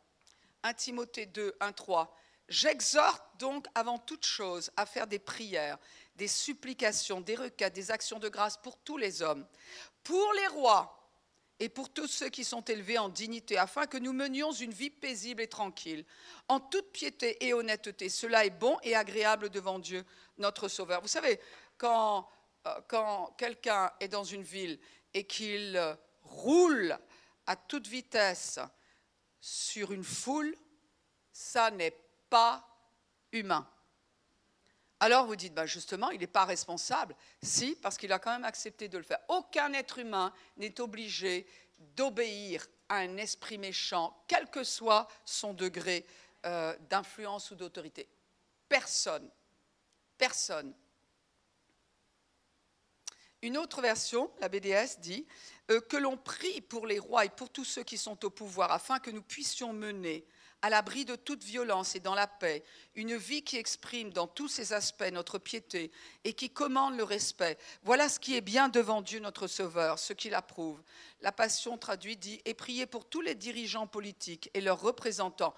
1 0.62 0.74
Timothée 0.74 1.26
2, 1.26 1.56
1, 1.60 1.72
3, 1.72 2.16
J'exhorte 2.48 3.22
donc 3.38 3.66
avant 3.74 3.98
toute 3.98 4.26
chose 4.26 4.70
à 4.76 4.84
faire 4.84 5.06
des 5.06 5.18
prières 5.18 5.78
des 6.16 6.28
supplications, 6.28 7.20
des 7.20 7.34
requêtes, 7.34 7.74
des 7.74 7.90
actions 7.90 8.18
de 8.18 8.28
grâce 8.28 8.56
pour 8.56 8.76
tous 8.78 8.96
les 8.96 9.22
hommes, 9.22 9.46
pour 10.02 10.32
les 10.34 10.46
rois 10.48 11.00
et 11.60 11.68
pour 11.68 11.92
tous 11.92 12.08
ceux 12.08 12.28
qui 12.28 12.44
sont 12.44 12.62
élevés 12.62 12.98
en 12.98 13.08
dignité, 13.08 13.56
afin 13.58 13.86
que 13.86 13.96
nous 13.96 14.12
menions 14.12 14.52
une 14.52 14.72
vie 14.72 14.90
paisible 14.90 15.42
et 15.42 15.48
tranquille, 15.48 16.04
en 16.48 16.60
toute 16.60 16.92
piété 16.92 17.44
et 17.46 17.54
honnêteté. 17.54 18.08
Cela 18.08 18.44
est 18.44 18.50
bon 18.50 18.76
et 18.82 18.94
agréable 18.94 19.50
devant 19.50 19.78
Dieu, 19.78 20.04
notre 20.38 20.68
Sauveur. 20.68 21.00
Vous 21.00 21.08
savez, 21.08 21.40
quand, 21.78 22.28
euh, 22.66 22.80
quand 22.88 23.34
quelqu'un 23.38 23.92
est 24.00 24.08
dans 24.08 24.24
une 24.24 24.42
ville 24.42 24.78
et 25.12 25.24
qu'il 25.24 25.76
euh, 25.76 25.94
roule 26.22 26.98
à 27.46 27.56
toute 27.56 27.86
vitesse 27.86 28.58
sur 29.40 29.92
une 29.92 30.04
foule, 30.04 30.56
ça 31.32 31.70
n'est 31.70 31.96
pas 32.30 32.66
humain. 33.32 33.68
Alors 35.04 35.26
vous 35.26 35.36
dites, 35.36 35.52
bah 35.52 35.66
justement, 35.66 36.08
il 36.12 36.20
n'est 36.20 36.26
pas 36.26 36.46
responsable. 36.46 37.14
Si, 37.42 37.76
parce 37.82 37.98
qu'il 37.98 38.10
a 38.10 38.18
quand 38.18 38.32
même 38.32 38.44
accepté 38.46 38.88
de 38.88 38.96
le 38.96 39.04
faire. 39.04 39.18
Aucun 39.28 39.74
être 39.74 39.98
humain 39.98 40.32
n'est 40.56 40.80
obligé 40.80 41.46
d'obéir 41.94 42.66
à 42.88 43.00
un 43.00 43.18
esprit 43.18 43.58
méchant, 43.58 44.16
quel 44.26 44.48
que 44.48 44.64
soit 44.64 45.06
son 45.26 45.52
degré 45.52 46.06
euh, 46.46 46.74
d'influence 46.88 47.50
ou 47.50 47.54
d'autorité. 47.54 48.08
Personne. 48.66 49.30
Personne. 50.16 50.72
Une 53.42 53.58
autre 53.58 53.82
version, 53.82 54.30
la 54.40 54.48
BDS, 54.48 55.00
dit 55.00 55.26
euh, 55.70 55.82
que 55.82 55.98
l'on 55.98 56.16
prie 56.16 56.62
pour 56.62 56.86
les 56.86 56.98
rois 56.98 57.26
et 57.26 57.28
pour 57.28 57.50
tous 57.50 57.66
ceux 57.66 57.82
qui 57.82 57.98
sont 57.98 58.24
au 58.24 58.30
pouvoir 58.30 58.72
afin 58.72 59.00
que 59.00 59.10
nous 59.10 59.20
puissions 59.20 59.74
mener 59.74 60.24
à 60.64 60.70
l'abri 60.70 61.04
de 61.04 61.14
toute 61.14 61.44
violence 61.44 61.94
et 61.94 62.00
dans 62.00 62.14
la 62.14 62.26
paix, 62.26 62.64
une 62.94 63.16
vie 63.16 63.42
qui 63.42 63.58
exprime 63.58 64.14
dans 64.14 64.26
tous 64.26 64.48
ses 64.48 64.72
aspects 64.72 65.04
notre 65.12 65.36
piété 65.36 65.92
et 66.24 66.32
qui 66.32 66.48
commande 66.48 66.96
le 66.96 67.04
respect. 67.04 67.58
Voilà 67.82 68.08
ce 68.08 68.18
qui 68.18 68.34
est 68.34 68.40
bien 68.40 68.70
devant 68.70 69.02
Dieu 69.02 69.20
notre 69.20 69.46
Sauveur, 69.46 69.98
ce 69.98 70.14
qu'il 70.14 70.32
approuve. 70.32 70.82
La 71.20 71.32
Passion 71.32 71.76
traduit 71.76 72.16
dit 72.16 72.40
Et 72.46 72.54
priez 72.54 72.86
pour 72.86 73.04
tous 73.04 73.20
les 73.20 73.34
dirigeants 73.34 73.86
politiques 73.86 74.48
et 74.54 74.62
leurs 74.62 74.80
représentants 74.80 75.54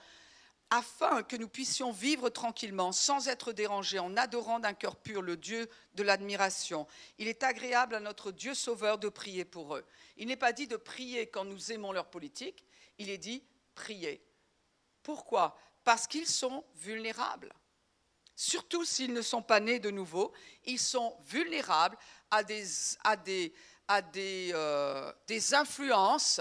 afin 0.71 1.23
que 1.23 1.37
nous 1.37 1.49
puissions 1.49 1.93
vivre 1.93 2.29
tranquillement, 2.29 2.91
sans 2.91 3.29
être 3.29 3.53
dérangés, 3.53 4.01
en 4.01 4.17
adorant 4.17 4.59
d'un 4.59 4.75
cœur 4.75 4.97
pur 4.97 5.23
le 5.23 5.37
Dieu 5.37 5.71
de 5.95 6.03
l'admiration. 6.03 6.89
Il 7.19 7.29
est 7.29 7.45
agréable 7.45 7.95
à 7.95 8.01
notre 8.01 8.33
Dieu 8.33 8.55
sauveur 8.55 8.99
de 8.99 9.09
prier 9.09 9.45
pour 9.45 9.77
eux. 9.77 9.85
Il 10.17 10.27
n'est 10.27 10.35
pas 10.35 10.53
dit 10.53 10.67
de 10.67 10.77
prier 10.77 11.29
quand 11.29 11.45
nous 11.45 11.71
aimons 11.71 11.93
leur 11.93 12.11
politique, 12.11 12.65
il 12.99 13.09
est 13.09 13.19
dit 13.19 13.45
prier. 13.77 14.21
Pourquoi? 15.07 15.57
Parce 15.85 16.09
qu'ils 16.09 16.27
sont 16.27 16.65
vulnérables. 16.75 17.55
Surtout 18.35 18.85
s'ils 18.85 19.13
ne 19.13 19.23
sont 19.23 19.41
pas 19.41 19.61
nés 19.61 19.79
de 19.79 19.93
nouveau, 19.93 20.33
ils 20.65 20.81
sont 20.81 21.17
vulnérables 21.27 21.97
à 22.29 22.43
des, 22.43 23.53
euh, 24.53 25.13
influences 25.53 26.41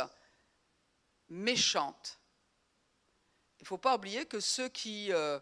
méchantes 1.29 2.19
il 3.59 3.63
ne 3.63 3.67
faut 3.67 3.77
pas 3.77 3.95
oublier 3.95 4.25
que 4.25 4.39
ceux 4.39 4.69
qui 4.69 5.13
euh, 5.13 5.39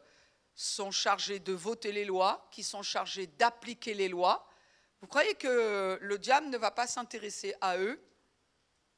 sont 0.54 0.92
chargés 0.92 1.40
de 1.40 1.54
voter 1.54 1.94
les 1.94 2.04
lois, 2.04 2.46
qui 2.52 2.62
sont 2.62 2.84
chargés 2.84 3.28
d'appliquer 3.28 3.94
les 3.94 4.10
lois, 4.10 4.46
vous 5.00 5.08
croyez 5.08 5.36
que 5.36 5.98
le 6.02 6.18
diable 6.18 6.48
ne 6.48 6.58
va 6.58 6.72
pas 6.72 6.88
s'intéresser 6.88 7.56
à 7.62 7.78
eux 7.78 8.02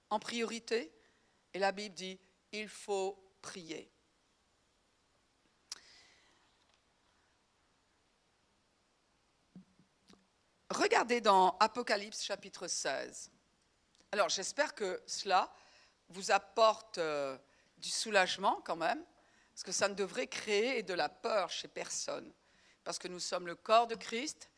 en 0.10 0.20
priorité? 0.20 0.92
Et 1.54 1.60
la 1.60 1.72
Bible 1.72 1.94
dit, 1.94 2.20
il 2.52 2.70
faut 2.70 3.24
prier. 3.42 3.95
Regardez 10.76 11.22
dans 11.22 11.56
Apocalypse 11.62 12.22
chapitre 12.22 12.68
16. 12.68 13.32
Alors 14.12 14.28
j'espère 14.28 14.76
que 14.76 15.02
cela 15.08 15.50
vous 16.10 16.32
apporte 16.32 16.98
euh, 16.98 17.38
du 17.78 17.88
soulagement 17.88 18.60
quand 18.66 18.76
même, 18.76 19.02
parce 19.54 19.64
que 19.64 19.72
ça 19.72 19.88
ne 19.88 19.94
devrait 19.94 20.28
créer 20.28 20.84
de 20.84 20.94
la 20.94 21.08
peur 21.08 21.50
chez 21.50 21.70
personne, 21.70 22.30
parce 22.84 23.00
que 23.00 23.08
nous 23.08 23.22
sommes 23.22 23.48
le 23.48 23.56
corps 23.56 23.88
de 23.88 23.96
Christ, 23.96 24.50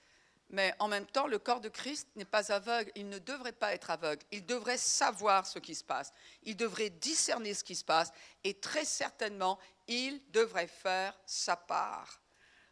mais 0.50 0.74
en 0.80 0.88
même 0.88 1.06
temps, 1.06 1.28
le 1.28 1.38
corps 1.38 1.62
de 1.62 1.70
Christ 1.70 2.08
n'est 2.16 2.26
pas 2.26 2.52
aveugle, 2.52 2.92
il 2.96 3.10
ne 3.10 3.20
devrait 3.20 3.52
pas 3.52 3.76
être 3.76 3.92
aveugle, 3.92 4.26
il 4.32 4.44
devrait 4.44 4.80
savoir 4.80 5.46
ce 5.46 5.60
qui 5.60 5.76
se 5.76 5.84
passe, 5.84 6.12
il 6.42 6.58
devrait 6.58 6.90
discerner 6.90 7.54
ce 7.54 7.64
qui 7.64 7.76
se 7.76 7.86
passe, 7.86 8.12
et 8.44 8.56
très 8.56 8.86
certainement, 8.86 9.60
il 9.88 10.20
devrait 10.32 10.66
faire 10.66 11.16
sa 11.28 11.56
part. 11.56 12.24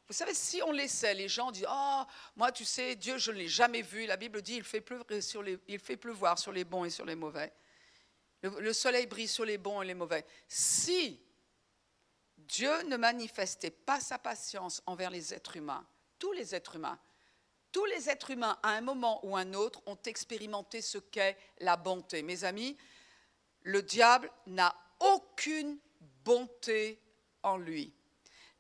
Vous 0.08 0.14
savez, 0.14 0.34
si 0.36 0.62
on 0.62 0.72
laissait 0.72 1.14
les 1.14 1.28
gens 1.28 1.52
dire 1.52 1.70
Oh, 1.72 2.04
moi, 2.36 2.52
tu 2.52 2.64
sais, 2.64 2.96
Dieu, 2.96 3.18
je 3.18 3.32
ne 3.32 3.38
l'ai 3.38 3.48
jamais 3.48 3.82
vu. 3.82 4.06
La 4.06 4.18
Bible 4.18 4.42
dit 4.42 4.56
il 4.56 4.64
fait, 4.64 4.82
pleuvoir 4.82 5.22
sur 5.22 5.42
les, 5.42 5.58
il 5.68 5.80
fait 5.80 5.98
pleuvoir 5.98 6.38
sur 6.38 6.52
les 6.52 6.64
bons 6.64 6.86
et 6.86 6.90
sur 6.90 7.06
les 7.06 7.16
mauvais. 7.16 7.52
Le, 8.42 8.74
soleil 8.74 9.08
brille 9.08 9.28
sur 9.28 9.46
les 9.46 9.58
bons 9.58 9.82
et 9.82 9.86
les 9.86 9.96
mauvais. 9.96 10.24
Si 10.48 11.20
Dieu 12.38 12.84
ne 12.84 12.96
manifestait 12.96 13.72
pas 13.72 14.00
sa 14.00 14.20
patience 14.20 14.84
envers 14.86 15.10
les 15.10 15.34
êtres 15.34 15.58
humains, 15.58 15.86
tous 16.20 16.32
les 16.34 16.54
êtres 16.54 16.76
humains, 16.76 17.00
tous 17.72 17.86
les 17.86 18.08
êtres 18.08 18.32
humains, 18.32 18.60
à 18.62 18.70
un 18.70 18.82
moment 18.82 19.26
ou 19.26 19.36
un 19.36 19.54
autre, 19.56 19.82
ont 19.88 19.98
expérimenté 20.06 20.82
ce 20.82 21.00
qu'est 21.00 21.38
la 21.60 21.76
bonté. 21.76 22.22
Mes 22.22 22.44
amis, 22.44 22.78
le 23.64 23.82
diable 23.82 24.32
n'a 24.46 24.76
aucune 25.00 25.80
bonté 26.24 27.02
en 27.42 27.58
lui. 27.58 27.94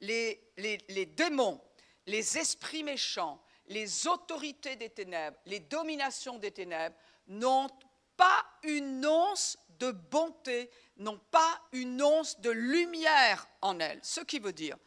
Les, 0.05 1.05
démons, 1.15 1.61
les 2.05 2.37
esprits 2.37 2.83
méchants, 2.83 3.41
les 3.67 4.07
autorités 4.07 4.75
des 4.75 4.89
ténèbres, 4.89 5.37
les 5.45 5.59
dominations 5.59 6.37
des 6.37 6.51
ténèbres 6.51 6.95
n'ont 7.27 7.69
pas 8.15 8.45
une 8.63 9.05
once 9.05 9.57
de 9.79 9.91
bonté, 9.91 10.69
n'ont 10.97 11.19
pas 11.31 11.61
une 11.71 12.01
once 12.01 12.39
de 12.39 12.51
lumière 12.51 13.47
en 13.61 13.79
elles. 13.79 13.99
Ce 14.03 14.21
qui 14.21 14.39
veut 14.39 14.53
dire 14.53 14.77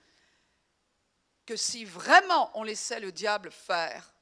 que 1.44 1.56
si 1.56 1.84
vraiment 1.84 2.50
on 2.54 2.62
laissait 2.62 3.00
le 3.00 3.12
diable 3.12 3.50
faire, 3.50 4.14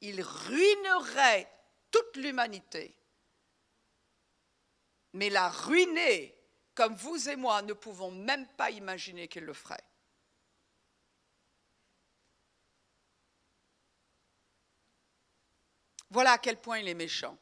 il 0.00 0.22
ruinerait 0.22 1.50
toute 1.90 2.16
l'humanité. 2.16 2.96
Mais 5.12 5.30
la 5.30 5.48
ruiner, 5.48 6.36
comme 6.74 6.94
vous 6.94 7.28
et 7.28 7.36
moi 7.36 7.62
ne 7.62 7.72
pouvons 7.72 8.10
même 8.10 8.46
pas 8.48 8.70
imaginer 8.70 9.28
qu'il 9.28 9.44
le 9.44 9.54
ferait. 9.54 9.84
Voilà 16.16 16.32
à 16.32 16.38
quel 16.38 16.58
point 16.58 16.78
il 16.78 16.88
est 16.88 16.94
méchant. 16.94 17.36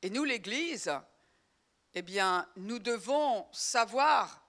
Et 0.00 0.10
nous, 0.10 0.22
l'Église, 0.22 0.96
eh 1.92 2.02
bien, 2.02 2.48
nous 2.54 2.78
devons 2.78 3.48
savoir 3.50 4.46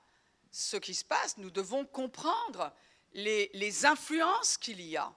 ce 0.51 0.77
qui 0.77 0.93
se 0.93 1.03
passe, 1.03 1.37
nous 1.37 1.49
devons 1.49 1.87
comprendre 1.87 2.71
les, 3.13 3.83
influences 3.87 4.59
qu'il 4.59 4.79
y 4.79 4.95
a. 4.95 5.11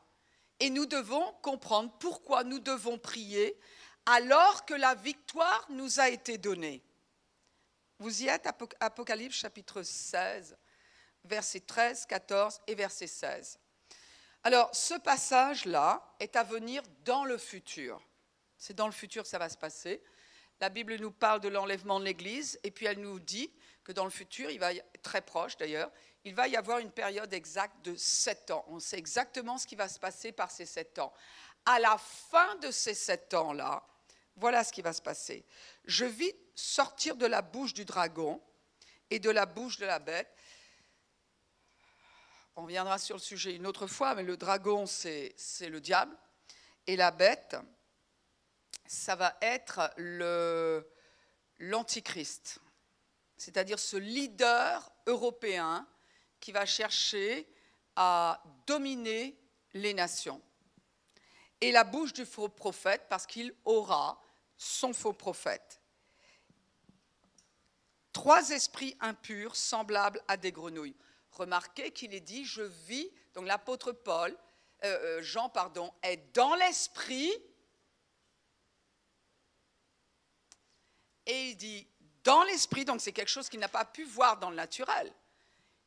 Et 0.58 0.70
nous 0.70 0.86
devons 0.86 1.34
comprendre 1.42 1.94
pourquoi 1.98 2.44
nous 2.44 2.60
devons 2.60 2.96
prier 2.96 3.60
alors 4.06 4.64
que 4.64 4.72
la 4.72 4.94
victoire 4.94 5.66
nous 5.68 6.00
a 6.00 6.08
été 6.08 6.38
donnée. 6.38 6.82
Vous 7.98 8.22
y 8.22 8.28
êtes, 8.28 8.48
Apocalypse 8.80 9.36
chapitre 9.36 9.82
16, 9.82 10.56
versets 11.24 11.60
13, 11.60 12.06
14 12.06 12.58
et 12.68 12.74
verset 12.74 13.06
16. 13.06 13.58
Alors, 14.42 14.74
ce 14.74 14.94
passage-là 14.94 16.02
est 16.18 16.34
à 16.36 16.42
venir 16.42 16.82
dans 17.04 17.24
le 17.24 17.36
futur. 17.36 18.00
C'est 18.56 18.74
dans 18.74 18.86
le 18.86 18.92
futur 18.92 19.22
que 19.22 19.28
ça 19.28 19.38
va 19.38 19.48
se 19.48 19.58
passer. 19.58 20.02
La 20.60 20.68
Bible 20.68 20.96
nous 20.96 21.10
parle 21.10 21.40
de 21.40 21.48
l'enlèvement 21.48 22.00
de 22.00 22.04
l'Église 22.04 22.58
et 22.62 22.70
puis 22.70 22.86
elle 22.86 23.00
nous 23.00 23.20
dit 23.20 23.52
que 23.84 23.92
dans 23.92 24.04
le 24.04 24.10
futur, 24.10 24.50
il 24.50 24.58
va 24.58 24.70
très 25.02 25.22
proche 25.22 25.56
d'ailleurs, 25.56 25.90
il 26.24 26.34
va 26.34 26.48
y 26.48 26.56
avoir 26.56 26.78
une 26.78 26.90
période 26.90 27.32
exacte 27.32 27.82
de 27.84 27.94
sept 27.96 28.50
ans. 28.50 28.64
On 28.68 28.78
sait 28.78 28.98
exactement 28.98 29.56
ce 29.56 29.66
qui 29.66 29.76
va 29.76 29.88
se 29.88 29.98
passer 29.98 30.32
par 30.32 30.50
ces 30.50 30.66
sept 30.66 30.98
ans. 30.98 31.12
À 31.64 31.78
la 31.78 31.96
fin 31.98 32.56
de 32.56 32.70
ces 32.70 32.94
sept 32.94 33.32
ans-là, 33.32 33.82
voilà 34.36 34.64
ce 34.64 34.72
qui 34.72 34.82
va 34.82 34.92
se 34.92 35.02
passer. 35.02 35.44
Je 35.84 36.04
vis 36.04 36.32
sortir 36.54 37.16
de 37.16 37.26
la 37.26 37.42
bouche 37.42 37.74
du 37.74 37.84
dragon 37.84 38.42
et 39.10 39.18
de 39.18 39.30
la 39.30 39.46
bouche 39.46 39.78
de 39.78 39.86
la 39.86 39.98
bête. 39.98 40.30
On 42.56 42.66
viendra 42.66 42.98
sur 42.98 43.16
le 43.16 43.20
sujet 43.22 43.54
une 43.54 43.66
autre 43.66 43.86
fois, 43.86 44.14
mais 44.14 44.22
le 44.22 44.36
dragon, 44.36 44.86
c'est 44.86 45.34
le 45.60 45.80
diable. 45.80 46.16
Et 46.86 46.96
la 46.96 47.10
bête, 47.10 47.56
ça 48.86 49.14
va 49.14 49.36
être 49.40 49.92
l'antichrist, 51.58 52.58
c'est-à-dire 53.36 53.78
ce 53.78 53.96
leader 53.96 54.92
européen 55.06 55.86
qui 56.40 56.52
va 56.52 56.66
chercher 56.66 57.48
à 57.96 58.42
dominer 58.66 59.38
les 59.74 59.94
nations. 59.94 60.42
Et 61.60 61.70
la 61.70 61.84
bouche 61.84 62.12
du 62.12 62.24
faux 62.24 62.48
prophète, 62.48 63.06
parce 63.08 63.26
qu'il 63.26 63.54
aura 63.64 64.20
son 64.56 64.92
faux 64.92 65.12
prophète. 65.12 65.80
Trois 68.12 68.50
esprits 68.50 68.96
impurs 69.00 69.54
semblables 69.54 70.20
à 70.26 70.36
des 70.36 70.50
grenouilles. 70.50 70.96
Remarquez 71.30 71.92
qu'il 71.92 72.14
est 72.14 72.20
dit, 72.20 72.44
je 72.44 72.62
vis, 72.62 73.10
donc 73.34 73.46
l'apôtre 73.46 73.92
Paul, 73.92 74.36
euh, 74.84 75.18
euh, 75.18 75.22
Jean, 75.22 75.48
pardon, 75.48 75.92
est 76.02 76.34
dans 76.34 76.54
l'esprit 76.54 77.32
Et 81.30 81.50
il 81.50 81.56
dit, 81.56 81.86
dans 82.24 82.42
l'esprit, 82.42 82.84
donc 82.84 83.00
c'est 83.00 83.12
quelque 83.12 83.28
chose 83.28 83.48
qu'il 83.48 83.60
n'a 83.60 83.68
pas 83.68 83.84
pu 83.84 84.02
voir 84.02 84.38
dans 84.38 84.50
le 84.50 84.56
naturel, 84.56 85.14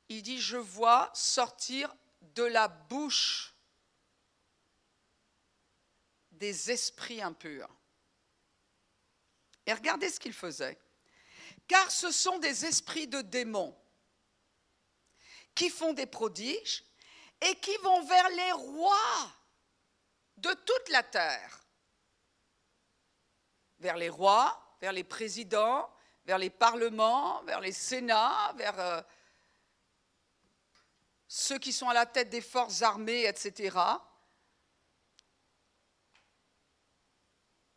il 0.08 0.24
dit, 0.24 0.40
je 0.40 0.56
vois 0.56 1.12
sortir 1.14 1.94
de 2.22 2.44
la 2.44 2.70
bouche 2.70 3.54
des 6.32 6.72
esprits 6.72 7.22
impurs. 7.22 7.70
Et 9.66 9.74
regardez 9.74 10.10
ce 10.10 10.20
qu'il 10.20 10.32
faisait. 10.32 10.80
Car 11.68 11.92
ce 11.92 12.10
sont 12.12 12.40
des 12.40 12.66
esprits 12.66 13.08
de 13.08 13.22
démons 13.22 13.78
qui 15.56 15.70
font 15.70 15.94
des 15.94 16.06
prodiges 16.06 16.84
et 17.42 17.56
qui 17.56 17.76
vont 17.78 18.04
vers 18.06 18.30
les 18.30 18.52
rois 18.54 19.32
de 20.38 20.54
toute 20.54 20.90
la 20.90 21.04
terre. 21.04 21.60
Vers 23.80 23.98
les 23.98 24.10
rois, 24.10 24.78
vers 24.82 24.92
les 24.94 25.04
présidents, 25.04 25.90
vers 26.26 26.38
les 26.38 26.50
parlements, 26.50 27.44
vers 27.44 27.60
les 27.60 27.72
sénats, 27.72 28.54
vers 28.56 28.80
euh, 28.80 29.02
ceux 31.28 31.60
qui 31.60 31.74
sont 31.74 31.90
à 31.90 31.94
la 31.94 32.06
tête 32.06 32.30
des 32.30 32.42
forces 32.42 32.82
armées, 32.82 33.26
etc. 33.26 33.78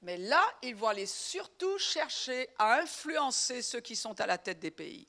Mais 0.03 0.19
là, 0.19 0.45
ils 0.63 0.77
vont 0.77 0.89
aller 0.89 1.07
surtout 1.07 1.79
chercher 1.79 2.49
à 2.59 2.75
influencer 2.75 3.63
ceux 3.63 3.81
qui 3.81 3.97
sont 3.97 4.21
à 4.21 4.27
la 4.27 4.39
tête 4.39 4.61
des 4.61 4.71
pays. 4.71 5.09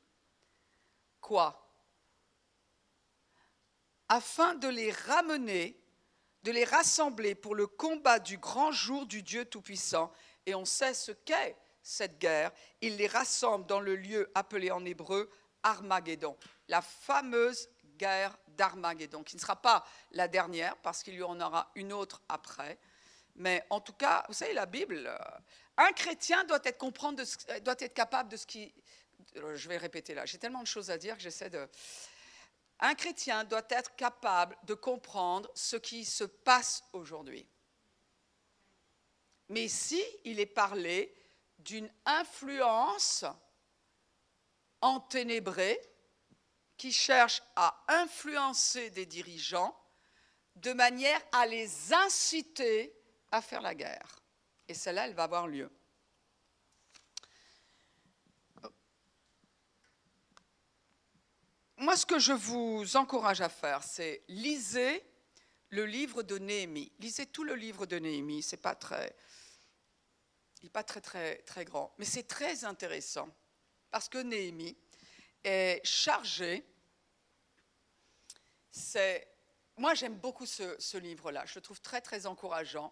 Quoi? 1.22 1.67
Afin 4.10 4.56
de 4.56 4.68
les 4.68 4.92
ramener, 4.92 5.80
de 6.44 6.52
les 6.52 6.64
rassembler 6.64 7.36
pour 7.36 7.56
le 7.56 7.68
combat 7.68 8.20
du 8.20 8.38
grand 8.38 8.72
jour 8.72 9.06
du 9.06 9.22
Dieu 9.22 9.46
Tout-Puissant. 9.46 10.12
Et 10.46 10.56
on 10.56 10.66
sait 10.66 10.94
ce 10.94 11.12
qu'est 11.12 11.58
cette 11.82 12.20
guerre. 12.20 12.52
Il 12.82 12.98
les 12.98 13.08
rassemble 13.08 13.66
dans 13.66 13.80
le 13.80 13.96
lieu 13.96 14.32
appelé 14.36 14.72
en 14.72 14.84
hébreu 14.86 15.30
Armageddon, 15.64 16.38
la 16.68 16.82
fameuse 16.82 17.70
guerre 17.98 18.38
d'Armageddon, 18.50 19.24
qui 19.24 19.36
ne 19.36 19.42
sera 19.42 19.56
pas 19.56 19.86
la 20.12 20.28
dernière 20.28 20.78
parce 20.78 21.04
qu'il 21.04 21.16
y 21.16 21.24
en 21.24 21.40
aura 21.42 21.72
une 21.76 21.92
autre 21.92 22.22
après. 22.30 22.78
Mais 23.36 23.66
en 23.70 23.82
tout 23.82 23.94
cas, 23.94 24.24
vous 24.28 24.34
savez, 24.34 24.54
la 24.54 24.66
Bible, 24.66 25.06
euh, 25.08 25.18
un 25.78 25.92
chrétien 25.92 26.44
euh, 26.44 26.48
doit 26.48 27.76
être 27.80 27.94
capable 27.94 28.30
de 28.30 28.38
ce 28.38 28.46
qui... 28.46 28.74
Je 29.36 29.70
vais 29.70 29.78
répéter 29.78 30.14
là, 30.14 30.26
j'ai 30.26 30.38
tellement 30.38 30.62
de 30.62 30.68
choses 30.68 30.90
à 30.90 30.98
dire 30.98 31.16
que 31.18 31.22
j'essaie 31.22 31.50
de... 31.50 31.68
Un 32.80 32.94
chrétien 32.96 33.44
doit 33.44 33.66
être 33.70 33.96
capable 33.96 34.58
de 34.64 34.74
comprendre 34.74 35.50
ce 35.56 35.76
qui 35.76 36.06
se 36.06 36.24
passe 36.24 36.84
aujourd'hui. 36.94 37.48
Mais 39.50 39.66
ici, 39.66 40.04
il 40.26 40.40
est 40.40 40.46
parlé 40.46 41.14
d'une 41.60 41.92
influence 42.06 43.26
enténébrée 44.82 45.80
qui 46.76 46.92
cherche 46.92 47.42
à 47.56 47.84
influencer 47.88 48.92
des 48.92 49.06
dirigeants 49.06 49.76
de 50.56 50.74
manière 50.74 51.22
à 51.32 51.46
les 51.48 51.94
inciter 51.94 52.94
à 53.32 53.42
faire 53.42 53.62
la 53.62 53.74
guerre. 53.74 54.20
Et 54.68 54.74
celle-là, 54.74 55.08
elle 55.08 55.16
va 55.16 55.24
avoir 55.24 55.48
lieu. 55.48 55.72
Moi, 61.78 61.96
ce 61.96 62.08
que 62.08 62.18
je 62.18 62.34
vous 62.34 62.98
encourage 62.98 63.42
à 63.42 63.50
faire, 63.50 63.84
c'est 63.84 64.24
lisez 64.28 65.04
le 65.70 65.86
livre 65.86 66.24
de 66.24 66.40
Néhémie. 66.40 66.92
Lisez 67.00 67.28
tout 67.28 67.44
le 67.44 67.54
livre 67.54 67.86
de 67.86 68.00
Néhémie. 68.00 68.42
C'est 68.42 68.58
pas 68.58 68.74
très, 68.74 69.16
il 70.62 70.66
n'est 70.66 70.72
pas 70.72 70.84
très 70.84 71.02
très 71.02 71.38
très 71.44 71.66
grand, 71.66 71.94
mais 72.00 72.06
c'est 72.06 72.24
très 72.24 72.66
intéressant 72.66 73.30
parce 73.92 74.10
que 74.10 74.18
Néhémie 74.18 74.76
est 75.44 75.80
chargé. 75.86 76.66
C'est, 78.72 79.28
moi, 79.78 79.94
j'aime 79.94 80.16
beaucoup 80.16 80.48
ce, 80.48 80.98
livre-là. 80.98 81.46
Je 81.46 81.56
le 81.56 81.62
trouve 81.62 81.82
très 81.82 82.02
très 82.02 82.26
encourageant 82.26 82.92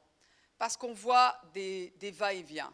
parce 0.59 0.77
qu'on 0.77 0.93
voit 0.93 1.41
des, 1.53 1.91
va-et-vient. 2.15 2.73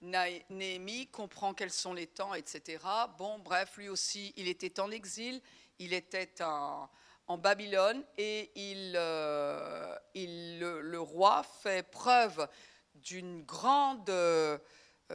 Néhémie 0.00 1.08
comprend 1.08 1.54
quels 1.54 1.72
sont 1.72 1.92
les 1.92 2.06
temps, 2.06 2.34
etc. 2.34 2.84
Bon, 3.18 3.38
bref, 3.38 3.76
lui 3.76 3.88
aussi, 3.88 4.32
il 4.36 4.46
était 4.46 4.78
en 4.80 4.90
exil, 4.90 5.40
il 5.78 5.92
était 5.92 6.42
en, 6.42 6.88
Babylone 7.36 8.02
et 8.16 8.50
il, 8.54 8.94
euh, 8.96 9.94
le, 10.14 11.00
roi 11.00 11.42
fait 11.42 11.82
preuve 11.82 12.48
d'une 12.94 13.42
grande 13.42 14.08
euh, 14.08 14.56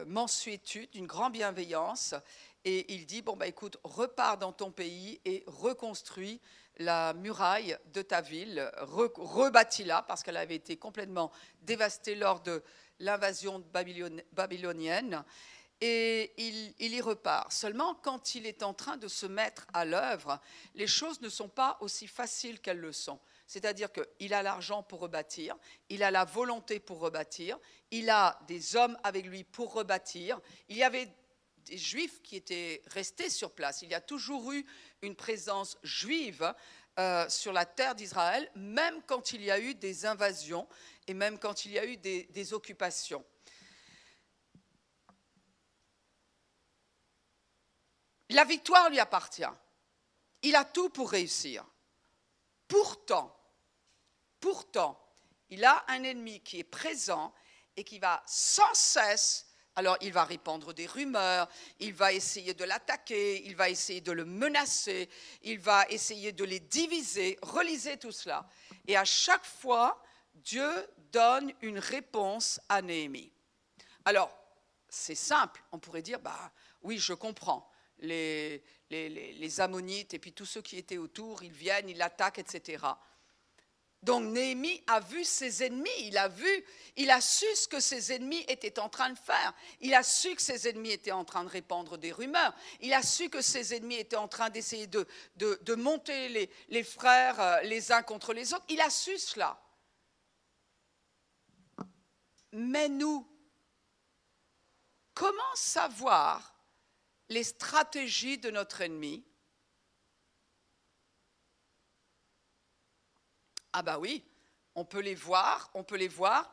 mensuétude, 0.06 0.90
d'une 0.92 1.06
grande 1.06 1.32
bienveillance 1.32 2.14
et 2.64 2.94
il 2.94 3.06
dit, 3.06 3.20
bon, 3.20 3.36
bah, 3.36 3.46
écoute, 3.46 3.78
repars 3.84 4.38
dans 4.38 4.52
ton 4.52 4.70
pays 4.70 5.20
et 5.24 5.44
reconstruis 5.46 6.40
la 6.78 7.12
muraille 7.14 7.76
de 7.92 8.02
ta 8.02 8.20
ville, 8.20 8.70
rebâtis-la, 8.80 10.02
parce 10.02 10.22
qu'elle 10.22 10.36
avait 10.36 10.56
été 10.56 10.76
complètement 10.76 11.30
dévastée 11.62 12.14
lors 12.14 12.40
de 12.40 12.62
l'invasion 12.98 13.64
babylonienne. 14.32 15.24
Et 15.80 16.32
il, 16.38 16.94
y 16.94 17.00
repart. 17.00 17.52
Seulement, 17.52 17.94
quand 17.96 18.34
il 18.34 18.46
est 18.46 18.62
en 18.62 18.72
train 18.72 18.96
de 18.96 19.08
se 19.08 19.26
mettre 19.26 19.66
à 19.74 19.84
l'œuvre, 19.84 20.40
les 20.74 20.86
choses 20.86 21.20
ne 21.20 21.28
sont 21.28 21.48
pas 21.48 21.76
aussi 21.80 22.06
faciles 22.06 22.60
qu'elles 22.60 22.78
le 22.78 22.92
sont. 22.92 23.20
C'est-à-dire 23.46 23.88
qu'il 23.92 24.32
a 24.32 24.42
l'argent 24.42 24.82
pour 24.82 25.00
rebâtir, 25.00 25.56
il 25.90 26.02
a 26.02 26.10
la 26.10 26.24
volonté 26.24 26.80
pour 26.80 27.00
rebâtir, 27.00 27.58
il 27.90 28.08
a 28.08 28.38
des 28.46 28.76
hommes 28.76 28.96
avec 29.02 29.26
lui 29.26 29.44
pour 29.44 29.74
rebâtir. 29.74 30.40
Il 30.68 30.76
y 30.76 30.84
avait 30.84 31.12
des 31.64 31.78
juifs 31.78 32.22
qui 32.22 32.36
étaient 32.36 32.82
restés 32.86 33.28
sur 33.28 33.50
place. 33.50 33.82
Il 33.82 33.90
y 33.90 33.94
a 33.94 34.00
toujours 34.00 34.52
eu 34.52 34.64
une 35.02 35.16
présence 35.16 35.76
juive 35.82 36.54
euh, 36.98 37.28
sur 37.28 37.52
la 37.52 37.66
terre 37.66 37.96
d'Israël, 37.96 38.48
même 38.54 39.02
quand 39.02 39.32
il 39.32 39.42
y 39.42 39.50
a 39.50 39.58
eu 39.58 39.74
des 39.74 40.06
invasions 40.06 40.68
et 41.08 41.14
même 41.14 41.40
quand 41.40 41.64
il 41.64 41.72
y 41.72 41.78
a 41.78 41.84
eu 41.84 41.96
des, 41.96 42.52
occupations. 42.52 43.24
La 48.30 48.44
victoire 48.44 48.90
lui 48.90 49.00
appartient. 49.00 49.42
Il 50.42 50.54
a 50.54 50.64
tout 50.64 50.88
pour 50.88 51.10
réussir. 51.10 51.64
Pourtant, 52.68 53.36
pourtant, 54.38 55.00
il 55.50 55.64
a 55.64 55.84
un 55.88 56.04
ennemi 56.04 56.42
qui 56.42 56.60
est 56.60 56.64
présent 56.64 57.34
et 57.76 57.82
qui 57.82 57.98
va 57.98 58.22
sans 58.26 58.72
cesse 58.72 59.46
alors 59.76 59.96
il 60.00 60.12
va 60.12 60.24
répandre 60.24 60.72
des 60.72 60.86
rumeurs, 60.86 61.48
il 61.80 61.94
va 61.94 62.12
essayer 62.12 62.54
de 62.54 62.64
l'attaquer, 62.64 63.44
il 63.44 63.56
va 63.56 63.68
essayer 63.68 64.00
de 64.00 64.12
le 64.12 64.24
menacer, 64.24 65.08
il 65.42 65.58
va 65.58 65.86
essayer 65.88 66.32
de 66.32 66.44
les 66.44 66.60
diviser. 66.60 67.38
Relisez 67.42 67.96
tout 67.96 68.12
cela. 68.12 68.48
Et 68.86 68.96
à 68.96 69.04
chaque 69.04 69.44
fois, 69.44 70.02
Dieu 70.34 70.70
donne 71.12 71.52
une 71.62 71.78
réponse 71.78 72.60
à 72.68 72.82
Néhémie. 72.82 73.32
Alors, 74.04 74.36
c'est 74.88 75.14
simple, 75.14 75.62
on 75.72 75.78
pourrait 75.78 76.02
dire, 76.02 76.20
bah 76.20 76.52
oui, 76.82 76.98
je 76.98 77.14
comprends. 77.14 77.70
Les, 77.98 78.62
les, 78.90 79.08
les 79.08 79.60
Ammonites 79.60 80.14
et 80.14 80.18
puis 80.18 80.32
tous 80.32 80.44
ceux 80.44 80.60
qui 80.60 80.76
étaient 80.76 80.98
autour, 80.98 81.42
ils 81.42 81.52
viennent, 81.52 81.88
ils 81.88 81.96
l'attaquent, 81.96 82.40
etc. 82.40 82.84
Donc 84.04 84.24
Néhémie 84.24 84.82
a 84.86 85.00
vu 85.00 85.24
ses 85.24 85.64
ennemis, 85.64 85.88
il 86.00 86.18
a 86.18 86.28
vu, 86.28 86.64
il 86.96 87.10
a 87.10 87.22
su 87.22 87.46
ce 87.54 87.66
que 87.66 87.80
ses 87.80 88.12
ennemis 88.12 88.44
étaient 88.48 88.78
en 88.78 88.90
train 88.90 89.08
de 89.08 89.18
faire. 89.18 89.54
Il 89.80 89.94
a 89.94 90.02
su 90.02 90.34
que 90.34 90.42
ses 90.42 90.68
ennemis 90.68 90.90
étaient 90.90 91.10
en 91.10 91.24
train 91.24 91.42
de 91.42 91.48
répandre 91.48 91.96
des 91.96 92.12
rumeurs. 92.12 92.54
Il 92.80 92.92
a 92.92 93.02
su 93.02 93.30
que 93.30 93.40
ses 93.40 93.74
ennemis 93.74 93.96
étaient 93.96 94.16
en 94.16 94.28
train 94.28 94.50
d'essayer 94.50 94.86
de, 94.86 95.74
monter 95.74 96.28
les, 96.28 96.50
les 96.68 96.84
frères 96.84 97.40
euh, 97.40 97.60
les 97.62 97.92
uns 97.92 98.02
contre 98.02 98.34
les 98.34 98.52
autres. 98.52 98.66
Il 98.68 98.82
a 98.82 98.90
su 98.90 99.16
cela. 99.16 99.58
Mais 102.52 102.90
nous, 102.90 103.26
comment 105.14 105.54
savoir 105.54 106.54
les 107.30 107.42
stratégies 107.42 108.36
de 108.36 108.50
notre 108.50 108.82
ennemi 108.82 109.24
Ah 113.76 113.82
bah 113.82 113.98
oui, 113.98 114.24
on 114.76 114.84
peut 114.84 115.00
les 115.00 115.16
voir, 115.16 115.68
on 115.74 115.82
peut 115.82 115.96
les 115.96 116.06
voir. 116.06 116.48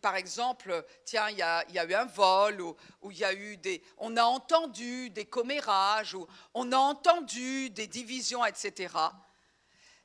par 0.00 0.16
exemple, 0.16 0.84
tiens, 1.04 1.30
il 1.30 1.38
y, 1.38 1.42
a, 1.42 1.64
eu 1.70 1.94
un 1.94 2.04
vol, 2.04 2.60
ou, 2.60 2.76
il 3.12 3.16
y 3.16 3.24
a 3.24 3.32
eu 3.32 3.56
des, 3.58 3.80
on 3.98 4.16
a 4.16 4.24
entendu 4.24 5.08
des 5.10 5.24
commérages, 5.24 6.14
ou 6.14 6.26
on 6.52 6.72
a 6.72 6.76
entendu 6.76 7.70
des 7.70 7.86
divisions, 7.86 8.44
etc. 8.44 8.92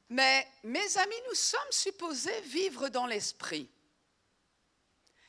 Mais 0.10 0.48
mes 0.64 0.98
amis, 1.00 1.22
nous 1.28 1.36
sommes 1.36 1.72
supposés 1.72 2.42
vivre 2.42 2.90
dans 2.90 3.08
l'esprit. 3.08 3.68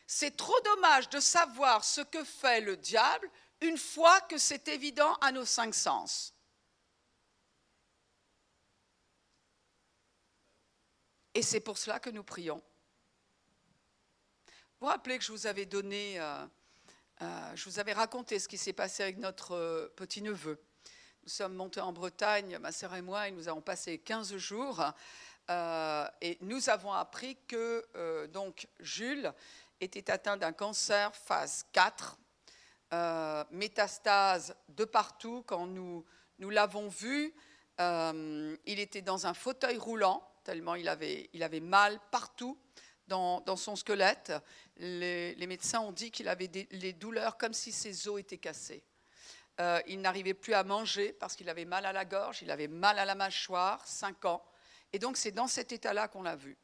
C'est 0.07 0.37
trop 0.37 0.61
dommage 0.61 1.09
de 1.09 1.21
savoir 1.21 1.85
ce 1.85 2.03
que 2.03 2.23
fait 2.23 2.61
le 2.61 2.77
diable 2.77 3.31
une 3.63 3.79
fois 3.79 4.21
que 4.21 4.37
c'est 4.37 4.69
évident 4.69 5.15
à 5.23 5.33
nos 5.33 5.47
cinq 5.47 5.75
sens. 5.75 6.35
Et 11.35 11.43
c'est 11.43 11.61
pour 11.61 11.79
cela 11.79 12.01
que 12.01 12.11
nous 12.11 12.25
prions. 12.25 12.63
Vous 14.81 14.87
vous 14.87 14.93
rappelez 14.93 15.19
que 15.19 15.25
je 15.25 15.33
vous 15.33 15.47
avais 15.47 15.67
donné, 15.67 16.21
euh, 16.21 16.47
euh, 17.23 17.57
je 17.57 17.65
vous 17.65 17.79
avais 17.79 17.93
raconté 17.93 18.39
ce 18.39 18.47
qui 18.49 18.57
s'est 18.57 18.73
passé 18.73 19.03
avec 19.03 19.19
notre 19.19 19.57
euh, 19.57 19.89
petit-neveu. 19.97 20.63
Nous 21.25 21.29
sommes 21.29 21.55
montés 21.55 21.81
en 21.81 21.93
Bretagne, 21.93 22.59
ma 22.59 22.73
sœur 22.73 22.95
et 22.95 23.03
moi, 23.03 23.29
et 23.29 23.33
nous 23.33 23.49
avons 23.49 23.61
passé 23.61 23.99
15 23.99 24.37
jours. 24.37 24.83
et 25.51 26.39
nous 26.41 26.71
avons 26.71 26.93
appris 26.93 27.37
que 27.47 28.27
donc 28.27 28.69
Jules 28.81 29.33
était 29.81 30.11
atteint 30.11 30.37
d'un 30.37 30.53
cancer 30.53 31.15
phase 31.15 31.67
4, 31.73 32.19
métastase 33.51 34.55
de 34.69 34.85
partout. 34.85 35.43
Quand 35.47 35.67
nous, 35.67 36.05
nous 36.39 36.51
l'avons 36.51 36.89
vu, 36.89 37.35
il 37.79 38.79
était 38.79 39.03
dans 39.03 39.27
un 39.27 39.35
fauteuil 39.35 39.77
roulant 39.77 40.23
tellement 40.49 40.77
il 40.77 40.89
avait, 40.89 41.29
il 41.35 41.43
avait 41.43 41.61
mal 41.61 42.01
partout 42.11 42.59
dans, 43.07 43.45
son 43.57 43.77
squelette. 43.77 44.33
Les, 44.79 45.47
médecins 45.47 45.81
ont 45.81 45.93
dit 45.93 46.11
qu'il 46.11 46.27
avait 46.27 46.49
des, 46.49 46.67
les 46.71 46.95
douleurs 46.95 47.37
comme 47.37 47.53
si 47.53 47.71
ses 47.71 48.09
os 48.09 48.19
étaient 48.19 48.39
cassés. 48.39 48.83
Euh, 49.61 49.79
il 49.89 50.01
n'arrivait 50.01 50.33
plus 50.33 50.55
à 50.55 50.65
manger 50.65 51.13
parce 51.13 51.37
qu'il 51.37 51.51
avait 51.51 51.67
mal 51.67 51.85
à 51.85 51.93
la 51.93 52.07
gorge, 52.07 52.41
il 52.41 52.51
avait 52.51 52.67
mal 52.67 52.99
à 52.99 53.05
la 53.05 53.15
mâchoire, 53.15 53.87
5 53.87 54.25
ans. 54.25 54.43
Et 54.95 54.99
donc 54.99 55.19
c'est 55.19 55.33
dans 55.33 55.49
cet 55.49 55.71
état-là 55.71 56.09
qu'on 56.09 56.23
l'a 56.23 56.37
vu. 56.37 56.57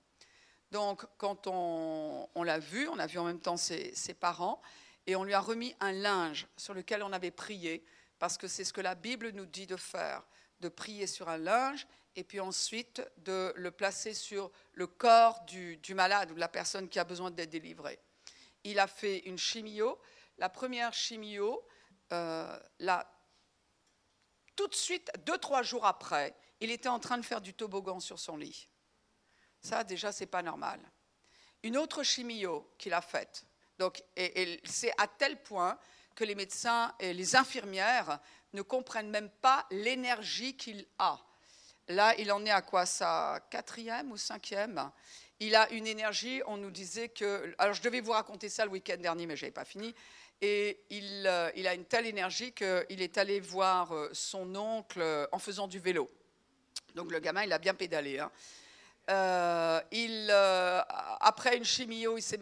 Donc, 0.71 1.05
quand 1.19 1.47
on, 1.47 2.43
l'a 2.43 2.59
vu, 2.59 2.89
on 2.89 2.99
a 2.99 3.07
vu 3.07 3.19
en 3.19 3.25
même 3.25 3.41
temps 3.41 3.59
ses, 3.59 3.93
parents, 4.19 4.63
et 5.07 5.15
on 5.15 5.25
lui 5.25 5.35
a 5.35 5.41
remis 5.41 5.77
un 5.81 5.93
linge 5.93 6.47
sur 6.57 6.73
lequel 6.73 7.03
on 7.03 7.13
avait 7.13 7.31
prié, 7.31 7.85
parce 8.19 8.39
que 8.39 8.49
c'est 8.49 8.65
ce 8.65 8.73
que 8.73 8.81
la 8.81 8.95
Bible 8.95 9.29
nous 9.33 9.45
dit 9.45 9.67
de 9.67 9.77
faire, 9.77 10.27
de 10.61 10.71
prier 10.71 11.07
sur 11.07 11.29
un 11.29 11.37
linge, 11.37 11.87
et 12.17 12.25
puis 12.25 12.41
ensuite 12.41 13.03
de 13.19 13.53
le 13.57 13.71
placer 13.71 14.15
sur 14.15 14.51
le 14.73 14.87
corps 14.87 15.45
du, 15.45 15.79
malade 15.95 16.31
ou 16.31 16.35
de 16.35 16.41
la 16.41 16.49
personne 16.49 16.89
qui 16.89 16.99
a 16.99 17.05
besoin 17.05 17.31
d'être 17.31 17.51
délivrée. 17.51 17.99
Il 18.65 18.79
a 18.79 18.87
fait 18.87 19.19
une 19.21 19.39
chimio. 19.39 19.99
La 20.39 20.49
première 20.49 20.93
chimio, 20.95 21.67
euh, 22.13 22.59
tout 24.57 24.69
de 24.69 24.75
suite, 24.75 25.11
deux, 25.27 25.39
trois 25.39 25.63
jours 25.63 25.87
après, 25.87 26.35
il 26.61 26.71
était 26.71 26.89
en 26.89 27.01
train 27.01 27.19
de 27.19 27.25
faire 27.25 27.41
du 27.41 27.55
toboggan 27.55 28.01
sur 28.01 28.19
son 28.19 28.37
lit. 28.37 28.69
Ça, 29.61 29.85
déjà, 29.85 30.13
c'est 30.13 30.27
pas 30.27 30.43
normal. 30.43 30.81
Une 31.63 31.77
autre 31.77 32.03
chimio 32.03 32.75
qu'il 32.79 32.93
a 32.93 33.01
faite, 33.01 33.47
donc, 33.79 34.03
et, 34.17 34.61
c'est 34.65 34.93
à 34.99 35.09
tel 35.09 35.43
point 35.43 35.79
que 36.15 36.25
les 36.25 36.35
médecins 36.35 36.95
et 37.01 37.13
les 37.13 37.35
infirmières 37.37 38.21
ne 38.53 38.63
comprennent 38.63 39.11
même 39.11 39.31
pas 39.31 39.67
l'énergie 39.71 40.57
qu'il 40.57 40.87
a. 40.99 41.19
Là, 41.89 42.15
il 42.19 42.33
en 42.33 42.45
est 42.47 42.51
à 42.51 42.63
quoi 42.63 42.87
Sa 42.87 43.41
quatrième 43.51 44.11
ou 44.11 44.17
cinquième? 44.17 44.91
Il 45.41 45.55
a 45.55 45.71
une 45.71 45.87
énergie, 45.87 46.41
on 46.47 46.57
nous 46.57 46.71
disait 46.71 47.09
que... 47.09 47.55
Alors, 47.59 47.75
je 47.75 47.83
devais 47.83 48.01
vous 48.01 48.13
raconter 48.13 48.49
ça 48.49 48.65
le 48.65 48.71
week-end 48.71 48.97
dernier, 48.97 49.27
mais 49.27 49.37
je 49.37 49.43
n'avais 49.43 49.53
pas 49.53 49.65
fini. 49.65 49.95
Et 50.41 50.81
il, 50.91 51.27
euh, 51.27 51.51
il, 51.57 51.67
a 51.67 51.75
une 51.75 51.85
telle 51.85 52.07
énergie 52.07 52.53
qu'il 52.53 53.03
est 53.03 53.19
allé 53.19 53.41
voir 53.41 53.95
euh, 53.95 54.09
son 54.13 54.55
oncle 54.55 55.01
euh, 55.01 55.27
en 55.33 55.39
faisant 55.39 55.69
du 55.69 55.79
vélo. 55.79 56.11
Donc, 56.95 57.11
le 57.11 57.19
gamin, 57.19 57.45
il 57.45 57.53
a 57.53 57.59
bien 57.59 57.75
pédalé. 57.75 58.19
Hein. 58.19 58.31
Il, 59.93 60.31
après 60.31 61.57
une 61.57 61.65
chimio, 61.65 62.17
il 62.17 62.23
s'est, 62.23 62.39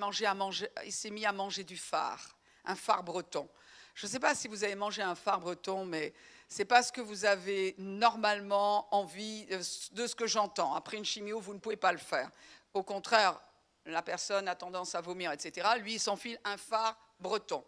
mis 1.10 1.26
à 1.26 1.32
manger 1.32 1.64
du 1.64 1.76
phare, 1.76 2.36
un 2.64 2.76
phare 2.76 3.02
breton. 3.02 3.48
Je 3.94 4.06
ne 4.06 4.10
sais 4.10 4.20
pas 4.20 4.34
si 4.34 4.46
vous 4.46 4.62
avez 4.62 4.76
mangé 4.76 5.02
un 5.02 5.14
phare 5.14 5.40
breton, 5.40 5.84
mais 5.84 6.12
c'est 6.52 6.66
pas 6.66 6.82
ce 6.82 6.92
que 6.92 7.00
vous 7.00 7.24
avez 7.24 7.74
normalement 7.78 8.94
envie 8.94 9.46
euh, 9.50 9.62
de 9.92 10.06
ce 10.06 10.14
que 10.14 10.26
j'entends. 10.26 10.74
Après 10.74 10.98
une 10.98 11.04
chimio, 11.04 11.40
vous 11.40 11.54
ne 11.54 11.58
pouvez 11.58 11.78
pas 11.78 11.92
le 11.92 11.98
faire. 11.98 12.30
Au 12.74 12.82
contraire, 12.82 13.40
la 13.86 14.02
personne 14.02 14.46
a 14.48 14.54
tendance 14.54 14.94
à 14.94 15.00
vomir, 15.00 15.32
etc. 15.32 15.66
Lui, 15.78 15.94
il 15.94 15.98
s'enfile 15.98 16.38
un 16.44 16.58
phare 16.58 16.94
breton. 17.18 17.64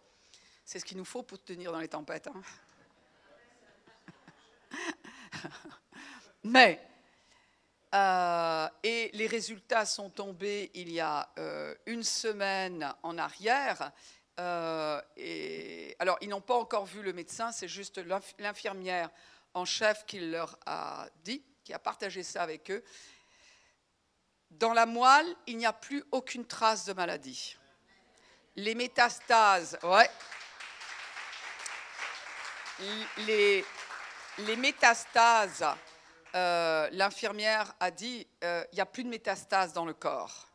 C'est 0.63 0.77
ce 0.77 0.85
qu'il 0.85 0.97
nous 0.97 1.05
faut 1.05 1.23
pour 1.23 1.43
tenir 1.43 1.71
dans 1.71 1.79
les 1.79 1.87
tempêtes. 1.87 2.27
Hein. 2.27 2.41
mais 6.43 6.79
euh, 7.95 8.67
et 8.83 9.09
les 9.13 9.25
résultats 9.25 9.87
sont 9.87 10.11
tombés 10.11 10.69
il 10.75 10.91
y 10.91 10.99
a 10.99 11.27
euh, 11.39 11.73
une 11.87 12.03
semaine 12.03 12.93
en 13.01 13.17
arrière. 13.17 13.91
Euh, 14.39 15.01
alors, 15.99 16.17
ils 16.21 16.29
n'ont 16.29 16.41
pas 16.41 16.55
encore 16.55 16.85
vu 16.85 17.01
le 17.01 17.13
médecin, 17.13 17.51
c'est 17.51 17.67
juste 17.67 17.99
l'infirmière 18.39 19.09
en 19.53 19.65
chef 19.65 20.05
qui 20.05 20.19
leur 20.19 20.57
a 20.65 21.07
dit, 21.23 21.43
qui 21.63 21.73
a 21.73 21.79
partagé 21.79 22.23
ça 22.23 22.43
avec 22.43 22.69
eux. 22.71 22.83
Dans 24.51 24.73
la 24.73 24.85
moelle, 24.85 25.35
il 25.47 25.57
n'y 25.57 25.65
a 25.65 25.73
plus 25.73 26.03
aucune 26.11 26.45
trace 26.45 26.85
de 26.85 26.93
maladie. 26.93 27.57
Les 28.55 28.75
métastases, 28.75 29.77
ouais. 29.83 30.09
Les, 33.19 33.65
les 34.39 34.55
métastases 34.57 35.65
euh, 36.35 36.89
l'infirmière 36.91 37.73
a 37.79 37.91
dit 37.91 38.27
euh, 38.43 38.65
il 38.73 38.75
n'y 38.75 38.81
a 38.81 38.85
plus 38.85 39.05
de 39.05 39.09
métastases 39.09 39.71
dans 39.71 39.85
le 39.85 39.93
corps. 39.93 40.49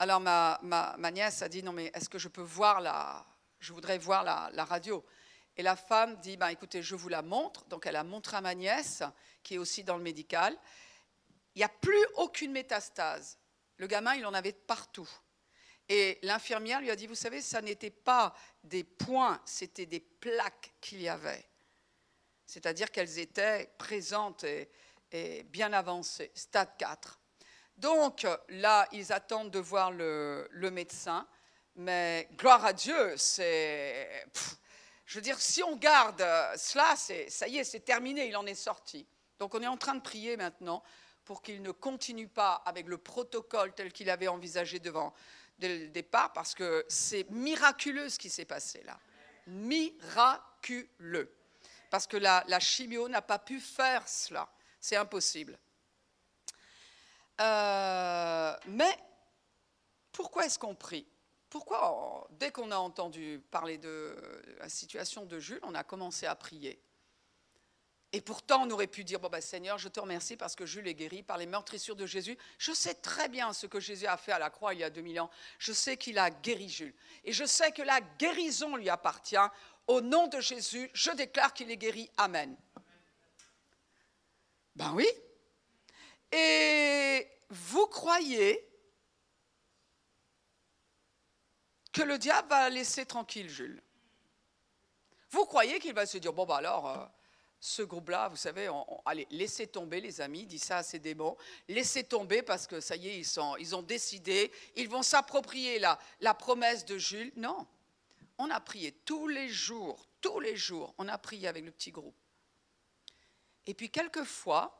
Alors 0.00 0.18
ma, 0.18 0.58
ma, 0.62 1.10
nièce 1.10 1.42
a 1.42 1.48
dit 1.50 1.62
non 1.62 1.74
mais 1.74 1.90
est-ce 1.92 2.08
que 2.08 2.18
je 2.18 2.28
peux 2.28 2.40
voir 2.40 2.80
la, 2.80 3.22
je 3.58 3.74
voudrais 3.74 3.98
voir 3.98 4.24
la, 4.24 4.64
radio. 4.64 5.04
Et 5.58 5.62
la 5.62 5.76
femme 5.76 6.16
dit 6.22 6.38
bah, 6.38 6.50
écoutez 6.50 6.82
je 6.82 6.94
vous 6.94 7.10
la 7.10 7.20
montre. 7.20 7.66
Donc 7.66 7.84
elle 7.84 7.96
a 7.96 8.02
montré 8.02 8.38
à 8.38 8.40
ma 8.40 8.54
nièce 8.54 9.02
qui 9.42 9.56
est 9.56 9.58
aussi 9.58 9.84
dans 9.84 9.98
le 9.98 10.02
médical. 10.02 10.56
Il 11.54 11.58
n'y 11.58 11.64
a 11.64 11.68
plus 11.68 12.02
aucune 12.14 12.50
métastase. 12.50 13.38
Le 13.76 13.86
gamin 13.86 14.14
il 14.14 14.24
en 14.24 14.32
avait 14.32 14.54
partout. 14.54 15.08
Et 15.86 16.18
l'infirmière 16.22 16.80
lui 16.80 16.90
a 16.90 16.96
dit 16.96 17.06
vous 17.06 17.14
savez 17.14 17.42
ça 17.42 17.60
n'était 17.60 17.90
pas 17.90 18.34
des 18.64 18.84
points, 18.84 19.38
c'était 19.44 19.84
des 19.84 20.00
plaques 20.00 20.72
qu'il 20.80 21.02
y 21.02 21.10
avait. 21.10 21.46
C'est-à-dire 22.46 22.90
qu'elles 22.90 23.18
étaient 23.18 23.70
présentes 23.76 24.44
et, 24.44 24.70
est 25.10 25.42
bien 25.42 25.74
avancé, 25.74 26.30
stade 26.34 26.74
4. 26.78 27.19
Donc 27.80 28.26
là, 28.50 28.86
ils 28.92 29.10
attendent 29.10 29.50
de 29.50 29.58
voir 29.58 29.90
le, 29.90 30.46
médecin, 30.70 31.26
mais 31.76 32.28
gloire 32.36 32.64
à 32.64 32.74
Dieu, 32.74 33.16
c'est... 33.16 34.26
Je 35.06 35.18
veux 35.18 35.22
dire, 35.22 35.40
si 35.40 35.62
on 35.62 35.76
garde 35.76 36.24
cela, 36.56 36.94
ça 36.94 37.48
y 37.48 37.58
est, 37.58 37.64
c'est 37.64 37.80
terminé, 37.80 38.28
il 38.28 38.36
en 38.36 38.46
est 38.46 38.54
sorti. 38.54 39.06
Donc 39.38 39.54
on 39.54 39.62
est 39.62 39.66
en 39.66 39.78
train 39.78 39.94
de 39.94 40.02
prier 40.02 40.36
maintenant 40.36 40.84
pour 41.24 41.42
qu'il 41.42 41.62
ne 41.62 41.70
continue 41.72 42.28
pas 42.28 42.62
avec 42.66 42.86
le 42.86 42.98
protocole 42.98 43.72
tel 43.74 43.92
qu'il 43.92 44.10
avait 44.10 44.28
envisagé 44.28 44.78
devant 44.78 45.14
dès 45.58 45.78
le 45.78 45.88
départ, 45.88 46.32
parce 46.32 46.54
que 46.54 46.84
c'est 46.88 47.28
miraculeux 47.30 48.08
ce 48.08 48.18
qui 48.18 48.30
s'est 48.30 48.44
passé 48.44 48.82
là. 48.84 48.98
Miraculeux. 49.46 51.34
Parce 51.90 52.06
que 52.06 52.18
la 52.18 52.60
chimio 52.60 53.08
n'a 53.08 53.22
pas 53.22 53.38
pu 53.38 53.58
faire 53.58 54.06
cela. 54.06 54.48
C'est 54.80 54.96
impossible. 54.96 55.58
Euh, 57.40 58.54
mais 58.66 58.98
pourquoi 60.12 60.46
est-ce 60.46 60.58
qu'on 60.58 60.74
prie? 60.74 61.06
Pourquoi, 61.48 62.28
dès 62.30 62.52
qu'on 62.52 62.70
a 62.70 62.76
entendu 62.76 63.42
parler 63.50 63.78
de 63.78 64.14
la 64.58 64.68
situation 64.68 65.24
de 65.24 65.40
Jules, 65.40 65.60
on 65.62 65.74
a 65.74 65.82
commencé 65.82 66.26
à 66.26 66.34
prier? 66.34 66.80
Et 68.12 68.20
pourtant, 68.20 68.66
on 68.66 68.70
aurait 68.70 68.88
pu 68.88 69.04
dire, 69.04 69.20
bon, 69.20 69.28
ben, 69.28 69.40
Seigneur, 69.40 69.78
je 69.78 69.88
te 69.88 70.00
remercie 70.00 70.36
parce 70.36 70.56
que 70.56 70.66
Jules 70.66 70.88
est 70.88 70.94
guéri 70.94 71.22
par 71.22 71.38
les 71.38 71.46
meurtrissures 71.46 71.94
de 71.94 72.06
Jésus. 72.06 72.36
Je 72.58 72.72
sais 72.72 72.94
très 72.94 73.28
bien 73.28 73.52
ce 73.52 73.66
que 73.66 73.78
Jésus 73.78 74.06
a 74.06 74.16
fait 74.16 74.32
à 74.32 74.38
la 74.40 74.50
croix 74.50 74.74
il 74.74 74.80
y 74.80 74.84
a 74.84 74.90
2000 74.90 75.20
ans. 75.20 75.30
Je 75.58 75.72
sais 75.72 75.96
qu'il 75.96 76.18
a 76.18 76.30
guéri 76.30 76.68
Jules. 76.68 76.94
Et 77.24 77.32
je 77.32 77.44
sais 77.44 77.70
que 77.70 77.82
la 77.82 78.00
guérison 78.18 78.74
lui 78.74 78.88
appartient. 78.88 79.36
Au 79.86 80.00
nom 80.00 80.26
de 80.26 80.40
Jésus, 80.40 80.90
je 80.92 81.12
déclare 81.12 81.54
qu'il 81.54 81.70
est 81.70 81.76
guéri. 81.76 82.10
Amen. 82.16 82.56
Ben 84.74 84.92
oui. 84.92 85.06
Et 86.32 87.28
vous 87.48 87.86
croyez 87.86 88.66
que 91.92 92.02
le 92.02 92.18
diable 92.18 92.48
va 92.48 92.70
laisser 92.70 93.04
tranquille 93.04 93.48
Jules? 93.48 93.82
Vous 95.30 95.44
croyez 95.44 95.78
qu'il 95.78 95.94
va 95.94 96.06
se 96.06 96.18
dire, 96.18 96.32
bon, 96.32 96.44
ben 96.44 96.56
alors, 96.56 96.88
euh, 96.88 97.06
ce 97.60 97.82
groupe-là, 97.82 98.28
vous 98.28 98.36
savez, 98.36 98.70
allez, 99.04 99.26
laissez 99.30 99.66
tomber 99.66 100.00
les 100.00 100.20
amis, 100.20 100.46
dit 100.46 100.58
ça 100.58 100.78
à 100.78 100.82
ces 100.82 100.98
démons, 100.98 101.36
laissez 101.68 102.04
tomber 102.04 102.42
parce 102.42 102.66
que 102.66 102.80
ça 102.80 102.96
y 102.96 103.08
est, 103.08 103.18
ils, 103.18 103.42
ils 103.58 103.76
ont 103.76 103.82
décidé, 103.82 104.50
ils 104.76 104.88
vont 104.88 105.02
s'approprier 105.02 105.78
la, 105.78 105.98
la 106.20 106.34
promesse 106.34 106.84
de 106.84 106.96
Jules. 106.96 107.32
Non, 107.36 107.66
on 108.38 108.50
a 108.50 108.60
prié 108.60 108.92
tous 108.92 109.28
les 109.28 109.48
jours, 109.48 110.08
tous 110.20 110.40
les 110.40 110.56
jours, 110.56 110.94
on 110.96 111.06
a 111.06 111.18
prié 111.18 111.48
avec 111.48 111.64
le 111.64 111.70
petit 111.70 111.90
groupe. 111.90 112.16
Et 113.66 113.74
puis 113.74 113.90
quelquefois, 113.90 114.79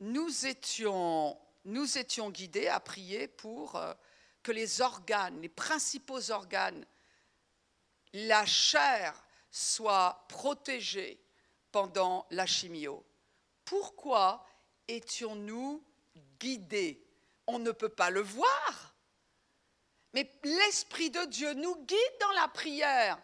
nous 0.00 0.46
étions, 0.46 1.38
nous 1.64 1.98
étions 1.98 2.30
guidés 2.30 2.68
à 2.68 2.80
prier 2.80 3.28
pour 3.28 3.76
euh, 3.76 3.92
que 4.42 4.52
les 4.52 4.80
organes, 4.80 5.40
les 5.40 5.48
principaux 5.48 6.30
organes, 6.30 6.84
la 8.12 8.44
chair 8.46 9.14
soit 9.50 10.24
protégée 10.28 11.20
pendant 11.70 12.26
la 12.30 12.46
chimio. 12.46 13.04
Pourquoi 13.64 14.44
étions-nous 14.88 15.84
guidés? 16.40 17.04
On 17.46 17.58
ne 17.58 17.70
peut 17.70 17.88
pas 17.88 18.10
le 18.10 18.20
voir. 18.20 18.94
Mais 20.12 20.30
l'Esprit 20.42 21.10
de 21.10 21.24
Dieu 21.26 21.52
nous 21.54 21.76
guide 21.84 22.18
dans 22.20 22.32
la 22.32 22.48
prière. 22.48 23.20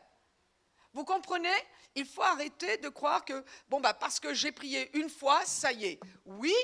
Vous 0.93 1.05
comprenez? 1.05 1.49
Il 1.97 2.07
faut 2.07 2.23
arrêter 2.23 2.77
de 2.77 2.89
croire 2.89 3.25
que, 3.25 3.45
bon, 3.69 3.81
bah, 3.81 3.95
parce 3.95 4.21
que 4.21 4.33
j'ai 4.35 4.53
prié 4.53 4.97
une 4.97 5.11
fois, 5.11 5.45
ça 5.45 5.73
y 5.73 5.87
est. 5.87 6.01
Oui, 6.25 6.55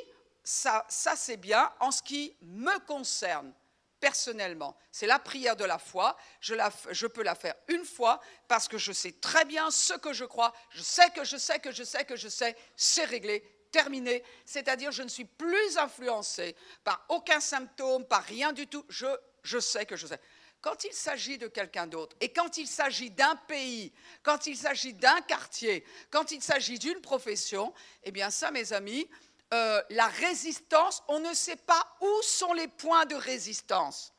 ça, 0.44 0.84
ça 0.88 1.16
c'est 1.16 1.36
bien 1.36 1.72
en 1.80 1.90
ce 1.90 2.02
qui 2.02 2.36
me 2.42 2.78
concerne 2.86 3.52
personnellement. 3.98 4.76
C'est 4.90 5.06
la 5.06 5.20
prière 5.20 5.56
de 5.56 5.64
la 5.64 5.78
foi. 5.78 6.16
Je, 6.40 6.54
la, 6.54 6.72
je, 6.90 7.06
peux 7.06 7.22
la 7.22 7.36
faire 7.36 7.54
une 7.68 7.84
fois 7.84 8.20
parce 8.48 8.66
que 8.66 8.76
je 8.76 8.92
sais 8.92 9.12
très 9.12 9.44
bien 9.44 9.70
ce 9.70 9.94
que 9.94 10.12
je 10.12 10.24
crois. 10.24 10.52
Je 10.70 10.82
sais 10.82 11.08
que 11.10 11.24
je 11.24 11.36
sais 11.36 11.60
que 11.60 11.70
je 11.70 11.84
sais 11.84 12.04
que 12.04 12.16
je 12.16 12.28
sais. 12.28 12.56
C'est 12.76 13.04
réglé, 13.04 13.42
terminé. 13.70 14.24
C'est-à-dire, 14.44 14.90
je 14.90 15.04
ne 15.04 15.08
suis 15.08 15.24
plus 15.24 15.78
influencé 15.78 16.56
par 16.82 17.04
aucun 17.08 17.38
symptôme, 17.38 18.04
par 18.04 18.24
rien 18.24 18.52
du 18.52 18.66
tout. 18.66 18.84
Je, 18.88 19.06
je 19.44 19.60
sais 19.60 19.86
que 19.86 19.96
je 19.96 20.08
sais. 20.08 20.20
Quand 20.62 20.84
il 20.84 20.92
s'agit 20.92 21.38
de 21.38 21.48
quelqu'un 21.48 21.88
d'autre, 21.88 22.16
et 22.20 22.32
quand 22.32 22.56
il 22.56 22.68
s'agit 22.68 23.10
d'un 23.10 23.34
pays, 23.34 23.92
quand 24.22 24.46
il 24.46 24.56
s'agit 24.56 24.94
d'un 24.94 25.20
quartier, 25.22 25.84
quand 26.08 26.30
il 26.30 26.40
s'agit 26.40 26.78
d'une 26.78 27.00
profession, 27.00 27.74
eh 28.04 28.12
bien 28.12 28.30
ça, 28.30 28.52
mes 28.52 28.72
amis, 28.72 29.10
euh, 29.52 29.82
la 29.90 30.06
résistance, 30.06 31.02
on 31.08 31.18
ne 31.18 31.34
sait 31.34 31.56
pas 31.56 31.96
où 32.00 32.22
sont 32.22 32.52
les 32.54 32.68
points 32.68 33.06
de 33.06 33.16
résistance. 33.16 34.14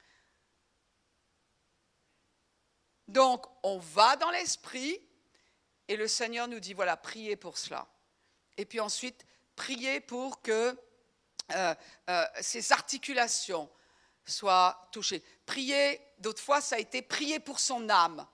Donc, 3.08 3.46
on 3.64 3.80
va 3.80 4.18
dans 4.18 4.30
l'esprit 4.30 5.02
et 5.88 5.96
le 5.96 6.10
Seigneur 6.10 6.50
nous 6.50 6.60
dit, 6.60 6.74
voilà, 6.74 6.98
priez 6.98 7.38
pour 7.38 7.58
cela. 7.58 7.88
Et 8.58 8.66
puis 8.66 8.82
ensuite, 8.82 9.26
priez 9.56 10.02
pour 10.02 10.41
que 10.41 10.78
euh, 11.52 11.76
euh, 12.10 12.26
ces 12.41 12.72
articulations 12.72 13.70
soient 14.26 14.89
touchées. 14.91 15.24
Priez, 15.46 16.00
d'autres 16.20 16.41
fois, 16.41 16.62
ça 16.62 16.76
a 16.76 16.80
été 16.80 17.02
prier 17.02 17.39
pour 17.39 17.60
son 17.60 17.89
âme. 17.89 18.26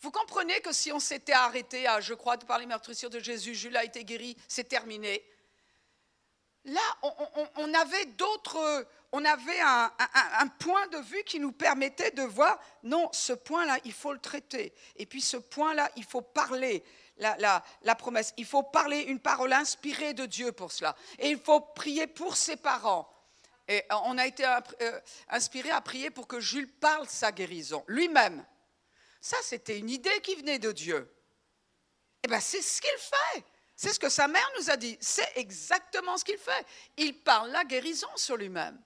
Vous 0.00 0.10
comprenez 0.10 0.60
que 0.60 0.72
si 0.72 0.90
on 0.92 0.98
s'était 0.98 1.32
arrêté 1.32 1.86
à, 1.86 2.00
je 2.00 2.14
crois, 2.14 2.36
par 2.36 2.58
les 2.58 2.66
meurtrissures 2.66 3.10
de 3.10 3.20
Jésus, 3.20 3.54
Jules 3.54 3.76
a 3.76 3.84
été 3.84 4.04
guéri, 4.04 4.36
c'est 4.48 4.68
terminé. 4.68 5.24
Là, 6.64 6.80
on, 7.56 7.74
avait 7.74 8.04
d'autres, 8.06 8.86
on 9.10 9.24
avait 9.24 9.60
un, 9.60 9.90
point 10.60 10.86
de 10.88 10.98
vue 10.98 11.24
qui 11.24 11.40
nous 11.40 11.50
permettait 11.50 12.12
de 12.12 12.22
voir, 12.22 12.58
non, 12.84 13.08
ce 13.12 13.32
point-là, 13.32 13.78
il 13.84 13.92
faut 13.92 14.12
le 14.12 14.20
traiter. 14.20 14.72
Et 14.96 15.06
puis 15.06 15.20
ce 15.20 15.36
point-là, 15.36 15.90
il 15.96 16.04
faut 16.04 16.20
parler 16.20 16.84
la, 17.16 17.62
la, 17.82 17.94
promesse. 17.96 18.32
Il 18.36 18.44
faut 18.44 18.62
parler 18.62 19.00
une 19.02 19.18
parole 19.18 19.52
inspirée 19.52 20.14
de 20.14 20.26
Dieu 20.26 20.52
pour 20.52 20.70
cela. 20.70 20.94
Et 21.18 21.30
il 21.30 21.38
faut 21.38 21.60
prier 21.60 22.06
pour 22.06 22.36
ses 22.36 22.56
parents. 22.56 23.11
Et 23.72 23.82
on 24.04 24.18
a 24.18 24.26
été 24.26 24.44
euh, 24.44 25.00
inspiré 25.30 25.70
à 25.70 25.80
prier 25.80 26.10
pour 26.10 26.28
que 26.28 26.40
Jules 26.40 26.70
parle 26.70 27.08
sa 27.08 27.32
guérison, 27.32 27.82
lui-même. 27.88 28.44
Ça, 29.18 29.38
c'était 29.42 29.78
une 29.78 29.88
idée 29.88 30.20
qui 30.22 30.34
venait 30.34 30.58
de 30.58 30.72
Dieu. 30.72 31.10
Eh 32.22 32.28
bien, 32.28 32.38
c'est 32.38 32.60
ce 32.60 32.82
qu'il 32.82 32.90
fait. 32.98 33.44
C'est 33.74 33.94
ce 33.94 33.98
que 33.98 34.10
sa 34.10 34.28
mère 34.28 34.46
nous 34.58 34.68
a 34.68 34.76
dit. 34.76 34.98
C'est 35.00 35.32
exactement 35.36 36.18
ce 36.18 36.24
qu'il 36.24 36.36
fait. 36.36 36.66
Il 36.98 37.18
parle 37.20 37.50
la 37.50 37.64
guérison 37.64 38.10
sur 38.14 38.36
lui-même. 38.36 38.78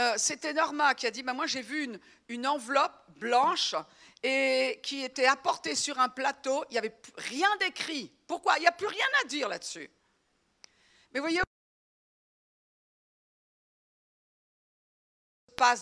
Euh, 0.00 0.14
c'était 0.16 0.52
Norma 0.52 0.96
qui 0.96 1.06
a 1.06 1.12
dit, 1.12 1.22
bah, 1.22 1.32
moi 1.32 1.46
j'ai 1.46 1.62
vu 1.62 1.84
une, 1.84 2.00
une, 2.26 2.48
enveloppe 2.48 3.12
blanche 3.16 3.76
et 4.24 4.80
qui 4.82 5.04
était 5.04 5.26
apportée 5.26 5.76
sur 5.76 6.00
un 6.00 6.08
plateau. 6.08 6.64
Il 6.70 6.72
n'y 6.72 6.78
avait 6.78 6.98
rien 7.16 7.54
d'écrit. 7.60 8.12
Pourquoi? 8.26 8.56
Il 8.56 8.62
n'y 8.62 8.66
a 8.66 8.72
plus 8.72 8.88
rien 8.88 9.06
à 9.22 9.28
dire 9.28 9.48
là-dessus. 9.48 9.88
Mais 11.12 11.20
voyez, 11.20 11.40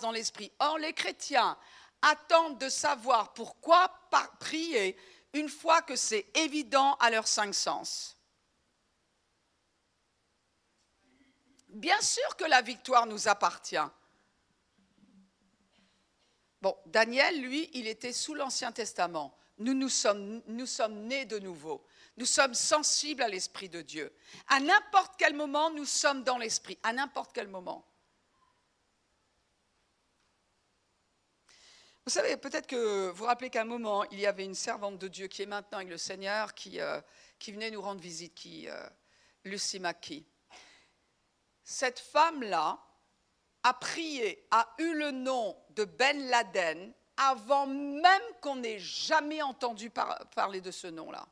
dans 0.01 0.11
l'esprit. 0.11 0.51
Or, 0.59 0.79
les 0.79 0.93
chrétiens 0.93 1.57
attendent 2.03 2.59
de 2.59 2.69
savoir 2.69 3.33
pourquoi 3.33 3.89
prier 4.41 4.97
une 5.35 5.49
fois 5.49 5.83
que 5.83 5.95
c'est 5.95 6.27
évident 6.37 6.95
à 6.95 7.11
leurs 7.11 7.29
cinq 7.29 7.55
sens. 7.55 8.17
Bien 11.69 12.01
sûr 12.01 12.37
que 12.37 12.45
la 12.45 12.61
victoire 12.61 13.07
nous 13.07 13.29
appartient. 13.29 13.77
Bon, 16.61 16.77
Daniel, 16.87 17.41
lui, 17.41 17.71
il 17.75 17.87
était 17.87 18.13
sous 18.13 18.35
l'Ancien 18.35 18.73
Testament. 18.73 19.33
Nous, 19.59 19.75
nous 19.75 19.89
sommes, 19.89 20.43
nous 20.47 20.67
sommes 20.67 21.05
nés 21.07 21.25
de 21.25 21.39
nouveau. 21.39 21.85
Nous 22.17 22.27
sommes 22.27 22.55
sensibles 22.55 23.23
à 23.23 23.29
l'Esprit 23.29 23.69
de 23.69 23.81
Dieu. 23.81 24.13
À 24.49 24.59
n'importe 24.59 25.15
quel 25.19 25.35
moment, 25.35 25.71
nous 25.71 25.85
sommes 25.85 26.25
dans 26.25 26.39
l'Esprit. 26.39 26.79
À 26.83 26.93
n'importe 26.93 27.31
quel 27.33 27.47
moment. 27.47 27.85
Vous 32.09 32.15
savez, 32.15 32.39
peut-être 32.39 32.67
que 32.67 33.11
vous 33.11 33.17
vous 33.17 33.25
rappelez 33.27 33.51
qu'à 33.51 33.61
un 33.61 33.67
moment, 33.67 34.03
il 34.05 34.19
y 34.19 34.25
avait 34.25 34.47
une 34.47 34.55
servante 34.55 34.97
de 34.97 35.09
Dieu 35.09 35.27
qui 35.27 35.43
est 35.43 35.47
maintenant 35.47 35.77
avec 35.77 35.91
le 35.91 35.99
Seigneur, 35.99 36.55
qui, 36.55 36.81
euh, 36.81 37.03
venait 37.49 37.71
nous 37.71 37.83
rendre 37.83 38.01
visite, 38.01 38.35
qui, 38.35 38.67
euh, 38.67 38.89
Lucie 39.45 39.79
Maki. 39.79 40.25
Cette 41.63 41.99
femme-là 41.99 42.83
a 43.63 43.75
prié, 43.75 44.43
a 44.51 44.75
eu 44.79 44.95
le 44.95 45.11
nom 45.11 45.55
de 45.69 45.85
Ben 45.85 46.31
Laden 46.31 46.95
avant 47.19 47.67
même 47.67 48.23
qu'on 48.41 48.63
ait 48.63 48.79
jamais 48.79 49.43
entendu 49.43 49.91
parler 49.91 50.63
de 50.63 50.71
ce 50.71 50.87
nom-là. 50.87 51.29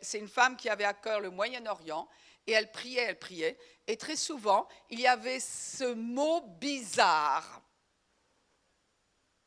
C'est 0.00 0.18
une 0.18 0.28
femme 0.28 0.56
qui 0.56 0.70
avait 0.70 0.84
à 0.84 0.94
cœur 0.94 1.20
le 1.20 1.28
Moyen-Orient 1.28 2.08
et 2.46 2.52
elle 2.52 2.72
priait, 2.72 3.02
elle 3.02 3.18
priait. 3.18 3.58
Et 3.86 3.98
très 3.98 4.16
souvent, 4.16 4.66
il 4.88 4.98
y 4.98 5.06
avait 5.06 5.40
ce 5.40 5.92
mot 5.92 6.40
bizarre 6.58 7.61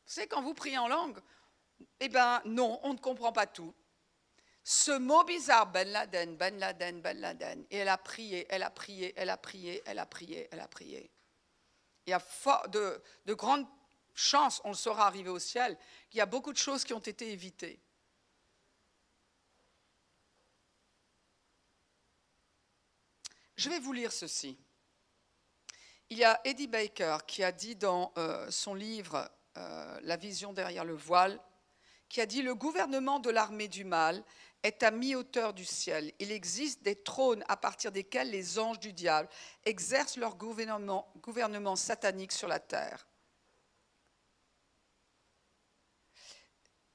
savez, 0.06 0.26
quand 0.28 0.42
vous 0.42 0.54
priez 0.54 0.78
en 0.78 0.88
langue, 0.88 1.18
eh 2.00 2.08
bien 2.08 2.42
non, 2.44 2.80
on 2.82 2.94
ne 2.94 2.98
comprend 2.98 3.32
pas 3.32 3.46
tout. 3.46 3.74
Ce 4.62 4.90
mot 4.90 5.22
bizarre, 5.24 5.70
Ben 5.70 5.88
Laden, 5.88 6.36
Ben 6.36 6.58
Laden, 6.58 7.00
Ben 7.00 7.20
Laden, 7.20 7.66
et 7.70 7.76
elle 7.78 7.88
a 7.88 7.98
prié, 7.98 8.46
elle 8.48 8.64
a 8.64 8.70
prié, 8.70 9.12
elle 9.16 9.30
a 9.30 9.36
prié, 9.36 9.82
elle 9.86 9.98
a 9.98 10.06
prié, 10.06 10.48
elle 10.50 10.60
a 10.60 10.68
prié. 10.68 11.10
Il 12.06 12.10
y 12.10 12.12
a 12.12 12.22
de, 12.68 13.02
de 13.26 13.34
grandes 13.34 13.66
chances, 14.14 14.60
on 14.64 14.70
le 14.70 14.74
saura 14.74 15.06
arriver 15.06 15.30
au 15.30 15.38
ciel, 15.38 15.78
qu'il 16.10 16.18
y 16.18 16.20
a 16.20 16.26
beaucoup 16.26 16.52
de 16.52 16.58
choses 16.58 16.84
qui 16.84 16.94
ont 16.94 16.98
été 16.98 17.30
évitées. 17.30 17.80
Je 23.56 23.70
vais 23.70 23.78
vous 23.78 23.92
lire 23.92 24.12
ceci. 24.12 24.58
Il 26.10 26.18
y 26.18 26.24
a 26.24 26.40
Eddie 26.44 26.68
Baker 26.68 27.18
qui 27.26 27.42
a 27.42 27.52
dit 27.52 27.74
dans 27.74 28.12
euh, 28.16 28.50
son 28.50 28.74
livre 28.74 29.30
euh, 29.56 29.98
la 30.02 30.16
vision 30.16 30.52
derrière 30.52 30.84
le 30.84 30.94
voile, 30.94 31.40
qui 32.08 32.20
a 32.20 32.26
dit 32.26 32.42
Le 32.42 32.54
gouvernement 32.54 33.18
de 33.18 33.30
l'armée 33.30 33.68
du 33.68 33.84
mal 33.84 34.22
est 34.62 34.82
à 34.82 34.90
mi-hauteur 34.90 35.54
du 35.54 35.64
ciel. 35.64 36.12
Il 36.18 36.32
existe 36.32 36.82
des 36.82 36.96
trônes 36.96 37.44
à 37.48 37.56
partir 37.56 37.92
desquels 37.92 38.30
les 38.30 38.58
anges 38.58 38.80
du 38.80 38.92
diable 38.92 39.28
exercent 39.64 40.16
leur 40.16 40.36
gouvernement, 40.36 41.10
gouvernement 41.22 41.76
satanique 41.76 42.32
sur 42.32 42.48
la 42.48 42.58
terre. 42.58 43.06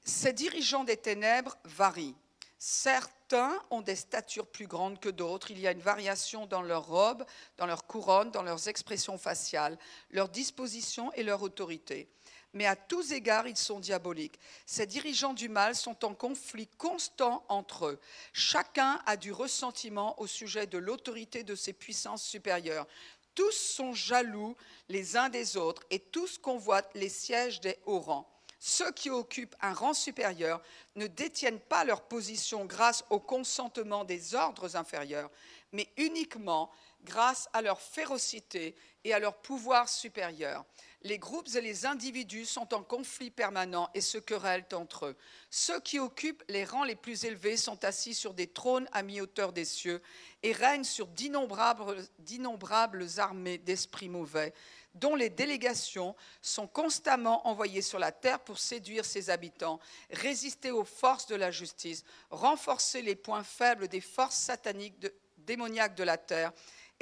Ces 0.04 0.32
dirigeants 0.32 0.84
des 0.84 0.96
ténèbres 0.96 1.56
varient. 1.64 2.16
Certains 2.58 3.60
ont 3.70 3.80
des 3.80 3.96
statures 3.96 4.46
plus 4.46 4.66
grandes 4.66 5.00
que 5.00 5.08
d'autres. 5.08 5.50
Il 5.50 5.58
y 5.58 5.66
a 5.66 5.72
une 5.72 5.80
variation 5.80 6.46
dans 6.46 6.62
leurs 6.62 6.86
robes, 6.86 7.24
dans 7.56 7.66
leurs 7.66 7.86
couronnes, 7.86 8.30
dans 8.30 8.42
leurs 8.42 8.68
expressions 8.68 9.18
faciales, 9.18 9.78
leurs 10.10 10.28
dispositions 10.28 11.12
et 11.14 11.22
leur 11.22 11.42
autorité 11.42 12.08
mais 12.54 12.66
à 12.66 12.76
tous 12.76 13.12
égards, 13.12 13.48
ils 13.48 13.56
sont 13.56 13.80
diaboliques. 13.80 14.38
Ces 14.66 14.86
dirigeants 14.86 15.34
du 15.34 15.48
mal 15.48 15.74
sont 15.74 16.04
en 16.04 16.14
conflit 16.14 16.68
constant 16.78 17.44
entre 17.48 17.86
eux. 17.86 18.00
Chacun 18.32 19.00
a 19.06 19.16
du 19.16 19.32
ressentiment 19.32 20.20
au 20.20 20.26
sujet 20.26 20.66
de 20.66 20.78
l'autorité 20.78 21.44
de 21.44 21.54
ses 21.54 21.72
puissances 21.72 22.24
supérieures. 22.24 22.86
Tous 23.34 23.52
sont 23.52 23.94
jaloux 23.94 24.56
les 24.88 25.16
uns 25.16 25.30
des 25.30 25.56
autres 25.56 25.82
et 25.90 25.98
tous 25.98 26.38
convoitent 26.38 26.90
les 26.94 27.08
sièges 27.08 27.60
des 27.60 27.78
hauts 27.86 28.00
rangs. 28.00 28.28
Ceux 28.64 28.92
qui 28.92 29.10
occupent 29.10 29.56
un 29.60 29.72
rang 29.72 29.94
supérieur 29.94 30.62
ne 30.94 31.08
détiennent 31.08 31.58
pas 31.58 31.82
leur 31.82 32.02
position 32.02 32.64
grâce 32.64 33.04
au 33.10 33.18
consentement 33.18 34.04
des 34.04 34.36
ordres 34.36 34.76
inférieurs, 34.76 35.30
mais 35.72 35.88
uniquement 35.96 36.70
grâce 37.02 37.48
à 37.54 37.62
leur 37.62 37.80
férocité 37.80 38.76
et 39.02 39.12
à 39.12 39.18
leur 39.18 39.34
pouvoir 39.38 39.88
supérieur 39.88 40.64
les 41.04 41.18
groupes 41.18 41.48
et 41.54 41.60
les 41.60 41.86
individus 41.86 42.46
sont 42.46 42.74
en 42.74 42.82
conflit 42.82 43.30
permanent 43.30 43.90
et 43.94 44.00
se 44.00 44.18
querellent 44.18 44.66
entre 44.72 45.06
eux. 45.06 45.16
Ceux 45.50 45.80
qui 45.80 45.98
occupent 45.98 46.44
les 46.48 46.64
rangs 46.64 46.84
les 46.84 46.96
plus 46.96 47.24
élevés 47.24 47.56
sont 47.56 47.84
assis 47.84 48.14
sur 48.14 48.34
des 48.34 48.46
trônes 48.46 48.88
à 48.92 49.02
mi-hauteur 49.02 49.52
des 49.52 49.64
cieux 49.64 50.00
et 50.42 50.52
règnent 50.52 50.84
sur 50.84 51.08
d'innombrables 51.08 53.06
armées 53.18 53.58
d'esprits 53.58 54.08
mauvais, 54.08 54.54
dont 54.94 55.16
les 55.16 55.30
délégations 55.30 56.14
sont 56.40 56.66
constamment 56.66 57.46
envoyées 57.48 57.82
sur 57.82 57.98
la 57.98 58.12
terre 58.12 58.40
pour 58.40 58.58
séduire 58.58 59.04
ses 59.04 59.30
habitants, 59.30 59.80
résister 60.10 60.70
aux 60.70 60.84
forces 60.84 61.26
de 61.26 61.36
la 61.36 61.50
justice, 61.50 62.04
renforcer 62.30 63.02
les 63.02 63.16
points 63.16 63.44
faibles 63.44 63.88
des 63.88 64.00
forces 64.00 64.36
sataniques 64.36 65.06
démoniaques 65.38 65.96
de 65.96 66.04
la 66.04 66.18
terre 66.18 66.52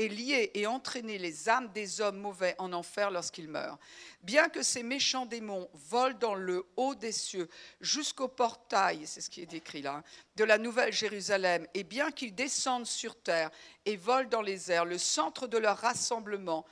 et 0.01 0.09
lier 0.09 0.51
et 0.55 0.66
entraîner 0.66 1.18
les 1.18 1.51
âmes 1.51 1.70
des 1.74 2.01
hommes 2.01 2.18
mauvais 2.18 2.55
en 2.57 2.72
enfer 2.72 3.11
lorsqu'ils 3.11 3.48
meurent. 3.48 3.78
Bien 4.22 4.48
que 4.48 4.62
ces 4.62 4.82
méchants 4.82 5.26
démons 5.26 5.68
volent 5.74 6.16
dans 6.18 6.34
le 6.34 6.64
haut 6.76 6.94
des 6.94 7.12
cieux 7.12 7.51
jusqu'au 7.82 8.26
portail, 8.26 9.03
c'est 9.05 9.20
ce 9.20 9.28
qui 9.28 9.42
est 9.42 9.46
décrit 9.46 9.82
là, 9.82 10.03
de 10.36 10.44
la 10.44 10.57
Nouvelle 10.57 10.94
Jérusalem, 10.94 11.66
et 11.74 11.84
bien 11.84 12.12
qu'ils 12.12 12.34
descendent 12.34 12.86
sur 12.86 13.14
terre 13.14 13.51
et 13.84 13.98
volent 13.98 14.30
dans 14.30 14.40
les 14.40 14.72
airs, 14.72 14.86
le 14.86 14.96
centre 14.96 15.46
de 15.46 15.59
leur 15.59 15.76
rassemblement 15.76 16.64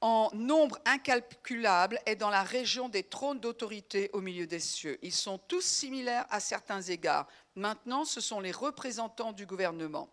en 0.00 0.30
nombre 0.34 0.80
incalculable 0.84 2.00
est 2.06 2.16
dans 2.16 2.28
la 2.28 2.42
région 2.42 2.88
des 2.88 3.04
trônes 3.04 3.38
d'autorité 3.38 4.10
au 4.12 4.20
milieu 4.20 4.48
des 4.48 4.58
cieux. 4.58 4.98
Ils 5.00 5.14
sont 5.14 5.38
tous 5.38 5.64
similaires 5.64 6.26
à 6.28 6.40
certains 6.40 6.82
égards. 6.82 7.28
Maintenant, 7.54 8.04
ce 8.04 8.20
sont 8.20 8.40
les 8.40 8.52
représentants 8.52 9.32
du 9.32 9.46
gouvernement. 9.46 10.10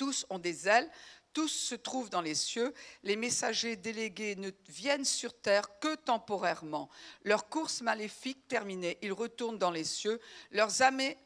Tous 0.00 0.24
ont 0.30 0.38
des 0.38 0.66
ailes, 0.66 0.90
tous 1.34 1.48
se 1.48 1.74
trouvent 1.74 2.08
dans 2.08 2.22
les 2.22 2.34
cieux, 2.34 2.72
les 3.02 3.16
messagers 3.16 3.76
délégués 3.76 4.34
ne 4.34 4.50
viennent 4.70 5.04
sur 5.04 5.38
terre 5.38 5.78
que 5.78 5.94
temporairement. 5.94 6.88
Leur 7.22 7.50
course 7.50 7.82
maléfique 7.82 8.48
terminée, 8.48 8.96
ils 9.02 9.12
retournent 9.12 9.58
dans 9.58 9.70
les 9.70 9.84
cieux. 9.84 10.18
Leurs 10.52 10.80
armées, 10.80 11.18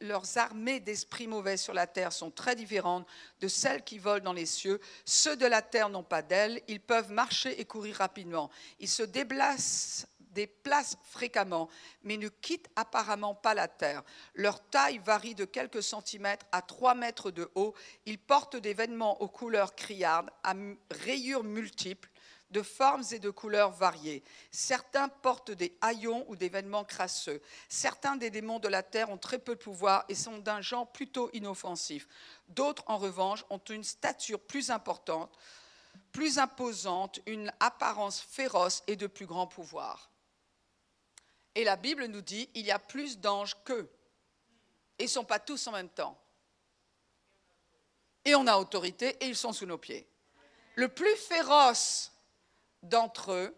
d'esprits 0.81 1.29
mauvais 1.29 1.57
sur 1.57 1.73
la 1.73 1.87
terre 1.87 2.13
sont 2.13 2.33
très 2.33 2.57
différentes 2.57 3.07
de 3.39 3.47
celles 3.47 3.85
qui 3.85 3.99
volent 3.99 4.25
dans 4.25 4.33
les 4.33 4.45
cieux. 4.45 4.81
Ceux 5.05 5.37
de 5.37 5.47
la 5.47 5.63
terre 5.63 5.89
n'ont 5.89 6.03
pas 6.03 6.23
d'ailes, 6.23 6.61
ils 6.67 6.81
peuvent 6.81 7.13
marcher 7.13 7.61
et 7.61 7.65
courir 7.65 7.99
rapidement. 7.99 8.51
Ils 8.81 8.89
se 8.89 9.05
déplacent 9.05 10.09
déplacent 10.35 10.99
fréquemment, 11.03 11.69
mais 12.03 12.17
ne 12.17 12.29
quittent 12.29 12.71
apparemment 12.77 13.35
pas 13.35 13.55
la 13.55 13.69
terre. 13.69 14.03
Leur 14.35 14.63
taille 14.69 14.99
varie 14.99 15.35
de 15.35 15.45
quelques 15.45 15.83
centimètres 15.83 16.47
à 16.53 16.63
3 16.63 16.95
mètres 16.95 17.31
de 17.31 17.51
haut. 17.55 17.75
Ils 18.07 18.19
portent 18.19 18.57
des 18.57 18.75
vêtements 18.75 19.21
aux 19.23 19.29
couleurs 19.29 19.75
criardes, 19.75 20.31
à 20.43 20.55
rayures 20.91 21.45
multiples, 21.45 22.11
de 22.51 22.63
formes 22.63 23.03
et 23.11 23.19
de 23.19 23.31
couleurs 23.31 23.73
variées. 23.73 24.23
Certains 24.51 25.09
portent 25.09 25.51
des 25.51 25.77
haillons 25.81 26.25
ou 26.29 26.37
des 26.37 26.49
vêtements 26.49 26.85
crasseux. 26.85 27.43
Certains 27.69 28.17
des 28.17 28.31
démons 28.31 28.61
de 28.61 28.69
la 28.69 28.83
terre 28.83 29.11
ont 29.11 29.19
très 29.19 29.39
peu 29.39 29.57
de 29.57 29.61
pouvoir 29.61 30.05
et 30.09 30.15
sont 30.15 30.39
d'un 30.39 30.61
genre 30.61 30.91
plutôt 30.91 31.31
inoffensif. 31.33 32.07
D'autres, 32.49 32.85
en 32.87 32.97
revanche, 32.97 33.45
ont 33.51 33.59
une 33.59 33.83
stature 33.83 34.41
plus 34.41 34.71
importante, 34.71 35.37
plus 36.13 36.39
imposante, 36.39 37.21
une 37.27 37.53
apparence 37.59 38.21
féroce 38.21 38.85
et 38.87 38.95
de 38.95 39.09
plus 39.09 39.27
grand 39.27 39.49
pouvoir. 39.49 40.11
Et 41.55 41.65
la 41.65 41.77
Bible 41.77 42.07
nous 42.07 42.21
dit, 42.21 42.49
il 42.55 42.67
y 42.67 42.71
a 42.71 42.79
plus 42.79 43.19
d'anges 43.19 43.57
qu'eux. 43.65 43.91
Ils 44.99 45.05
ne 45.05 45.09
sont 45.09 45.25
pas 45.25 45.39
tous 45.39 45.67
en 45.67 45.73
même 45.73 45.89
temps. 45.89 46.21
Et 48.25 48.35
on 48.35 48.47
a 48.47 48.57
autorité 48.57 49.17
et 49.21 49.27
ils 49.27 49.37
sont 49.37 49.53
sous 49.53 49.67
nos 49.67 49.79
pieds. 49.79 50.09
Le 50.77 50.89
plus 50.89 51.17
féroce 51.17 52.13
d'entre 52.83 53.33
eux, 53.33 53.55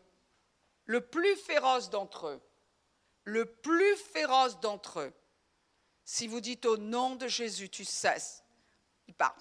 le 0.85 1.01
plus 1.01 1.37
féroce 1.37 1.91
d'entre 1.91 2.29
eux, 2.29 2.41
le 3.25 3.45
plus 3.45 3.97
féroce 3.97 4.61
d'entre 4.61 5.01
eux, 5.01 5.13
si 6.05 6.29
vous 6.29 6.41
dites 6.41 6.67
au 6.67 6.77
nom 6.77 7.17
de 7.17 7.27
Jésus, 7.27 7.69
tu 7.69 7.85
cesses, 7.85 8.45
il 9.09 9.15
part. 9.15 9.37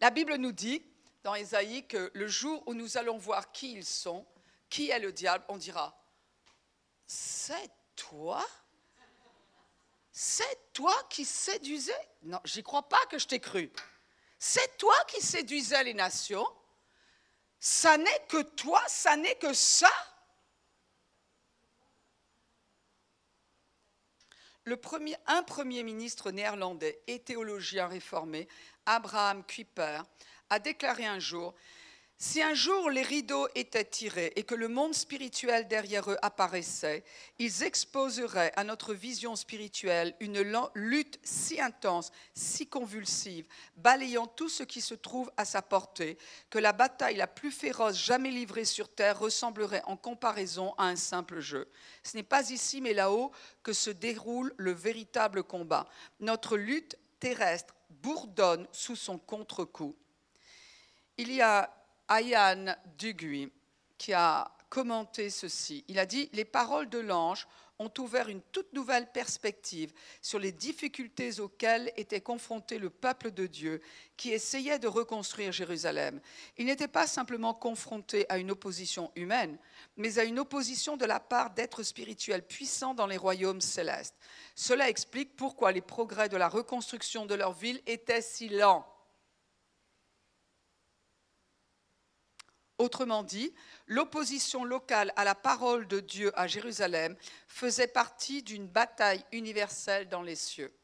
La 0.00 0.10
Bible 0.10 0.36
nous 0.36 0.52
dit 0.52 0.82
dans 1.22 1.34
Ésaïe 1.34 1.86
que 1.86 2.10
le 2.14 2.26
jour 2.26 2.62
où 2.66 2.74
nous 2.74 2.96
allons 2.96 3.18
voir 3.18 3.52
qui 3.52 3.72
ils 3.72 3.84
sont, 3.84 4.26
qui 4.70 4.88
est 4.88 4.98
le 4.98 5.12
diable, 5.12 5.44
on 5.48 5.58
dira 5.58 5.94
C'est 7.06 7.70
toi? 7.96 8.46
C'est 10.12 10.72
toi 10.72 10.94
qui 11.10 11.24
séduisais? 11.24 12.08
Non, 12.22 12.40
j'y 12.44 12.62
crois 12.62 12.88
pas 12.88 13.04
que 13.10 13.18
je 13.18 13.26
t'ai 13.26 13.40
cru. 13.40 13.70
C'est 14.38 14.78
toi 14.78 14.96
qui 15.06 15.20
séduisais 15.20 15.84
les 15.84 15.94
nations? 15.94 16.46
Ça 17.58 17.98
n'est 17.98 18.26
que 18.28 18.42
toi, 18.42 18.82
ça 18.88 19.16
n'est 19.16 19.36
que 19.36 19.52
ça? 19.52 19.90
Un 24.66 25.42
premier 25.42 25.82
ministre 25.82 26.30
néerlandais 26.30 27.00
et 27.06 27.20
théologien 27.20 27.88
réformé 27.88 28.46
Abraham 28.86 29.44
Kuyper, 29.44 30.02
a 30.50 30.58
déclaré 30.58 31.06
un 31.06 31.18
jour 31.18 31.54
Si 32.22 32.42
un 32.42 32.52
jour 32.52 32.90
les 32.90 33.00
rideaux 33.00 33.48
étaient 33.54 33.82
tirés 33.82 34.34
et 34.36 34.42
que 34.42 34.54
le 34.54 34.68
monde 34.68 34.92
spirituel 34.92 35.66
derrière 35.68 36.10
eux 36.10 36.18
apparaissait, 36.20 37.02
ils 37.38 37.62
exposeraient 37.62 38.52
à 38.56 38.64
notre 38.64 38.92
vision 38.92 39.36
spirituelle 39.36 40.14
une 40.20 40.42
lutte 40.74 41.18
si 41.22 41.62
intense, 41.62 42.12
si 42.34 42.66
convulsive, 42.66 43.46
balayant 43.78 44.26
tout 44.26 44.50
ce 44.50 44.64
qui 44.64 44.82
se 44.82 44.92
trouve 44.92 45.32
à 45.38 45.46
sa 45.46 45.62
portée, 45.62 46.18
que 46.50 46.58
la 46.58 46.74
bataille 46.74 47.16
la 47.16 47.26
plus 47.26 47.50
féroce 47.50 47.96
jamais 47.96 48.30
livrée 48.30 48.66
sur 48.66 48.90
terre 48.90 49.18
ressemblerait 49.18 49.82
en 49.86 49.96
comparaison 49.96 50.74
à 50.76 50.88
un 50.88 50.96
simple 50.96 51.40
jeu. 51.40 51.70
Ce 52.02 52.18
n'est 52.18 52.22
pas 52.22 52.50
ici 52.50 52.82
mais 52.82 52.92
là-haut 52.92 53.32
que 53.62 53.72
se 53.72 53.88
déroule 53.88 54.52
le 54.58 54.72
véritable 54.72 55.42
combat. 55.42 55.88
Notre 56.20 56.58
lutte 56.58 56.98
terrestre 57.18 57.74
bourdonne 57.88 58.68
sous 58.72 58.94
son 58.94 59.16
contre-coup. 59.16 59.96
Il 61.16 61.32
y 61.32 61.40
a 61.40 61.74
Ayane 62.10 62.76
Duguy 62.98 63.52
qui 63.96 64.12
a 64.12 64.50
commenté 64.68 65.30
ceci. 65.30 65.84
Il 65.88 65.98
a 65.98 66.06
dit 66.06 66.28
Les 66.32 66.44
paroles 66.44 66.88
de 66.88 66.98
l'ange 66.98 67.46
ont 67.78 67.90
ouvert 67.98 68.28
une 68.28 68.42
toute 68.52 68.72
nouvelle 68.74 69.10
perspective 69.10 69.92
sur 70.20 70.38
les 70.38 70.52
difficultés 70.52 71.40
auxquelles 71.40 71.90
était 71.96 72.20
confronté 72.20 72.78
le 72.78 72.90
peuple 72.90 73.30
de 73.30 73.46
Dieu 73.46 73.80
qui 74.18 74.32
essayait 74.32 74.78
de 74.78 74.86
reconstruire 74.86 75.50
Jérusalem. 75.50 76.20
Il 76.58 76.66
n'était 76.66 76.88
pas 76.88 77.06
simplement 77.06 77.54
confronté 77.54 78.26
à 78.28 78.36
une 78.36 78.50
opposition 78.50 79.10
humaine, 79.16 79.56
mais 79.96 80.18
à 80.18 80.24
une 80.24 80.38
opposition 80.38 80.98
de 80.98 81.06
la 81.06 81.20
part 81.20 81.54
d'êtres 81.54 81.82
spirituels 81.82 82.46
puissants 82.46 82.92
dans 82.92 83.06
les 83.06 83.16
royaumes 83.16 83.62
célestes. 83.62 84.16
Cela 84.54 84.90
explique 84.90 85.34
pourquoi 85.36 85.72
les 85.72 85.80
progrès 85.80 86.28
de 86.28 86.36
la 86.36 86.48
reconstruction 86.48 87.24
de 87.24 87.34
leur 87.34 87.54
ville 87.54 87.80
étaient 87.86 88.22
si 88.22 88.50
lents. 88.50 88.86
Autrement 92.80 93.22
dit, 93.22 93.52
l'opposition 93.88 94.64
locale 94.64 95.12
à 95.14 95.22
la 95.22 95.34
parole 95.34 95.86
de 95.86 96.00
Dieu 96.00 96.32
à 96.34 96.46
Jérusalem 96.46 97.14
faisait 97.46 97.86
partie 97.86 98.42
d'une 98.42 98.66
bataille 98.66 99.22
universelle 99.32 100.08
dans 100.08 100.22
les 100.22 100.34
cieux. 100.34 100.74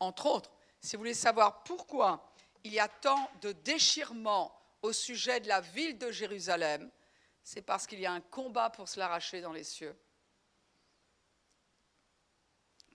Entre 0.00 0.26
autres, 0.26 0.52
si 0.82 0.96
vous 0.96 1.00
voulez 1.00 1.14
savoir 1.14 1.62
pourquoi 1.62 2.30
il 2.62 2.74
y 2.74 2.78
a 2.78 2.88
tant 2.88 3.30
de 3.40 3.52
déchirements 3.52 4.54
au 4.82 4.92
sujet 4.92 5.40
de 5.40 5.48
la 5.48 5.62
ville 5.62 5.96
de 5.96 6.10
Jérusalem, 6.10 6.90
c'est 7.42 7.62
parce 7.62 7.86
qu'il 7.86 8.00
y 8.00 8.06
a 8.06 8.12
un 8.12 8.20
combat 8.20 8.68
pour 8.68 8.86
se 8.86 8.98
l'arracher 8.98 9.40
dans 9.40 9.52
les 9.54 9.64
cieux. 9.64 9.98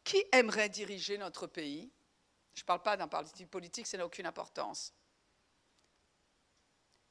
Qui 0.04 0.24
aimerait 0.34 0.70
diriger 0.70 1.18
notre 1.18 1.48
pays? 1.48 1.92
Je 2.54 2.62
ne 2.62 2.68
parle 2.68 2.84
pas 2.84 2.96
d'un 2.96 3.08
parti 3.08 3.48
politique, 3.48 3.88
ça 3.88 3.98
n'a 3.98 4.06
aucune 4.06 4.28
importance 4.28 4.94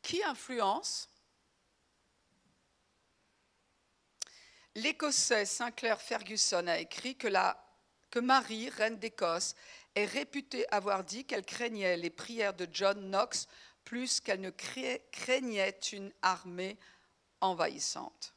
qui 0.03 0.23
influence 0.23 1.09
L'Écossais 4.75 5.45
Sinclair 5.45 6.01
Ferguson 6.01 6.69
a 6.69 6.79
écrit 6.79 7.17
que, 7.17 7.27
que 8.11 8.19
Marie, 8.21 8.69
reine 8.71 8.99
d'Écosse, 8.99 9.57
est 9.97 10.05
réputée 10.05 10.71
avoir 10.73 11.03
dit 11.03 11.25
qu'elle 11.25 11.45
craignait 11.45 11.97
les 11.97 12.11
prières 12.11 12.55
de 12.55 12.69
John 12.71 13.11
Knox 13.11 13.49
plus 13.85 14.21
qu'elle 14.21 14.41
ne 14.41 14.51
craignait 14.51 15.81
une 15.93 16.13
armée 16.23 16.79
envahissante. 17.41 18.35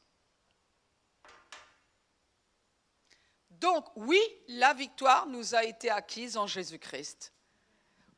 Donc 3.50 3.86
oui, 3.94 4.20
la 4.48 4.74
victoire 4.74 5.26
nous 5.26 5.54
a 5.54 5.62
été 5.62 5.90
acquise 5.90 6.36
en 6.36 6.48
Jésus-Christ. 6.48 7.32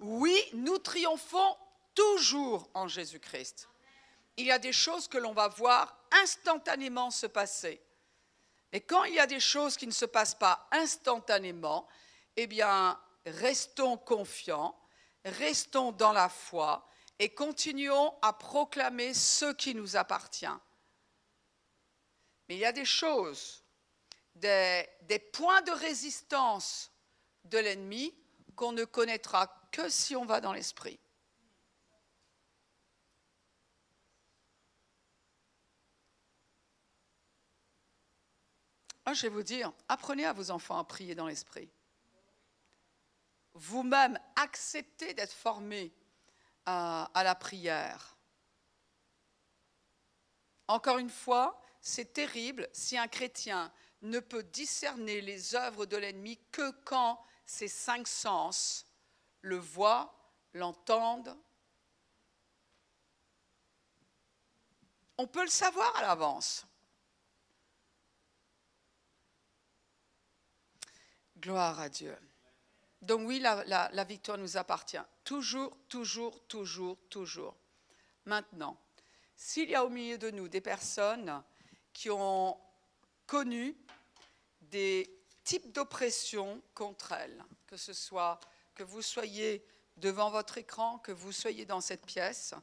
Oui, 0.01 0.35
nous 0.55 0.79
triomphons 0.79 1.57
toujours 1.95 2.69
en 2.75 2.89
Jésus-Christ. 2.89 3.69
Il 4.37 4.47
y 4.47 4.53
a 4.53 4.59
des 4.59 4.73
choses 4.73 5.09
que 5.09 5.19
l'on 5.19 5.33
va 5.33 5.49
voir 5.49 5.97
instantanément 6.11 7.11
se 7.11 7.27
passer. 7.27 7.81
Et 8.73 8.81
quand 8.81 9.05
il 9.05 9.15
y 9.15 9.21
a 9.21 9.27
des 9.27 9.41
choses 9.41 9.77
qui 9.77 9.87
ne 9.87 9.93
se 9.93 10.05
passent 10.05 10.35
pas 10.35 10.69
instantanément, 10.73 11.87
eh 12.37 12.47
bien, 12.47 13.01
restons 13.25 13.97
confiants, 13.97 14.77
restons 15.25 15.93
dans 15.93 16.13
la 16.13 16.29
foi 16.29 16.89
et 17.19 17.33
continuons 17.33 18.13
à 18.23 18.33
proclamer 18.33 19.15
ce 19.15 19.53
qui 19.53 19.75
nous 19.75 19.97
appartient. 19.97 20.47
Mais 22.49 22.57
il 22.57 22.59
y 22.59 22.65
a 22.65 22.73
des 22.73 22.85
choses, 22.85 23.63
des, 24.35 24.87
points 25.33 25.63
de 25.63 25.71
résistance 25.71 26.91
de 27.45 27.59
l'ennemi 27.59 28.15
qu'on 28.57 28.73
ne 28.73 28.85
connaîtra 28.85 29.47
que 29.71 29.89
si 29.89 30.17
on 30.17 30.25
va 30.25 30.41
dans 30.41 30.53
l'esprit. 30.53 30.99
Je 39.13 39.23
vais 39.23 39.29
vous 39.29 39.43
dire, 39.43 39.73
apprenez 39.89 40.25
à 40.25 40.33
vos 40.33 40.51
enfants 40.51 40.79
à 40.79 40.85
prier 40.85 41.15
dans 41.15 41.27
l'esprit. 41.27 41.69
Vous-même, 43.55 44.19
acceptez 44.37 45.13
d'être 45.15 45.33
formés 45.33 45.93
à, 46.65 47.11
à 47.13 47.23
la 47.23 47.35
prière. 47.35 48.17
Encore 50.67 50.99
une 50.99 51.11
fois, 51.11 51.61
c'est 51.81 52.15
terrible 52.15 52.69
si 52.73 52.97
un 52.97 53.09
chrétien 53.09 53.71
ne 54.01 54.21
peut 54.21 54.43
discerner 54.43 55.21
les 55.21 55.55
œuvres 55.55 55.87
de 55.87 55.97
l'ennemi 55.97 56.39
que 56.51 56.71
quand 56.85 57.23
ses 57.45 57.69
cinq 57.69 58.09
sens 58.09 58.87
le 59.43 59.59
voient, 59.59 60.15
l'entendent. 60.55 61.37
On 65.19 65.27
peut 65.27 65.45
le 65.45 65.51
savoir 65.51 65.95
à 65.97 66.03
l'avance. 66.03 66.67
Gloire 71.45 71.79
à 71.79 71.91
Dieu. 71.91 72.17
Donc 73.03 73.29
oui, 73.29 73.39
la, 73.39 74.05
victoire 74.05 74.39
nous 74.39 74.57
appartient. 74.57 74.97
Toujours, 75.25 75.77
toujours, 75.91 76.43
toujours, 76.47 76.97
toujours. 77.11 77.55
Maintenant, 78.25 78.81
s'il 79.37 79.69
y 79.69 79.75
a 79.75 79.85
au 79.85 79.91
milieu 79.91 80.17
de 80.17 80.31
nous 80.31 80.49
des 80.49 80.63
personnes 80.63 81.43
qui 81.93 82.09
ont 82.09 82.59
connu 83.27 83.77
des 84.63 85.21
types 85.45 85.71
d'oppression 85.71 86.63
contre 86.73 87.13
elles, 87.13 87.45
que 87.67 87.77
ce 87.77 87.93
soit 87.93 88.41
que 88.75 88.83
vous 88.83 89.03
soyez 89.03 89.67
devant 89.99 90.31
votre 90.31 90.57
écran, 90.57 90.97
que 91.01 91.13
vous 91.13 91.33
soyez 91.33 91.67
dans 91.67 91.83
cette 91.83 92.07
pièce, 92.07 92.55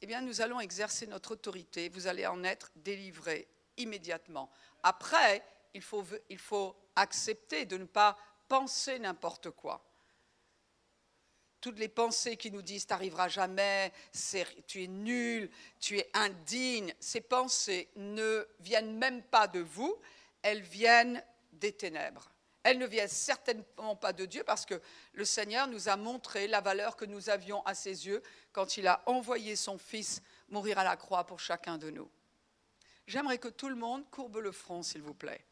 eh 0.00 0.06
bien 0.06 0.20
nous 0.20 0.42
allons 0.42 0.60
exercer 0.60 1.08
notre 1.08 1.32
autorité, 1.32 1.88
vous 1.88 2.06
allez 2.06 2.24
en 2.24 2.44
être 2.44 2.70
délivrés 2.76 3.48
immédiatement. 3.78 4.48
Après, 4.84 5.44
il 5.74 5.82
faut, 5.82 6.04
il 6.28 6.38
faut 6.38 6.76
accepter 6.94 7.66
de 7.66 7.76
ne 7.76 7.84
pas 7.84 8.16
penser 8.48 8.98
n'importe 8.98 9.50
quoi. 9.50 9.84
Toutes 11.60 11.78
les 11.78 11.88
pensées 11.88 12.36
qui 12.36 12.50
nous 12.50 12.62
disent 12.62 12.86
t'arriveras 12.86 13.28
jamais, 13.28 13.92
tu 14.66 14.84
es 14.84 14.86
nul, 14.86 15.50
tu 15.80 15.98
es 15.98 16.08
indigne, 16.14 16.94
ces 17.00 17.20
pensées 17.20 17.88
ne 17.96 18.46
viennent 18.60 18.96
même 18.96 19.22
pas 19.22 19.48
de 19.48 19.60
vous, 19.60 19.96
elles 20.42 20.62
viennent 20.62 21.22
des 21.52 21.72
ténèbres. 21.72 22.30
Elles 22.62 22.78
ne 22.78 22.86
viennent 22.86 23.08
certainement 23.08 23.96
pas 23.96 24.12
de 24.12 24.24
Dieu 24.24 24.44
parce 24.44 24.66
que 24.66 24.80
le 25.14 25.24
Seigneur 25.24 25.66
nous 25.68 25.88
a 25.88 25.96
montré 25.96 26.46
la 26.48 26.60
valeur 26.60 26.96
que 26.96 27.04
nous 27.04 27.30
avions 27.30 27.64
à 27.64 27.74
ses 27.74 28.06
yeux 28.06 28.22
quand 28.52 28.76
il 28.76 28.86
a 28.86 29.02
envoyé 29.06 29.56
son 29.56 29.78
Fils 29.78 30.22
mourir 30.48 30.78
à 30.78 30.84
la 30.84 30.96
croix 30.96 31.24
pour 31.24 31.40
chacun 31.40 31.78
de 31.78 31.90
nous. 31.90 32.10
J'aimerais 33.06 33.38
que 33.38 33.48
tout 33.48 33.68
le 33.68 33.74
monde 33.74 34.08
courbe 34.10 34.36
le 34.36 34.52
front, 34.52 34.82
s'il 34.82 35.02
vous 35.02 35.14
plaît. 35.14 35.44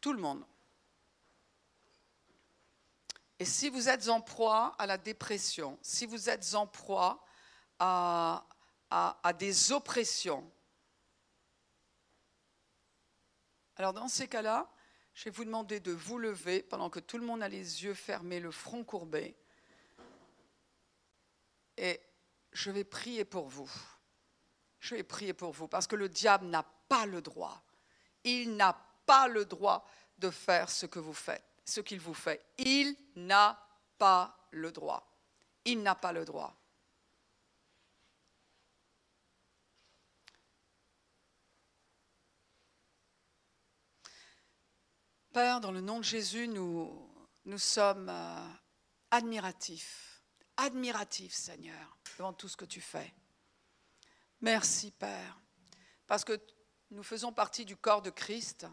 Tout 0.00 0.12
le 0.12 0.20
monde. 0.20 0.44
Et 3.42 3.44
si 3.44 3.70
vous 3.70 3.88
êtes 3.88 4.08
en 4.08 4.20
proie 4.20 4.72
à 4.78 4.86
la 4.86 4.96
dépression, 4.96 5.76
si 5.82 6.06
vous 6.06 6.30
êtes 6.30 6.54
en 6.54 6.68
proie 6.68 7.26
à, 7.80 8.44
des 9.36 9.72
oppressions, 9.72 10.48
alors 13.74 13.94
dans 13.94 14.06
ces 14.06 14.28
cas-là, 14.28 14.70
je 15.12 15.24
vais 15.24 15.30
vous 15.32 15.44
demander 15.44 15.80
de 15.80 15.90
vous 15.90 16.18
lever 16.18 16.62
pendant 16.62 16.88
que 16.88 17.00
tout 17.00 17.18
le 17.18 17.26
monde 17.26 17.42
a 17.42 17.48
les 17.48 17.82
yeux 17.82 17.94
fermés, 17.94 18.38
le 18.38 18.52
front 18.52 18.84
courbé. 18.84 19.34
Et 21.76 22.00
je 22.52 22.70
vais 22.70 22.84
prier 22.84 23.24
pour 23.24 23.48
vous. 23.48 23.72
Je 24.78 24.94
vais 24.94 25.02
prier 25.02 25.32
pour 25.32 25.50
vous 25.50 25.66
parce 25.66 25.88
que 25.88 25.96
le 25.96 26.08
diable 26.08 26.46
n'a 26.46 26.62
pas 26.62 27.06
le 27.06 27.20
droit. 27.20 27.60
Il 28.22 28.54
n'a 28.54 28.80
pas 29.04 29.26
le 29.26 29.44
droit 29.44 29.84
de 30.18 30.30
faire 30.30 30.70
ce 30.70 30.86
que 30.86 31.00
vous 31.00 31.12
faites, 31.12 31.42
ce 31.64 31.80
qu'il 31.80 32.00
vous 32.00 32.14
fait. 32.14 32.44
Il 32.58 32.96
n'a 33.16 33.58
pas 33.98 34.36
le 34.50 34.72
droit. 34.72 35.08
Il 35.64 35.82
n'a 35.82 35.94
pas 35.94 36.12
le 36.12 36.24
droit. 36.24 36.56
Père, 45.32 45.60
dans 45.60 45.72
le 45.72 45.80
nom 45.80 45.98
de 45.98 46.04
Jésus, 46.04 46.46
nous, 46.46 47.10
nous 47.46 47.58
sommes 47.58 48.10
euh, 48.10 48.48
admiratifs, 49.10 50.22
admiratifs, 50.58 51.32
Seigneur, 51.32 51.96
devant 52.18 52.34
tout 52.34 52.48
ce 52.48 52.56
que 52.56 52.66
tu 52.66 52.82
fais. 52.82 53.14
Merci, 54.42 54.90
Père, 54.90 55.40
parce 56.06 56.24
que 56.24 56.38
nous 56.90 57.02
faisons 57.02 57.32
partie 57.32 57.64
du 57.64 57.76
corps 57.76 58.02
de 58.02 58.10
Christ 58.10 58.66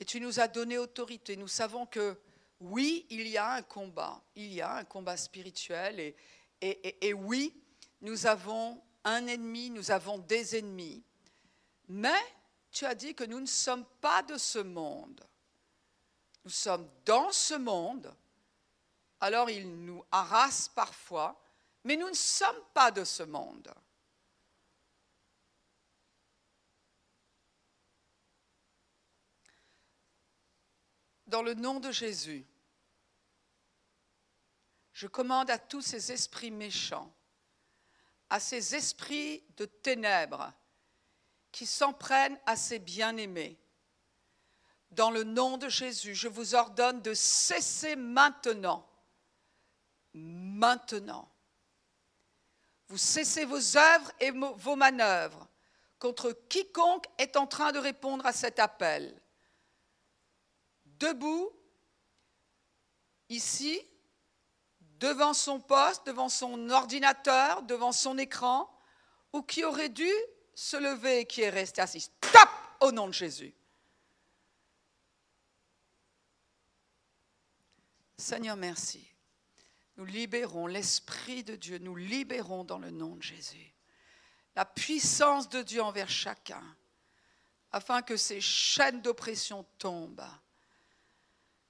et 0.00 0.04
tu 0.04 0.20
nous 0.20 0.40
as 0.40 0.48
donné 0.48 0.78
autorité. 0.78 1.36
Nous 1.36 1.48
savons 1.48 1.86
que 1.86 2.16
oui, 2.60 3.06
il 3.10 3.26
y 3.26 3.36
a 3.36 3.52
un 3.52 3.62
combat, 3.62 4.20
il 4.34 4.52
y 4.52 4.60
a 4.60 4.76
un 4.76 4.84
combat 4.84 5.16
spirituel 5.16 6.14
et, 6.60 7.12
oui, 7.12 7.54
nous 8.00 8.26
avons 8.26 8.82
un 9.04 9.26
ennemi, 9.26 9.70
nous 9.70 9.90
avons 9.90 10.18
des 10.18 10.56
ennemis, 10.56 11.02
mais 11.88 12.20
tu 12.70 12.84
as 12.84 12.94
dit 12.94 13.14
que 13.14 13.24
nous 13.24 13.40
ne 13.40 13.46
sommes 13.46 13.84
pas 14.00 14.22
de 14.22 14.36
ce 14.36 14.58
monde. 14.58 15.24
Nous 16.44 16.50
sommes 16.50 16.88
dans 17.04 17.30
ce 17.30 17.54
monde, 17.54 18.12
alors 19.20 19.50
il 19.50 19.84
nous 19.84 20.04
harasse 20.10 20.68
parfois, 20.68 21.40
mais 21.84 21.96
nous 21.96 22.08
ne 22.08 22.14
sommes 22.14 22.62
pas 22.74 22.90
de 22.90 23.04
ce 23.04 23.22
monde. 23.22 23.72
Dans 31.28 31.42
le 31.42 31.54
nom 31.54 31.78
de 31.78 31.92
Jésus, 31.92 32.44
je 34.92 35.06
commande 35.06 35.50
à 35.50 35.58
tous 35.58 35.82
ces 35.82 36.10
esprits 36.10 36.50
méchants, 36.50 37.14
à 38.30 38.40
ces 38.40 38.74
esprits 38.74 39.44
de 39.56 39.66
ténèbres 39.66 40.52
qui 41.52 41.66
s'en 41.66 41.92
prennent 41.92 42.38
à 42.46 42.56
ces 42.56 42.78
bien-aimés. 42.78 43.58
Dans 44.90 45.10
le 45.10 45.22
nom 45.22 45.58
de 45.58 45.68
Jésus, 45.68 46.14
je 46.14 46.28
vous 46.28 46.54
ordonne 46.54 47.02
de 47.02 47.14
cesser 47.14 47.94
maintenant. 47.94 48.88
Maintenant. 50.14 51.30
Vous 52.88 52.96
cessez 52.96 53.44
vos 53.44 53.76
œuvres 53.76 54.10
et 54.18 54.30
vos 54.30 54.76
manœuvres 54.76 55.46
contre 55.98 56.32
quiconque 56.48 57.06
est 57.18 57.36
en 57.36 57.46
train 57.46 57.72
de 57.72 57.78
répondre 57.78 58.24
à 58.24 58.32
cet 58.32 58.58
appel. 58.58 59.20
Debout, 60.98 61.50
ici, 63.28 63.80
devant 64.98 65.34
son 65.34 65.60
poste, 65.60 66.06
devant 66.06 66.28
son 66.28 66.70
ordinateur, 66.70 67.62
devant 67.62 67.92
son 67.92 68.18
écran, 68.18 68.68
ou 69.32 69.42
qui 69.42 69.64
aurait 69.64 69.88
dû 69.88 70.10
se 70.54 70.76
lever 70.76 71.20
et 71.20 71.26
qui 71.26 71.42
est 71.42 71.50
resté 71.50 71.80
assis. 71.80 72.00
Stop 72.00 72.50
au 72.80 72.90
nom 72.90 73.06
de 73.06 73.14
Jésus. 73.14 73.54
Seigneur, 78.16 78.56
merci. 78.56 79.06
Nous 79.96 80.04
libérons 80.04 80.66
l'Esprit 80.66 81.44
de 81.44 81.56
Dieu, 81.56 81.78
nous 81.78 81.94
libérons 81.94 82.64
dans 82.64 82.78
le 82.78 82.90
nom 82.90 83.14
de 83.16 83.22
Jésus 83.22 83.74
la 84.58 84.64
puissance 84.64 85.48
de 85.48 85.62
Dieu 85.62 85.80
envers 85.80 86.10
chacun, 86.10 86.64
afin 87.70 88.02
que 88.02 88.16
ces 88.16 88.40
chaînes 88.40 89.00
d'oppression 89.02 89.64
tombent. 89.78 90.26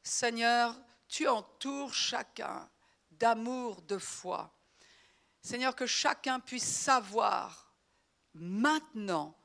Seigneur, 0.02 0.74
tu 1.08 1.28
entoures 1.28 1.94
chacun 1.94 2.68
d'amour, 3.10 3.82
de 3.82 3.98
foi. 3.98 4.54
Seigneur, 5.42 5.74
que 5.74 5.86
chacun 5.86 6.40
puisse 6.40 6.68
savoir 6.68 7.72
maintenant 8.34 9.36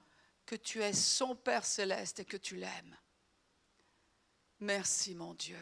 que 0.45 0.56
tu 0.56 0.82
es 0.82 0.94
son 0.94 1.36
Père 1.36 1.65
céleste 1.65 2.19
et 2.19 2.26
que 2.26 2.38
tu 2.38 2.56
l'aimes. 2.56 2.98
Merci 4.60 5.15
mon 5.15 5.34
Dieu. 5.34 5.60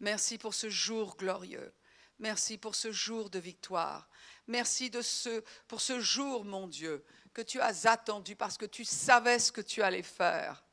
Merci 0.00 0.38
pour 0.38 0.54
ce 0.54 0.68
jour 0.68 1.16
glorieux. 1.16 1.72
Merci 2.18 2.58
pour 2.58 2.74
ce 2.74 2.92
jour 2.92 3.30
de 3.30 3.38
victoire. 3.38 4.08
Merci 4.46 4.90
de 4.90 5.02
ce, 5.02 5.42
pour 5.66 5.80
ce 5.80 6.00
jour, 6.00 6.44
mon 6.44 6.68
Dieu, 6.68 7.04
que 7.32 7.42
tu 7.42 7.60
as 7.60 7.86
attendu 7.86 8.36
parce 8.36 8.58
que 8.58 8.66
tu 8.66 8.84
savais 8.84 9.38
ce 9.38 9.52
que 9.52 9.60
tu 9.60 9.82
allais 9.82 10.02
faire. 10.02 10.64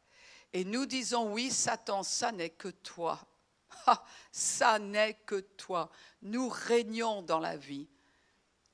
Et 0.53 0.63
nous 0.63 0.85
disons, 0.85 1.31
oui, 1.31 1.51
Satan, 1.51 2.03
ça 2.03 2.31
n'est 2.31 2.49
que 2.49 2.69
toi. 2.69 3.19
Ah, 3.85 4.03
ça 4.31 4.79
n'est 4.79 5.15
que 5.25 5.39
toi. 5.39 5.89
Nous 6.21 6.49
régnons 6.49 7.21
dans 7.21 7.39
la 7.39 7.57
vie. 7.57 7.87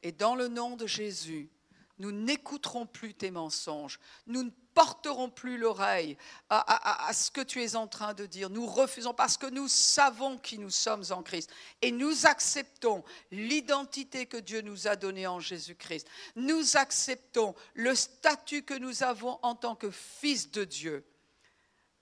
Et 0.03 0.11
dans 0.11 0.35
le 0.35 0.47
nom 0.47 0.75
de 0.75 0.87
Jésus, 0.87 1.49
nous 1.97 2.11
n'écouterons 2.11 2.85
plus 2.85 3.13
tes 3.13 3.31
mensonges. 3.31 3.99
Nous 4.27 4.43
ne 4.43 4.49
porterons 4.73 5.29
plus 5.29 5.57
l'oreille 5.57 6.17
à, 6.49 7.09
ce 7.13 7.31
que 7.31 7.41
tu 7.41 7.63
es 7.63 7.75
en 7.77 7.87
train 7.87 8.13
de 8.13 8.25
dire. 8.25 8.49
Nous 8.49 8.65
refusons 8.65 9.13
parce 9.13 9.37
que 9.37 9.47
nous 9.47 9.69
savons 9.69 10.37
qui 10.37 10.59
nous 10.59 10.69
sommes 10.69 11.05
en 11.11 11.23
Christ. 11.23 11.49
Et 11.81 11.91
nous 11.91 12.25
acceptons 12.25 13.03
l'identité 13.31 14.25
que 14.25 14.37
Dieu 14.37 14.61
nous 14.61 14.87
a 14.87 14.97
donnée 14.97 15.27
en 15.27 15.39
Jésus-Christ. 15.39 16.07
Nous 16.35 16.75
acceptons 16.75 17.55
le 17.73 17.95
statut 17.95 18.63
que 18.63 18.73
nous 18.73 19.03
avons 19.03 19.39
en 19.41 19.55
tant 19.55 19.75
que 19.75 19.89
fils 19.89 20.51
de 20.51 20.65
Dieu. 20.65 21.05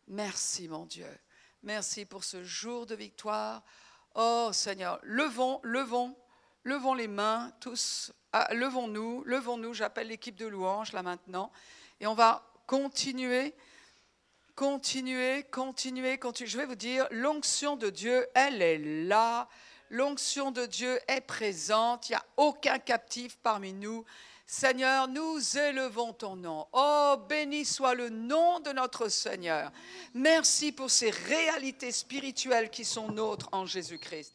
Merci 0.08 0.68
mon 0.68 0.86
Dieu. 0.86 1.08
Merci 1.66 2.04
pour 2.04 2.26
ce 2.26 2.44
jour 2.44 2.86
de 2.86 2.94
victoire. 2.94 3.64
Oh 4.16 4.50
Seigneur, 4.52 5.00
levons, 5.02 5.62
levons, 5.64 6.14
levons 6.66 6.94
les 6.94 7.08
mains 7.08 7.54
tous. 7.62 8.12
Ah, 8.34 8.54
levons-nous, 8.54 9.24
levons-nous. 9.24 9.74
J'appelle 9.74 10.10
l'équipe 10.10 10.36
de 10.36 10.46
louanges 10.46 10.92
là 10.92 11.04
maintenant. 11.04 11.54
Et 12.02 12.06
on 12.06 12.16
va 12.16 12.52
continuer, 12.68 13.56
continuer, 14.56 15.44
continuer, 15.44 16.18
continuer. 16.18 16.50
Je 16.50 16.58
vais 16.58 16.66
vous 16.66 16.76
dire, 16.76 17.08
l'onction 17.12 17.78
de 17.78 17.90
Dieu, 17.90 18.28
elle 18.36 18.62
est 18.62 19.06
là. 19.06 19.48
L'onction 19.90 20.52
de 20.52 20.66
Dieu 20.66 21.00
est 21.08 21.22
présente. 21.22 22.10
Il 22.10 22.12
n'y 22.12 22.18
a 22.18 22.26
aucun 22.36 22.78
captif 22.78 23.38
parmi 23.38 23.72
nous. 23.72 24.04
Seigneur, 24.46 25.08
nous 25.08 25.40
élevons 25.58 26.14
ton 26.14 26.36
nom. 26.36 26.68
Oh, 26.74 27.16
béni 27.28 27.66
soit 27.66 27.96
le 27.96 28.10
nom 28.10 28.60
de 28.60 28.72
notre 28.72 29.08
Seigneur. 29.10 29.72
Merci 30.14 30.72
pour 30.72 30.92
ces 30.92 31.10
réalités 31.10 31.92
spirituelles 31.92 32.70
qui 32.70 32.86
sont 32.86 33.10
nôtres 33.10 33.50
en 33.52 33.66
Jésus-Christ. 33.66 34.34